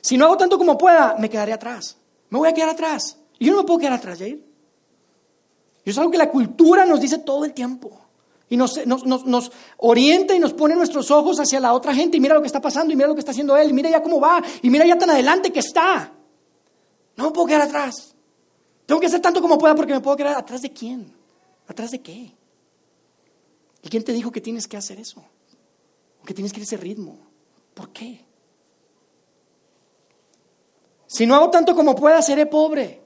si 0.00 0.16
no 0.16 0.24
hago 0.24 0.38
tanto 0.38 0.56
como 0.56 0.78
pueda, 0.78 1.14
me 1.18 1.28
quedaré 1.28 1.52
atrás. 1.52 1.98
Me 2.30 2.38
voy 2.38 2.48
a 2.48 2.54
quedar 2.54 2.70
atrás. 2.70 3.18
Y 3.38 3.44
yo 3.44 3.52
no 3.52 3.58
me 3.58 3.64
puedo 3.64 3.80
quedar 3.80 3.92
atrás, 3.92 4.18
Jair. 4.18 4.42
Y 5.84 5.90
es 5.90 5.98
algo 5.98 6.10
que 6.10 6.16
la 6.16 6.30
cultura 6.30 6.86
nos 6.86 7.02
dice 7.02 7.18
todo 7.18 7.44
el 7.44 7.52
tiempo. 7.52 8.00
Y 8.48 8.56
nos, 8.56 8.80
nos, 8.86 9.52
orienta 9.76 10.34
y 10.34 10.38
nos 10.38 10.54
pone 10.54 10.74
nuestros 10.74 11.10
ojos 11.10 11.38
hacia 11.38 11.60
la 11.60 11.74
otra 11.74 11.94
gente 11.94 12.16
y 12.16 12.20
mira 12.20 12.34
lo 12.34 12.40
que 12.40 12.46
está 12.46 12.62
pasando 12.62 12.94
y 12.94 12.96
mira 12.96 13.08
lo 13.08 13.14
que 13.14 13.20
está 13.20 13.32
haciendo 13.32 13.58
él 13.58 13.68
y 13.68 13.72
mira 13.74 13.90
ya 13.90 14.02
cómo 14.02 14.18
va 14.20 14.42
y 14.62 14.70
mira 14.70 14.86
ya 14.86 14.96
tan 14.96 15.10
adelante 15.10 15.52
que 15.52 15.60
está. 15.60 16.15
No 17.16 17.24
me 17.24 17.30
puedo 17.30 17.46
quedar 17.46 17.62
atrás. 17.62 18.14
Tengo 18.84 19.00
que 19.00 19.06
hacer 19.06 19.20
tanto 19.20 19.40
como 19.40 19.58
pueda 19.58 19.74
porque 19.74 19.92
me 19.92 20.00
puedo 20.00 20.16
quedar 20.16 20.36
atrás 20.36 20.62
de 20.62 20.72
quién. 20.72 21.12
¿Atrás 21.66 21.90
de 21.90 22.00
qué? 22.00 22.32
¿Y 23.82 23.88
quién 23.88 24.04
te 24.04 24.12
dijo 24.12 24.30
que 24.30 24.40
tienes 24.40 24.68
que 24.68 24.76
hacer 24.76 25.00
eso? 25.00 25.24
que 26.26 26.34
tienes 26.34 26.52
que 26.52 26.58
ir 26.58 26.62
a 26.62 26.64
ese 26.64 26.76
ritmo. 26.76 27.16
¿Por 27.72 27.90
qué? 27.90 28.20
Si 31.06 31.24
no 31.24 31.36
hago 31.36 31.48
tanto 31.48 31.74
como 31.74 31.94
pueda, 31.94 32.20
seré 32.20 32.44
pobre. 32.44 33.00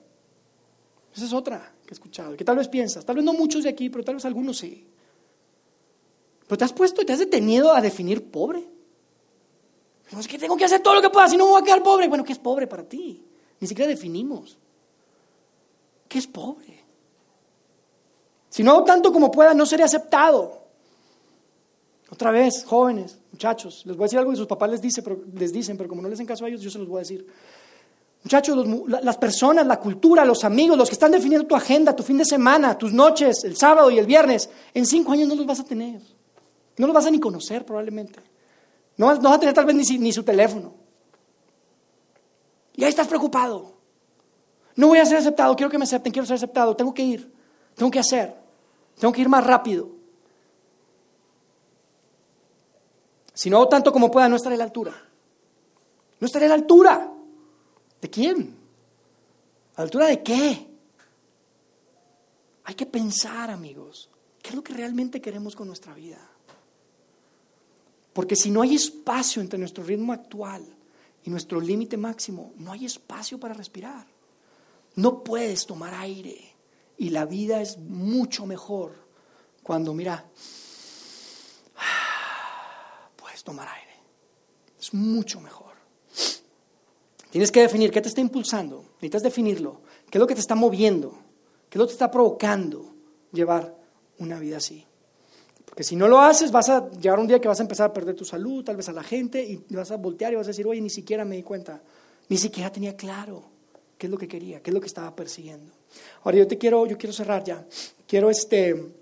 Esa 1.14 1.26
es 1.26 1.32
otra 1.32 1.72
que 1.84 1.90
he 1.90 1.94
escuchado, 1.94 2.36
que 2.36 2.44
tal 2.44 2.56
vez 2.56 2.66
piensas, 2.66 3.04
tal 3.04 3.16
vez 3.16 3.24
no 3.24 3.32
muchos 3.32 3.62
de 3.62 3.68
aquí, 3.68 3.90
pero 3.90 4.02
tal 4.02 4.14
vez 4.16 4.24
algunos 4.24 4.58
sí. 4.58 4.86
Pero 6.46 6.58
te 6.58 6.64
has 6.64 6.72
puesto, 6.72 7.04
te 7.04 7.12
has 7.12 7.18
detenido 7.18 7.72
a 7.72 7.80
definir 7.80 8.30
pobre. 8.30 8.66
es 10.18 10.26
que 10.26 10.38
tengo 10.38 10.56
que 10.56 10.64
hacer 10.64 10.80
todo 10.80 10.94
lo 10.94 11.02
que 11.02 11.11
pueda, 11.11 11.28
si 11.28 11.36
no 11.36 11.44
me 11.44 11.50
voy 11.52 11.62
a 11.62 11.64
quedar 11.64 11.82
pobre. 11.82 12.08
Bueno, 12.08 12.24
¿qué 12.24 12.32
es 12.32 12.38
pobre 12.38 12.66
para 12.66 12.84
ti? 12.84 13.24
Ni 13.61 13.68
siquiera 13.68 13.88
definimos. 13.88 14.58
¿Qué 16.08 16.18
es 16.18 16.26
pobre? 16.26 16.80
Si 18.48 18.64
no 18.64 18.72
hago 18.72 18.84
tanto 18.84 19.12
como 19.12 19.30
pueda, 19.30 19.54
no 19.54 19.64
seré 19.64 19.84
aceptado. 19.84 20.61
Otra 22.11 22.32
vez, 22.32 22.64
jóvenes, 22.64 23.18
muchachos, 23.30 23.82
les 23.86 23.96
voy 23.96 24.04
a 24.04 24.06
decir 24.06 24.18
algo 24.18 24.32
que 24.32 24.36
sus 24.36 24.46
papás 24.46 24.70
les, 24.70 24.80
dice, 24.80 25.02
pero, 25.02 25.20
les 25.34 25.52
dicen, 25.52 25.76
pero 25.76 25.88
como 25.88 26.02
no 26.02 26.08
les 26.08 26.16
hacen 26.16 26.26
caso 26.26 26.44
a 26.44 26.48
ellos, 26.48 26.61
yo 26.61 26.70
se 26.70 26.78
los 26.78 26.88
voy 26.88 26.98
a 26.98 27.00
decir. 27.00 27.24
Muchachos, 28.24 28.66
las 28.88 29.16
personas, 29.16 29.66
la 29.66 29.78
cultura, 29.78 30.24
los 30.24 30.42
amigos, 30.44 30.76
los 30.76 30.88
que 30.88 30.94
están 30.94 31.12
definiendo 31.12 31.46
tu 31.46 31.54
agenda, 31.54 31.94
tu 31.94 32.02
fin 32.02 32.18
de 32.18 32.24
semana, 32.24 32.76
tus 32.76 32.92
noches, 32.92 33.44
el 33.44 33.56
sábado 33.56 33.90
y 33.90 33.98
el 33.98 34.06
viernes, 34.06 34.50
en 34.74 34.84
cinco 34.84 35.12
años 35.12 35.28
no 35.28 35.36
los 35.36 35.46
vas 35.46 35.61
a 35.61 35.64
tener. 35.64 36.02
No 36.76 36.86
los 36.86 36.94
vas 36.94 37.06
a 37.06 37.11
ni 37.11 37.20
conocer 37.20 37.64
probablemente. 37.64 38.18
No, 38.96 39.06
vas 39.06 39.18
a 39.24 39.40
tener 39.40 39.54
tal 39.54 39.64
vez 39.64 39.76
ni, 39.76 39.98
ni 39.98 40.12
su 40.12 40.22
teléfono. 40.22 40.80
Y 42.75 42.85
ahí 42.85 42.91
estás 42.91 43.09
preocupado. 43.09 43.75
No 44.77 44.89
voy 44.89 44.99
a 44.99 45.05
ser 45.05 45.18
aceptado, 45.18 45.55
quiero 45.57 45.71
que 45.71 45.79
me 45.79 45.85
acepten, 45.85 46.12
quiero 46.12 46.27
ser 46.27 46.37
aceptado, 46.37 46.75
tengo 46.77 46.95
que 46.95 47.03
ir, 47.03 47.33
tengo 47.75 47.91
que 47.91 47.99
hacer, 47.99 48.35
tengo 48.99 49.12
que 49.12 49.21
ir 49.21 49.29
más 49.29 49.45
rápido. 49.45 49.89
Si 53.35 53.51
no 53.51 53.57
hago 53.57 53.68
tanto 53.68 53.93
como 53.93 54.11
pueda, 54.11 54.29
no 54.29 54.37
estaré 54.37 54.55
a 54.55 54.59
la 54.59 54.64
altura. 54.64 54.95
No 56.18 56.27
estaré 56.27 56.47
a 56.47 56.51
la 56.51 56.55
altura. 56.55 57.11
¿De 58.01 58.11
quién? 58.11 58.57
¿A 59.75 59.81
la 59.81 59.85
altura 59.85 60.07
de 60.07 60.23
qué? 60.23 60.66
Hay 62.64 62.75
que 62.75 62.87
pensar, 62.87 63.51
amigos, 63.51 64.11
¿qué 64.43 64.51
es 64.51 64.55
lo 64.55 64.62
que 64.62 64.75
realmente 64.75 65.21
queremos 65.21 65.57
con 65.57 65.66
nuestra 65.66 65.95
vida? 65.95 66.21
Porque 68.12 68.37
si 68.37 68.51
no 68.51 68.62
hay 68.62 68.75
espacio 68.75 69.41
entre 69.41 69.59
nuestro 69.59 69.85
ritmo 69.85 70.12
actual 70.12 70.64
y 71.25 71.31
nuestro 71.31 71.61
límite 71.61 71.97
máximo, 71.97 72.53
no 72.57 72.73
hay 72.73 72.87
espacio 72.87 73.39
para 73.39 73.55
respirar. 73.55 74.07
No 74.97 75.23
puedes 75.23 75.66
tomar 75.66 75.95
aire 75.95 76.39
y 76.97 77.11
la 77.11 77.25
vida 77.25 77.61
es 77.61 77.79
mucho 77.79 78.47
mejor 78.47 79.07
cuando, 79.62 79.95
mira, 79.95 80.25
puedes 83.16 83.45
tomar 83.45 83.68
aire. 83.68 83.91
Es 84.79 84.95
mucho 84.95 85.41
mejor. 85.41 85.75
Tienes 87.31 87.53
que 87.53 87.61
definir 87.61 87.91
qué 87.93 88.01
te 88.01 88.09
está 88.09 88.21
impulsando, 88.21 88.83
necesitas 88.95 89.23
definirlo, 89.23 89.83
qué 90.11 90.18
es 90.18 90.21
lo 90.21 90.27
que 90.27 90.35
te 90.35 90.41
está 90.41 90.57
moviendo, 90.57 91.12
qué 91.68 91.77
es 91.77 91.79
lo 91.79 91.85
que 91.85 91.91
te 91.91 91.95
está 91.95 92.11
provocando 92.11 92.93
llevar 93.33 93.79
una 94.18 94.41
vida 94.41 94.57
así. 94.57 94.85
Porque 95.71 95.85
si 95.85 95.97
no 95.97 96.09
lo 96.09 96.21
haces, 96.21 96.51
vas 96.51 96.68
a 96.68 96.91
llegar 96.91 97.18
un 97.21 97.29
día 97.29 97.41
que 97.41 97.49
vas 97.49 97.61
a 97.61 97.62
empezar 97.62 97.91
a 97.91 97.93
perder 97.93 98.16
tu 98.16 98.25
salud, 98.25 98.64
tal 98.64 98.77
vez 98.77 98.89
a 98.89 98.93
la 98.93 99.05
gente, 99.05 99.43
y 99.43 99.64
vas 99.71 99.93
a 99.93 99.97
voltear 99.97 100.33
y 100.33 100.37
vas 100.37 100.47
a 100.47 100.51
decir, 100.51 100.66
oye, 100.66 100.81
ni 100.81 100.91
siquiera 100.91 101.25
me 101.25 101.37
di 101.37 101.45
cuenta, 101.45 101.81
ni 102.29 102.37
siquiera 102.37 102.71
tenía 102.71 102.97
claro 102.97 103.45
qué 103.97 104.07
es 104.07 104.11
lo 104.11 104.18
que 104.18 104.27
quería, 104.27 104.61
qué 104.61 104.71
es 104.71 104.75
lo 104.75 104.81
que 104.81 104.89
estaba 104.89 105.14
persiguiendo. 105.14 105.73
Ahora 106.25 106.39
yo 106.39 106.47
te 106.49 106.59
quiero, 106.59 106.87
yo 106.87 106.99
quiero 106.99 107.12
cerrar 107.12 107.45
ya. 107.45 107.64
Quiero 108.07 108.31
este, 108.31 108.93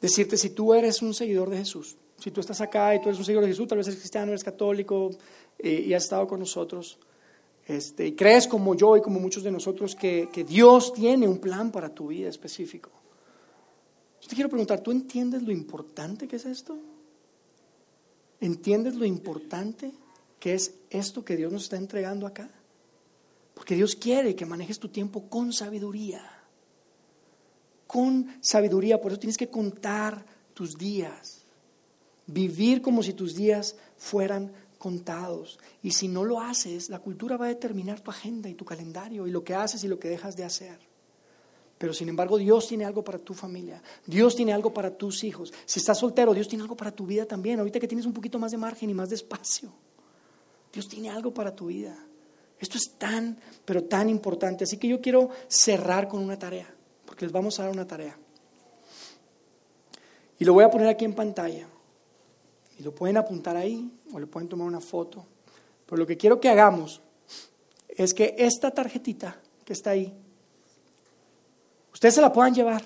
decirte, 0.00 0.36
si 0.36 0.50
tú 0.50 0.74
eres 0.74 1.00
un 1.00 1.14
seguidor 1.14 1.48
de 1.48 1.58
Jesús, 1.58 1.96
si 2.18 2.30
tú 2.30 2.40
estás 2.40 2.60
acá 2.60 2.94
y 2.94 3.00
tú 3.00 3.08
eres 3.08 3.18
un 3.18 3.24
seguidor 3.24 3.44
de 3.44 3.50
Jesús, 3.50 3.66
tal 3.68 3.78
vez 3.78 3.86
eres 3.86 4.00
cristiano, 4.00 4.32
eres 4.32 4.44
católico 4.44 5.10
eh, 5.58 5.84
y 5.86 5.94
has 5.94 6.04
estado 6.04 6.26
con 6.26 6.40
nosotros, 6.40 6.98
este, 7.66 8.06
y 8.06 8.12
crees 8.12 8.46
como 8.46 8.74
yo 8.74 8.96
y 8.96 9.00
como 9.00 9.20
muchos 9.20 9.42
de 9.42 9.50
nosotros 9.50 9.94
que, 9.94 10.28
que 10.32 10.44
Dios 10.44 10.92
tiene 10.92 11.26
un 11.26 11.38
plan 11.38 11.70
para 11.70 11.88
tu 11.88 12.08
vida 12.08 12.28
específico. 12.28 12.90
Yo 14.20 14.28
te 14.28 14.34
quiero 14.34 14.50
preguntar, 14.50 14.80
¿tú 14.80 14.90
entiendes 14.90 15.42
lo 15.42 15.52
importante 15.52 16.26
que 16.26 16.36
es 16.36 16.44
esto? 16.44 16.78
¿Entiendes 18.40 18.94
lo 18.94 19.04
importante 19.04 19.92
que 20.38 20.54
es 20.54 20.74
esto 20.90 21.24
que 21.24 21.36
Dios 21.36 21.52
nos 21.52 21.64
está 21.64 21.76
entregando 21.76 22.26
acá? 22.26 22.50
Porque 23.54 23.74
Dios 23.74 23.96
quiere 23.96 24.36
que 24.36 24.46
manejes 24.46 24.78
tu 24.78 24.88
tiempo 24.88 25.28
con 25.28 25.52
sabiduría. 25.52 26.22
Con 27.86 28.38
sabiduría, 28.40 29.00
por 29.00 29.12
eso 29.12 29.20
tienes 29.20 29.36
que 29.36 29.48
contar 29.48 30.24
tus 30.54 30.76
días. 30.76 31.42
Vivir 32.26 32.82
como 32.82 33.02
si 33.02 33.14
tus 33.14 33.34
días 33.34 33.76
fueran 33.96 34.52
contados. 34.78 35.58
Y 35.82 35.90
si 35.90 36.08
no 36.08 36.24
lo 36.24 36.40
haces, 36.40 36.88
la 36.88 37.00
cultura 37.00 37.36
va 37.36 37.46
a 37.46 37.48
determinar 37.48 38.00
tu 38.00 38.10
agenda 38.10 38.48
y 38.48 38.54
tu 38.54 38.64
calendario 38.64 39.26
y 39.26 39.30
lo 39.30 39.42
que 39.42 39.54
haces 39.54 39.82
y 39.84 39.88
lo 39.88 39.98
que 39.98 40.08
dejas 40.08 40.36
de 40.36 40.44
hacer. 40.44 40.87
Pero 41.78 41.94
sin 41.94 42.08
embargo, 42.08 42.36
Dios 42.36 42.66
tiene 42.66 42.84
algo 42.84 43.04
para 43.04 43.18
tu 43.18 43.34
familia. 43.34 43.80
Dios 44.04 44.34
tiene 44.34 44.52
algo 44.52 44.74
para 44.74 44.90
tus 44.90 45.22
hijos. 45.22 45.52
Si 45.64 45.78
estás 45.78 45.98
soltero, 45.98 46.34
Dios 46.34 46.48
tiene 46.48 46.62
algo 46.62 46.76
para 46.76 46.90
tu 46.90 47.06
vida 47.06 47.24
también. 47.24 47.60
Ahorita 47.60 47.78
que 47.78 47.86
tienes 47.86 48.04
un 48.04 48.12
poquito 48.12 48.38
más 48.38 48.50
de 48.50 48.58
margen 48.58 48.90
y 48.90 48.94
más 48.94 49.10
de 49.10 49.14
espacio. 49.14 49.72
Dios 50.72 50.88
tiene 50.88 51.08
algo 51.08 51.32
para 51.32 51.54
tu 51.54 51.66
vida. 51.66 51.96
Esto 52.58 52.76
es 52.76 52.98
tan, 52.98 53.38
pero 53.64 53.84
tan 53.84 54.10
importante. 54.10 54.64
Así 54.64 54.76
que 54.76 54.88
yo 54.88 55.00
quiero 55.00 55.30
cerrar 55.46 56.08
con 56.08 56.20
una 56.20 56.36
tarea, 56.36 56.68
porque 57.06 57.24
les 57.24 57.32
vamos 57.32 57.58
a 57.58 57.62
dar 57.62 57.72
una 57.72 57.86
tarea. 57.86 58.18
Y 60.40 60.44
lo 60.44 60.52
voy 60.52 60.64
a 60.64 60.70
poner 60.70 60.88
aquí 60.88 61.04
en 61.04 61.14
pantalla. 61.14 61.68
Y 62.78 62.82
lo 62.82 62.94
pueden 62.94 63.16
apuntar 63.16 63.56
ahí 63.56 63.90
o 64.12 64.18
le 64.18 64.26
pueden 64.26 64.48
tomar 64.48 64.66
una 64.66 64.80
foto. 64.80 65.24
Pero 65.86 65.96
lo 65.96 66.06
que 66.06 66.16
quiero 66.16 66.40
que 66.40 66.48
hagamos 66.48 67.00
es 67.88 68.14
que 68.14 68.34
esta 68.38 68.70
tarjetita 68.70 69.40
que 69.64 69.72
está 69.72 69.90
ahí, 69.90 70.14
ustedes 71.92 72.14
se 72.14 72.20
la 72.20 72.32
puedan 72.32 72.54
llevar 72.54 72.84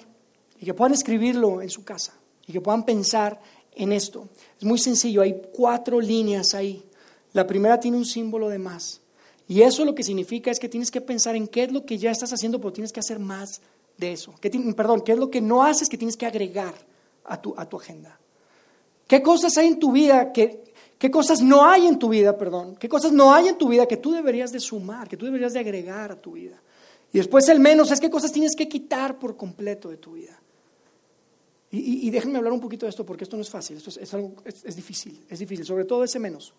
y 0.61 0.65
que 0.65 0.75
puedan 0.75 0.95
escribirlo 0.95 1.63
en 1.63 1.71
su 1.71 1.85
casa 1.85 2.15
y 2.47 2.53
que 2.53 2.61
puedan 2.61 2.85
pensar 2.85 3.41
en 3.75 3.93
esto. 3.93 4.29
Es 4.59 4.65
muy 4.65 4.79
sencillo, 4.79 5.23
hay 5.23 5.41
cuatro 5.53 6.01
líneas 6.01 6.55
ahí. 6.55 6.85
La 7.33 7.47
primera 7.47 7.81
tiene 7.81 7.97
un 7.97 8.05
símbolo 8.05 8.49
de 8.49 8.59
más. 8.59 9.01
Y 9.49 9.63
eso 9.63 9.85
lo 9.85 9.95
que 9.95 10.03
significa 10.03 10.51
es 10.51 10.59
que 10.59 10.69
tienes 10.69 10.91
que 10.91 11.01
pensar 11.01 11.37
en 11.37 11.49
qué 11.49 11.65
es 11.65 11.73
lo 11.73 11.85
que 11.85 11.99
ya 11.99 12.11
estás 12.11 12.33
haciendo, 12.33 12.59
pero 12.59 12.73
tienes 12.73 12.93
que 12.93 13.01
hacer 13.01 13.19
más 13.19 13.61
de 13.97 14.13
eso. 14.13 14.35
perdón, 14.77 15.03
qué 15.03 15.13
es 15.13 15.19
lo 15.19 15.31
que 15.31 15.41
no 15.41 15.63
haces 15.63 15.89
que 15.89 15.99
tienes 15.99 16.17
que 16.17 16.27
agregar 16.27 16.75
a 17.25 17.41
tu, 17.41 17.55
a 17.57 17.69
tu 17.69 17.77
agenda. 17.77 18.19
¿Qué 19.07 19.23
cosas 19.23 19.57
hay 19.59 19.69
en 19.69 19.79
tu 19.79 19.93
vida 19.93 20.33
que, 20.33 20.63
qué 20.99 21.11
cosas 21.11 21.43
no 21.43 21.67
hay 21.69 21.87
en 21.87 21.99
tu 21.99 22.09
vida, 22.09 22.37
perdón? 22.37 22.77
¿Qué 22.77 22.89
cosas 22.89 23.13
no 23.13 23.35
hay 23.35 23.49
en 23.49 23.59
tu 23.59 23.69
vida 23.69 23.87
que 23.87 23.97
tú 23.97 24.13
deberías 24.13 24.53
de 24.53 24.61
sumar, 24.61 25.09
que 25.09 25.17
tú 25.17 25.27
deberías 25.27 25.53
de 25.53 25.61
agregar 25.61 26.13
a 26.13 26.17
tu 26.17 26.33
vida? 26.33 26.61
Y 27.13 27.19
después 27.19 27.49
el 27.49 27.61
menos 27.61 27.91
es 27.91 28.01
qué 28.01 28.11
cosas 28.11 28.33
tienes 28.33 28.57
que 28.57 28.69
quitar 28.69 29.19
por 29.19 29.37
completo 29.37 29.91
de 29.91 29.99
tu 29.99 30.13
vida. 30.13 30.39
Y, 31.75 32.11
déjenme 32.11 32.37
hablar 32.37 32.53
un 32.53 32.61
poquito 32.61 32.85
de 32.85 32.91
esto 32.91 33.07
porque 33.07 33.25
esto 33.25 33.35
no 33.35 33.41
es 33.41 33.49
fácil, 33.49 33.79
es, 33.79 33.87
es, 33.87 34.77
difícil, 34.77 35.25
es 35.27 35.39
difícil, 35.39 35.65
sobre 35.65 35.87
todo 35.87 36.05
ese 36.05 36.19
menos. 36.19 36.53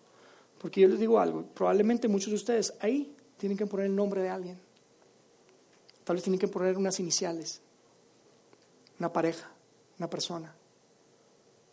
Porque 0.58 0.80
yo 0.80 0.88
les 0.88 0.98
digo 0.98 1.20
algo, 1.20 1.44
probablemente 1.54 2.08
muchos 2.08 2.30
de 2.30 2.34
ustedes 2.34 2.74
ahí 2.80 3.14
tienen 3.36 3.56
que 3.56 3.64
poner 3.64 3.86
el 3.86 3.94
nombre 3.94 4.22
de 4.22 4.28
alguien. 4.28 4.58
Tal 6.02 6.16
vez 6.16 6.24
tienen 6.24 6.40
que 6.40 6.48
poner 6.48 6.76
unas 6.76 6.98
iniciales, 6.98 7.62
una 8.98 9.12
pareja, 9.12 9.52
una 9.98 10.10
persona, 10.10 10.52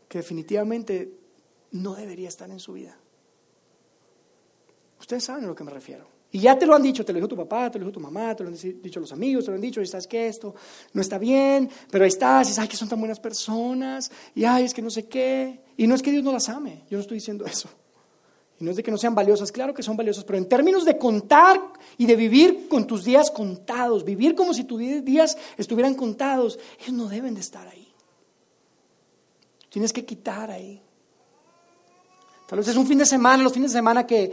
que 0.08 0.20
definitivamente 0.20 1.12
no 1.72 1.96
debería 1.96 2.30
estar 2.30 2.50
en 2.52 2.60
su 2.60 2.74
vida. 2.74 2.96
Ustedes 5.00 5.24
saben 5.24 5.46
a 5.46 5.48
lo 5.48 5.56
que 5.56 5.64
me 5.64 5.72
refiero. 5.72 6.21
Y 6.34 6.40
ya 6.40 6.58
te 6.58 6.66
lo 6.66 6.74
han 6.74 6.82
dicho, 6.82 7.04
te 7.04 7.12
lo 7.12 7.18
dijo 7.18 7.28
tu 7.28 7.36
papá, 7.36 7.70
te 7.70 7.78
lo 7.78 7.86
dijo 7.86 7.94
tu 7.94 8.00
mamá, 8.00 8.34
te 8.36 8.44
lo 8.44 8.50
han 8.50 8.56
dicho 8.56 9.02
los 9.02 9.12
amigos, 9.12 9.44
te 9.44 9.52
lo 9.52 9.56
han 9.56 9.62
dicho, 9.62 9.82
y 9.82 9.86
sabes 9.86 10.08
que 10.08 10.28
esto 10.28 10.56
no 10.94 11.02
está 11.02 11.18
bien, 11.18 11.70
pero 11.90 12.06
ahí 12.06 12.08
estás, 12.08 12.48
y 12.48 12.52
dices, 12.52 12.70
que 12.70 12.78
son 12.78 12.88
tan 12.88 13.00
buenas 13.00 13.20
personas, 13.20 14.10
y 14.34 14.46
ay, 14.46 14.64
es 14.64 14.74
que 14.74 14.82
no 14.82 14.90
sé 14.90 15.08
qué. 15.08 15.60
Y 15.76 15.88
no 15.88 15.96
es 15.96 16.02
que 16.02 16.12
Dios 16.12 16.24
no 16.24 16.32
las 16.32 16.48
ame, 16.48 16.84
yo 16.90 16.98
no 16.98 17.02
estoy 17.02 17.18
diciendo 17.18 17.46
eso. 17.46 17.68
Y 18.60 18.64
no 18.64 18.72
es 18.72 18.78
de 18.78 18.84
que 18.84 18.92
no 18.92 18.98
sean 18.98 19.14
valiosas, 19.14 19.52
claro 19.52 19.74
que 19.74 19.84
son 19.84 19.98
valiosas, 19.98 20.24
pero 20.24 20.38
en 20.38 20.48
términos 20.48 20.86
de 20.86 20.98
contar 20.98 21.60
y 21.98 22.06
de 22.06 22.16
vivir 22.16 22.70
con 22.70 22.88
tus 22.88 23.04
días 23.04 23.30
contados, 23.30 24.06
vivir 24.06 24.34
como 24.34 24.54
si 24.54 24.64
tus 24.64 24.80
días 25.04 25.38
estuvieran 25.58 25.96
contados, 25.96 26.60
ellos 26.80 26.94
no 26.94 27.08
deben 27.10 27.34
de 27.34 27.42
estar 27.42 27.68
ahí. 27.68 27.92
Tienes 29.70 29.92
que 29.92 30.06
quitar 30.06 30.50
ahí. 30.50 30.82
Tal 32.52 32.58
vez 32.58 32.68
es 32.68 32.76
un 32.76 32.86
fin 32.86 32.98
de 32.98 33.06
semana, 33.06 33.44
los 33.44 33.54
fines 33.54 33.72
de 33.72 33.78
semana 33.78 34.06
que, 34.06 34.30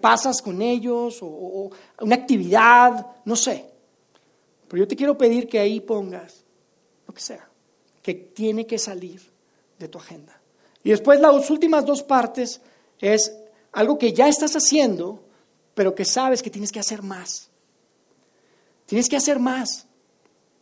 pasas 0.00 0.42
con 0.42 0.60
ellos, 0.60 1.18
o, 1.22 1.70
una 2.00 2.16
actividad, 2.16 3.06
no 3.24 3.36
sé. 3.36 3.64
Pero 4.66 4.82
yo 4.82 4.88
te 4.88 4.96
quiero 4.96 5.16
pedir 5.16 5.46
que 5.48 5.60
ahí 5.60 5.78
pongas 5.78 6.42
lo 7.06 7.14
que 7.14 7.20
sea, 7.20 7.48
que 8.02 8.12
tiene 8.12 8.66
que 8.66 8.76
salir 8.76 9.22
de 9.78 9.86
tu 9.86 9.98
agenda. 9.98 10.36
Y 10.82 10.90
después 10.90 11.20
las 11.20 11.48
últimas 11.48 11.86
dos 11.86 12.02
partes 12.02 12.60
es 12.98 13.32
algo 13.70 13.98
que 13.98 14.12
ya 14.12 14.26
estás 14.26 14.56
haciendo, 14.56 15.22
pero 15.76 15.94
que 15.94 16.04
sabes 16.04 16.42
que 16.42 16.50
tienes 16.50 16.72
que 16.72 16.80
hacer 16.80 17.02
más. 17.02 17.50
Tienes 18.84 19.08
que 19.08 19.16
hacer 19.16 19.38
más 19.38 19.86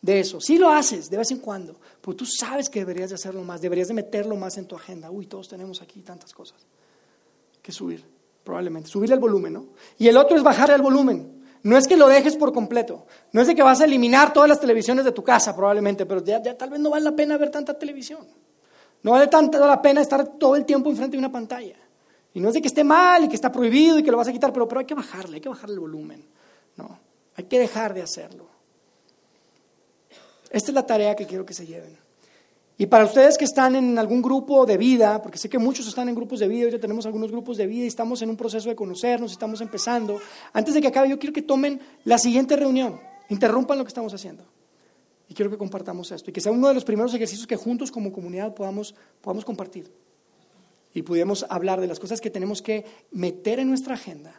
de 0.02 0.20
eso. 0.20 0.42
Sí 0.42 0.58
lo 0.58 0.68
haces 0.68 1.08
de 1.08 1.16
vez 1.16 1.30
en 1.30 1.38
cuando, 1.38 1.74
pero 2.02 2.14
tú 2.14 2.26
sabes 2.26 2.68
que 2.68 2.80
deberías 2.80 3.08
de 3.08 3.14
hacerlo 3.14 3.42
más, 3.44 3.62
deberías 3.62 3.88
de 3.88 3.94
meterlo 3.94 4.36
más 4.36 4.58
en 4.58 4.66
tu 4.66 4.76
agenda. 4.76 5.10
Uy, 5.10 5.24
todos 5.24 5.48
tenemos 5.48 5.80
aquí 5.80 6.02
tantas 6.02 6.34
cosas 6.34 6.66
que 7.62 7.72
subir, 7.72 8.04
probablemente. 8.44 8.88
Subir 8.88 9.12
el 9.12 9.20
volumen, 9.20 9.52
¿no? 9.52 9.66
Y 9.98 10.08
el 10.08 10.16
otro 10.16 10.36
es 10.36 10.42
bajar 10.42 10.70
el 10.70 10.82
volumen. 10.82 11.42
No 11.62 11.78
es 11.78 11.86
que 11.86 11.96
lo 11.96 12.08
dejes 12.08 12.36
por 12.36 12.52
completo. 12.52 13.06
No 13.30 13.40
es 13.40 13.46
de 13.46 13.54
que 13.54 13.62
vas 13.62 13.80
a 13.80 13.84
eliminar 13.84 14.32
todas 14.32 14.48
las 14.48 14.60
televisiones 14.60 15.04
de 15.04 15.12
tu 15.12 15.22
casa, 15.22 15.54
probablemente, 15.54 16.06
pero 16.06 16.22
ya, 16.24 16.42
tal 16.56 16.70
vez 16.70 16.80
no 16.80 16.90
vale 16.90 17.04
la 17.04 17.12
pena 17.12 17.36
ver 17.36 17.50
tanta 17.50 17.78
televisión. 17.78 18.26
No 19.02 19.12
vale 19.12 19.28
tanto 19.28 19.64
la 19.64 19.80
pena 19.80 20.00
estar 20.00 20.26
todo 20.38 20.56
el 20.56 20.64
tiempo 20.64 20.90
enfrente 20.90 21.12
de 21.12 21.18
una 21.18 21.30
pantalla. 21.30 21.76
Y 22.34 22.40
no 22.40 22.48
es 22.48 22.54
de 22.54 22.62
que 22.62 22.68
esté 22.68 22.82
mal 22.82 23.24
y 23.24 23.28
que 23.28 23.36
está 23.36 23.52
prohibido 23.52 23.98
y 23.98 24.02
que 24.02 24.10
lo 24.10 24.16
vas 24.16 24.28
a 24.28 24.32
quitar, 24.32 24.52
pero, 24.52 24.66
pero 24.66 24.80
hay 24.80 24.86
que 24.86 24.94
bajarle, 24.94 25.36
hay 25.36 25.40
que 25.40 25.48
bajarle 25.48 25.74
el 25.74 25.80
volumen. 25.80 26.24
No, 26.76 26.98
hay 27.36 27.44
que 27.44 27.58
dejar 27.58 27.94
de 27.94 28.02
hacerlo. 28.02 28.46
Esta 30.50 30.70
es 30.70 30.74
la 30.74 30.86
tarea 30.86 31.14
que 31.14 31.26
quiero 31.26 31.46
que 31.46 31.54
se 31.54 31.66
lleven. 31.66 31.96
Y 32.78 32.86
para 32.86 33.04
ustedes 33.04 33.36
que 33.36 33.44
están 33.44 33.76
en 33.76 33.98
algún 33.98 34.22
grupo 34.22 34.64
de 34.64 34.76
vida, 34.76 35.20
porque 35.22 35.38
sé 35.38 35.48
que 35.48 35.58
muchos 35.58 35.86
están 35.86 36.08
en 36.08 36.14
grupos 36.14 36.40
de 36.40 36.48
vida, 36.48 36.70
ya 36.70 36.78
tenemos 36.78 37.04
algunos 37.06 37.30
grupos 37.30 37.56
de 37.56 37.66
vida 37.66 37.84
y 37.84 37.88
estamos 37.88 38.22
en 38.22 38.30
un 38.30 38.36
proceso 38.36 38.68
de 38.68 38.74
conocernos, 38.74 39.30
estamos 39.30 39.60
empezando, 39.60 40.20
antes 40.52 40.74
de 40.74 40.80
que 40.80 40.88
acabe 40.88 41.08
yo 41.08 41.18
quiero 41.18 41.32
que 41.32 41.42
tomen 41.42 41.80
la 42.04 42.18
siguiente 42.18 42.56
reunión, 42.56 42.98
interrumpan 43.28 43.78
lo 43.78 43.84
que 43.84 43.88
estamos 43.88 44.12
haciendo. 44.14 44.44
Y 45.28 45.34
quiero 45.34 45.50
que 45.50 45.56
compartamos 45.58 46.10
esto 46.10 46.30
y 46.30 46.32
que 46.32 46.40
sea 46.40 46.52
uno 46.52 46.68
de 46.68 46.74
los 46.74 46.84
primeros 46.84 47.14
ejercicios 47.14 47.46
que 47.46 47.56
juntos 47.56 47.90
como 47.90 48.12
comunidad 48.12 48.54
podamos, 48.54 48.94
podamos 49.20 49.44
compartir. 49.44 49.90
Y 50.94 51.02
pudiéramos 51.02 51.46
hablar 51.48 51.80
de 51.80 51.86
las 51.86 51.98
cosas 51.98 52.20
que 52.20 52.30
tenemos 52.30 52.60
que 52.60 52.84
meter 53.12 53.58
en 53.58 53.68
nuestra 53.68 53.94
agenda 53.94 54.34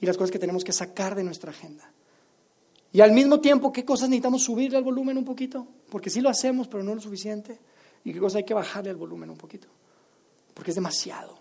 y 0.00 0.06
las 0.06 0.16
cosas 0.16 0.30
que 0.30 0.38
tenemos 0.38 0.62
que 0.62 0.72
sacar 0.72 1.14
de 1.14 1.24
nuestra 1.24 1.50
agenda. 1.50 1.90
Y 2.92 3.00
al 3.00 3.12
mismo 3.12 3.40
tiempo, 3.40 3.72
¿qué 3.72 3.84
cosas 3.84 4.08
necesitamos 4.08 4.42
subirle 4.42 4.78
al 4.78 4.84
volumen 4.84 5.18
un 5.18 5.24
poquito? 5.24 5.66
Porque 5.90 6.10
sí 6.10 6.20
lo 6.20 6.30
hacemos, 6.30 6.68
pero 6.68 6.82
no 6.82 6.94
lo 6.94 7.00
suficiente. 7.00 7.58
¿Y 8.04 8.12
qué 8.12 8.20
cosas 8.20 8.36
hay 8.36 8.44
que 8.44 8.54
bajarle 8.54 8.90
al 8.90 8.96
volumen 8.96 9.30
un 9.30 9.36
poquito? 9.36 9.68
Porque 10.54 10.70
es 10.70 10.74
demasiado. 10.74 11.38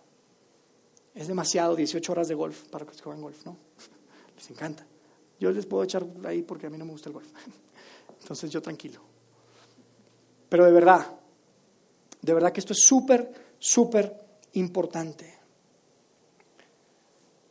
Es 1.13 1.27
demasiado 1.27 1.75
18 1.75 2.11
horas 2.11 2.27
de 2.27 2.35
golf 2.35 2.67
para 2.69 2.85
que 2.85 2.97
juegan 2.99 3.21
golf, 3.21 3.45
¿no? 3.45 3.55
Les 4.35 4.49
encanta. 4.49 4.85
Yo 5.39 5.51
les 5.51 5.65
puedo 5.65 5.83
echar 5.83 6.05
ahí 6.25 6.41
porque 6.41 6.67
a 6.67 6.69
mí 6.69 6.77
no 6.77 6.85
me 6.85 6.91
gusta 6.91 7.09
el 7.09 7.13
golf. 7.13 7.27
Entonces 8.21 8.49
yo 8.49 8.61
tranquilo. 8.61 9.01
Pero 10.49 10.65
de 10.65 10.71
verdad, 10.71 11.05
de 12.21 12.33
verdad 12.33 12.51
que 12.51 12.59
esto 12.59 12.73
es 12.73 12.79
súper, 12.79 13.31
súper 13.59 14.13
importante. 14.53 15.33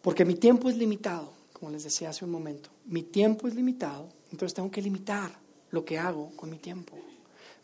Porque 0.03 0.25
mi 0.25 0.35
tiempo 0.35 0.69
es 0.69 0.77
limitado 0.77 1.33
como 1.65 1.73
les 1.73 1.85
decía 1.85 2.11
hace 2.11 2.27
un 2.27 2.31
momento, 2.31 2.69
mi 2.85 3.05
tiempo 3.05 3.49
es 3.49 3.55
limitado, 3.55 4.11
entonces 4.31 4.53
tengo 4.53 4.71
que 4.71 4.83
limitar 4.83 5.31
lo 5.71 5.83
que 5.83 5.99
hago 5.99 6.31
con 6.37 6.51
mi 6.51 6.59
tiempo. 6.59 6.95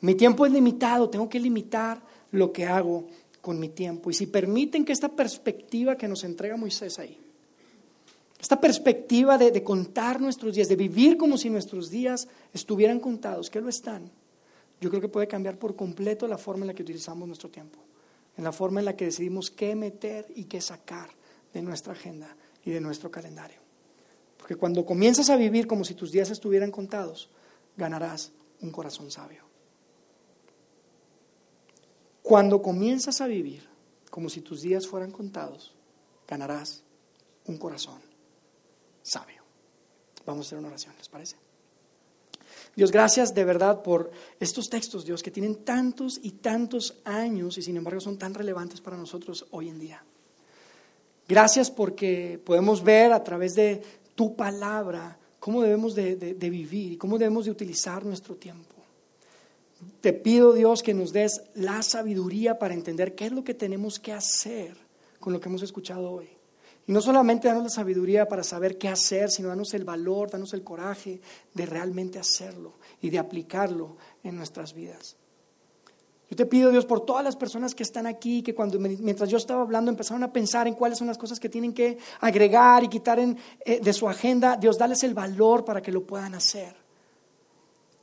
Mi 0.01 0.15
tiempo 0.15 0.47
es 0.47 0.53
limitado, 0.53 1.11
tengo 1.11 1.29
que 1.29 1.39
limitar 1.39 2.01
lo 2.31 2.51
que 2.51 2.65
hago 2.65 3.09
con 3.43 3.61
mi 3.61 3.69
tiempo. 3.69 4.11
Y 4.11 4.15
si 4.15 4.27
permiten 4.27 4.87
que 4.87 4.95
esta 4.95 5.11
perspectiva 5.11 5.97
que 5.97 6.09
nos 6.09 6.25
entrega 6.25 6.57
Moisés 6.57 6.99
ahí, 6.99 7.21
esta 8.41 8.59
perspectiva 8.59 9.37
de, 9.37 9.51
de, 9.51 9.63
contar 9.63 10.19
nuestros 10.19 10.55
días, 10.55 10.71
de 10.71 10.77
vivir 10.77 11.19
como 11.19 11.37
si 11.37 11.51
nuestros 11.51 11.91
días 11.91 12.27
estuvieran 12.55 13.01
contados, 13.01 13.51
que 13.51 13.61
lo 13.61 13.69
están, 13.69 14.11
yo 14.81 14.89
creo 14.89 15.03
que 15.03 15.09
puede 15.09 15.29
cambiar 15.29 15.59
por 15.59 15.77
completo 15.77 16.27
la 16.27 16.39
forma 16.39 16.63
en 16.63 16.69
la 16.69 16.75
que 16.75 16.85
utilizamos 16.85 17.29
nuestro 17.29 17.51
tiempo, 17.51 17.79
en 18.39 18.45
la 18.45 18.53
forma 18.53 18.81
en 18.81 18.87
la 18.87 18.97
que 18.97 19.05
decidimos 19.05 19.51
qué 19.51 19.77
meter 19.77 20.25
y 20.35 20.45
qué 20.45 20.63
sacar 20.63 21.11
de 21.53 21.61
nuestra 21.61 21.93
agenda 21.93 22.35
y 22.65 22.71
de 22.71 22.81
nuestro 22.81 23.11
calendario. 23.11 23.70
Porque 24.41 24.57
cuando 24.57 24.85
comienzas 24.85 25.31
a 25.31 25.37
vivir 25.37 25.67
como 25.67 25.85
si 25.85 25.95
tus 25.95 26.11
días 26.11 26.31
estuvieran 26.31 26.73
contados, 26.73 27.29
ganarás 27.77 28.33
un 28.63 28.73
corazón 28.73 29.11
sabio. 29.11 29.45
Cuando 32.23 32.61
comienzas 32.61 33.21
a 33.21 33.27
vivir 33.27 33.69
como 34.11 34.29
si 34.29 34.41
tus 34.41 34.63
días 34.63 34.87
fueran 34.87 35.13
contados, 35.13 35.75
ganarás 36.27 36.83
un 37.47 37.59
corazón 37.59 38.01
sabio. 39.03 39.43
Vamos 40.27 40.47
a 40.47 40.49
hacer 40.49 40.59
una 40.59 40.69
oración, 40.69 40.95
¿les 40.97 41.09
parece? 41.09 41.37
Dios, 42.77 42.93
gracias 42.93 43.35
de 43.35 43.45
verdad 43.45 43.83
por 43.83 44.11
estos 44.39 44.69
textos, 44.69 45.05
Dios, 45.05 45.23
que 45.23 45.31
tienen 45.31 45.65
tantos 45.65 46.21
y 46.23 46.33
tantos 46.33 46.99
años 47.05 47.59
y 47.59 47.63
sin 47.63 47.77
embargo 47.77 48.01
son 48.01 48.19
tan 48.19 48.35
relevantes 48.35 48.81
para 48.81 48.97
nosotros 48.97 49.47
hoy 49.51 49.69
en 49.69 49.79
día. 49.79 50.05
Gracias 51.27 51.71
porque 51.71 52.41
podemos 52.45 52.83
ver 52.83 53.13
a 53.13 53.23
través 53.23 53.55
de 53.55 53.83
tu 54.21 54.37
palabra, 54.37 55.19
cómo 55.39 55.63
debemos 55.63 55.95
de, 55.95 56.35
vivir 56.39 56.93
y 56.93 56.97
cómo 56.99 57.17
debemos 57.17 57.47
de 57.47 57.53
utilizar 57.53 58.05
nuestro 58.05 58.37
tiempo. 58.37 58.75
Te 60.03 60.13
pido, 60.13 60.53
Dios, 60.53 60.83
que 60.83 60.93
nos 60.93 61.15
des 61.15 61.41
la 61.55 61.81
sabiduría 61.81 62.59
para 62.59 62.75
entender 62.75 63.15
qué 63.15 63.25
es 63.25 63.33
lo 63.33 63.43
que 63.45 63.55
tenemos 63.55 63.99
que 63.99 64.13
hacer 64.13 64.77
con 65.21 65.33
lo 65.33 65.41
que 65.41 65.49
hemos 65.49 65.63
escuchado 65.63 66.13
hoy. 66.13 66.29
Y 66.87 66.93
no 66.93 67.01
solamente 67.01 67.49
danos 67.49 67.63
la 67.63 67.71
sabiduría 67.71 68.29
para 68.29 68.43
saber 68.43 68.77
qué 68.77 68.89
hacer, 68.89 69.31
sino 69.31 69.49
danos 69.49 69.73
el 69.73 69.85
valor, 69.85 70.31
danos 70.31 70.53
el 70.53 70.63
coraje 70.63 71.23
de 71.55 71.65
realmente 71.65 72.19
hacerlo 72.19 72.75
y 73.01 73.09
de 73.09 73.21
aplicarlo 73.21 73.97
en 74.23 74.37
nuestras 74.37 74.75
vidas. 74.75 75.17
Yo 76.31 76.37
te 76.37 76.47
pido, 76.47 76.71
Dios, 76.71 76.87
por 76.87 77.05
todas 77.05 77.25
las 77.25 77.35
personas 77.35 77.75
que 77.75 77.83
están 77.83 78.07
aquí, 78.07 78.41
que 78.43 78.55
cuando 78.55 78.79
mientras 78.79 79.29
yo 79.29 79.37
estaba 79.37 79.63
hablando 79.63 79.91
empezaron 79.91 80.23
a 80.23 80.33
pensar 80.33 80.69
en 80.69 80.75
cuáles 80.75 80.97
son 80.97 81.09
las 81.09 81.19
cosas 81.19 81.41
que 81.41 81.49
tienen 81.49 81.73
que 81.73 81.99
agregar 82.21 82.85
y 82.85 82.89
quitar 82.89 83.19
eh, 83.19 83.81
de 83.83 83.93
su 83.93 84.09
agenda, 84.09 84.57
Dios, 84.57 84.79
dales 84.79 85.03
el 85.03 85.13
valor 85.13 85.65
para 85.65 85.83
que 85.83 85.91
lo 85.91 86.05
puedan 86.05 86.35
hacer. 86.35 86.77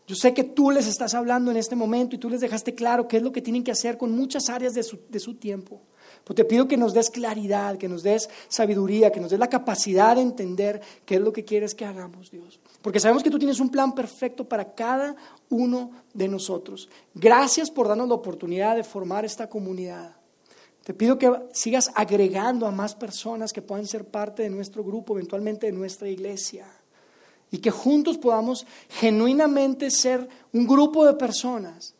Yo 0.07 0.15
sé 0.15 0.33
que 0.33 0.43
tú 0.43 0.71
les 0.71 0.87
estás 0.87 1.13
hablando 1.13 1.51
en 1.51 1.57
este 1.57 1.77
momento 1.77 2.17
y 2.17 2.19
tú 2.19 2.29
les 2.29 2.41
dejaste 2.41 2.75
claro 2.75 3.07
qué 3.07 3.17
es 3.17 3.23
lo 3.23 3.31
que 3.31 3.41
tienen 3.41 3.63
que 3.63 3.71
hacer 3.71 3.97
con 3.97 4.11
muchas 4.11 4.49
áreas 4.49 4.73
de 4.73 4.83
su, 4.83 4.99
de 5.09 5.19
su 5.21 5.35
tiempo. 5.35 5.79
Pero 6.27 6.35
te 6.35 6.43
pido 6.43 6.67
que 6.67 6.75
nos 6.75 6.93
des 6.93 7.09
claridad, 7.09 7.77
que 7.77 7.87
nos 7.87 8.03
des 8.03 8.29
sabiduría, 8.49 9.13
que 9.13 9.21
nos 9.21 9.31
des 9.31 9.39
la 9.39 9.47
capacidad 9.47 10.17
de 10.17 10.21
entender 10.21 10.81
qué 11.05 11.15
es 11.15 11.21
lo 11.21 11.31
que 11.31 11.45
quieres 11.45 11.73
que 11.73 11.85
hagamos, 11.85 12.29
Dios. 12.29 12.59
Porque 12.81 12.99
sabemos 12.99 13.23
que 13.23 13.29
tú 13.29 13.39
tienes 13.39 13.61
un 13.61 13.69
plan 13.69 13.95
perfecto 13.95 14.43
para 14.43 14.73
cada 14.73 15.15
uno 15.49 15.91
de 16.13 16.27
nosotros. 16.27 16.89
Gracias 17.13 17.71
por 17.71 17.87
darnos 17.87 18.09
la 18.09 18.15
oportunidad 18.15 18.75
de 18.75 18.83
formar 18.83 19.23
esta 19.23 19.47
comunidad. 19.47 20.17
Te 20.83 20.93
pido 20.93 21.17
que 21.17 21.31
sigas 21.53 21.91
agregando 21.95 22.67
a 22.67 22.71
más 22.71 22.93
personas 22.93 23.53
que 23.53 23.61
puedan 23.61 23.87
ser 23.87 24.03
parte 24.03 24.43
de 24.43 24.49
nuestro 24.49 24.83
grupo, 24.83 25.13
eventualmente 25.13 25.67
de 25.67 25.71
nuestra 25.71 26.09
iglesia. 26.09 26.65
Y 27.51 27.59
que 27.59 27.71
juntos 27.71 28.17
podamos 28.17 28.67
genuinamente 28.89 29.89
ser 29.91 30.27
un 30.51 30.67
grupo 30.67 31.05
de 31.05 31.13
personas 31.13 31.95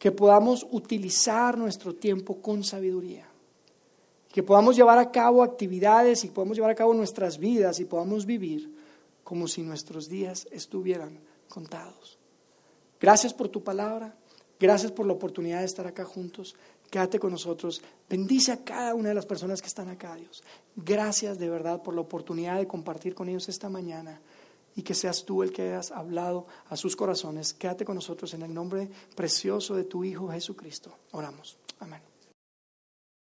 que 0.00 0.10
podamos 0.10 0.66
utilizar 0.70 1.58
nuestro 1.58 1.94
tiempo 1.94 2.40
con 2.40 2.64
sabiduría, 2.64 3.26
que 4.32 4.42
podamos 4.42 4.74
llevar 4.74 4.96
a 4.96 5.10
cabo 5.10 5.42
actividades 5.42 6.24
y 6.24 6.28
podamos 6.28 6.56
llevar 6.56 6.70
a 6.70 6.74
cabo 6.74 6.94
nuestras 6.94 7.36
vidas 7.36 7.80
y 7.80 7.84
podamos 7.84 8.24
vivir 8.24 8.74
como 9.22 9.46
si 9.46 9.60
nuestros 9.60 10.08
días 10.08 10.48
estuvieran 10.52 11.20
contados. 11.50 12.18
Gracias 12.98 13.34
por 13.34 13.50
tu 13.50 13.62
palabra, 13.62 14.16
gracias 14.58 14.90
por 14.90 15.04
la 15.06 15.12
oportunidad 15.12 15.58
de 15.58 15.66
estar 15.66 15.86
acá 15.86 16.06
juntos. 16.06 16.56
Quédate 16.88 17.18
con 17.18 17.32
nosotros. 17.32 17.82
Bendice 18.08 18.52
a 18.52 18.64
cada 18.64 18.94
una 18.94 19.10
de 19.10 19.14
las 19.14 19.26
personas 19.26 19.60
que 19.60 19.68
están 19.68 19.90
acá, 19.90 20.16
Dios. 20.16 20.42
Gracias 20.76 21.38
de 21.38 21.50
verdad 21.50 21.82
por 21.82 21.94
la 21.94 22.00
oportunidad 22.00 22.56
de 22.56 22.66
compartir 22.66 23.14
con 23.14 23.28
ellos 23.28 23.50
esta 23.50 23.68
mañana 23.68 24.18
y 24.76 24.82
que 24.82 24.94
seas 24.94 25.24
tú 25.24 25.42
el 25.42 25.52
que 25.52 25.62
hayas 25.62 25.90
hablado 25.90 26.46
a 26.68 26.76
sus 26.76 26.96
corazones. 26.96 27.52
Quédate 27.54 27.84
con 27.84 27.94
nosotros 27.94 28.32
en 28.34 28.42
el 28.42 28.54
nombre 28.54 28.88
precioso 29.14 29.74
de 29.74 29.84
tu 29.84 30.04
Hijo 30.04 30.30
Jesucristo. 30.30 30.96
Oramos. 31.12 31.58
Amén. 31.80 32.09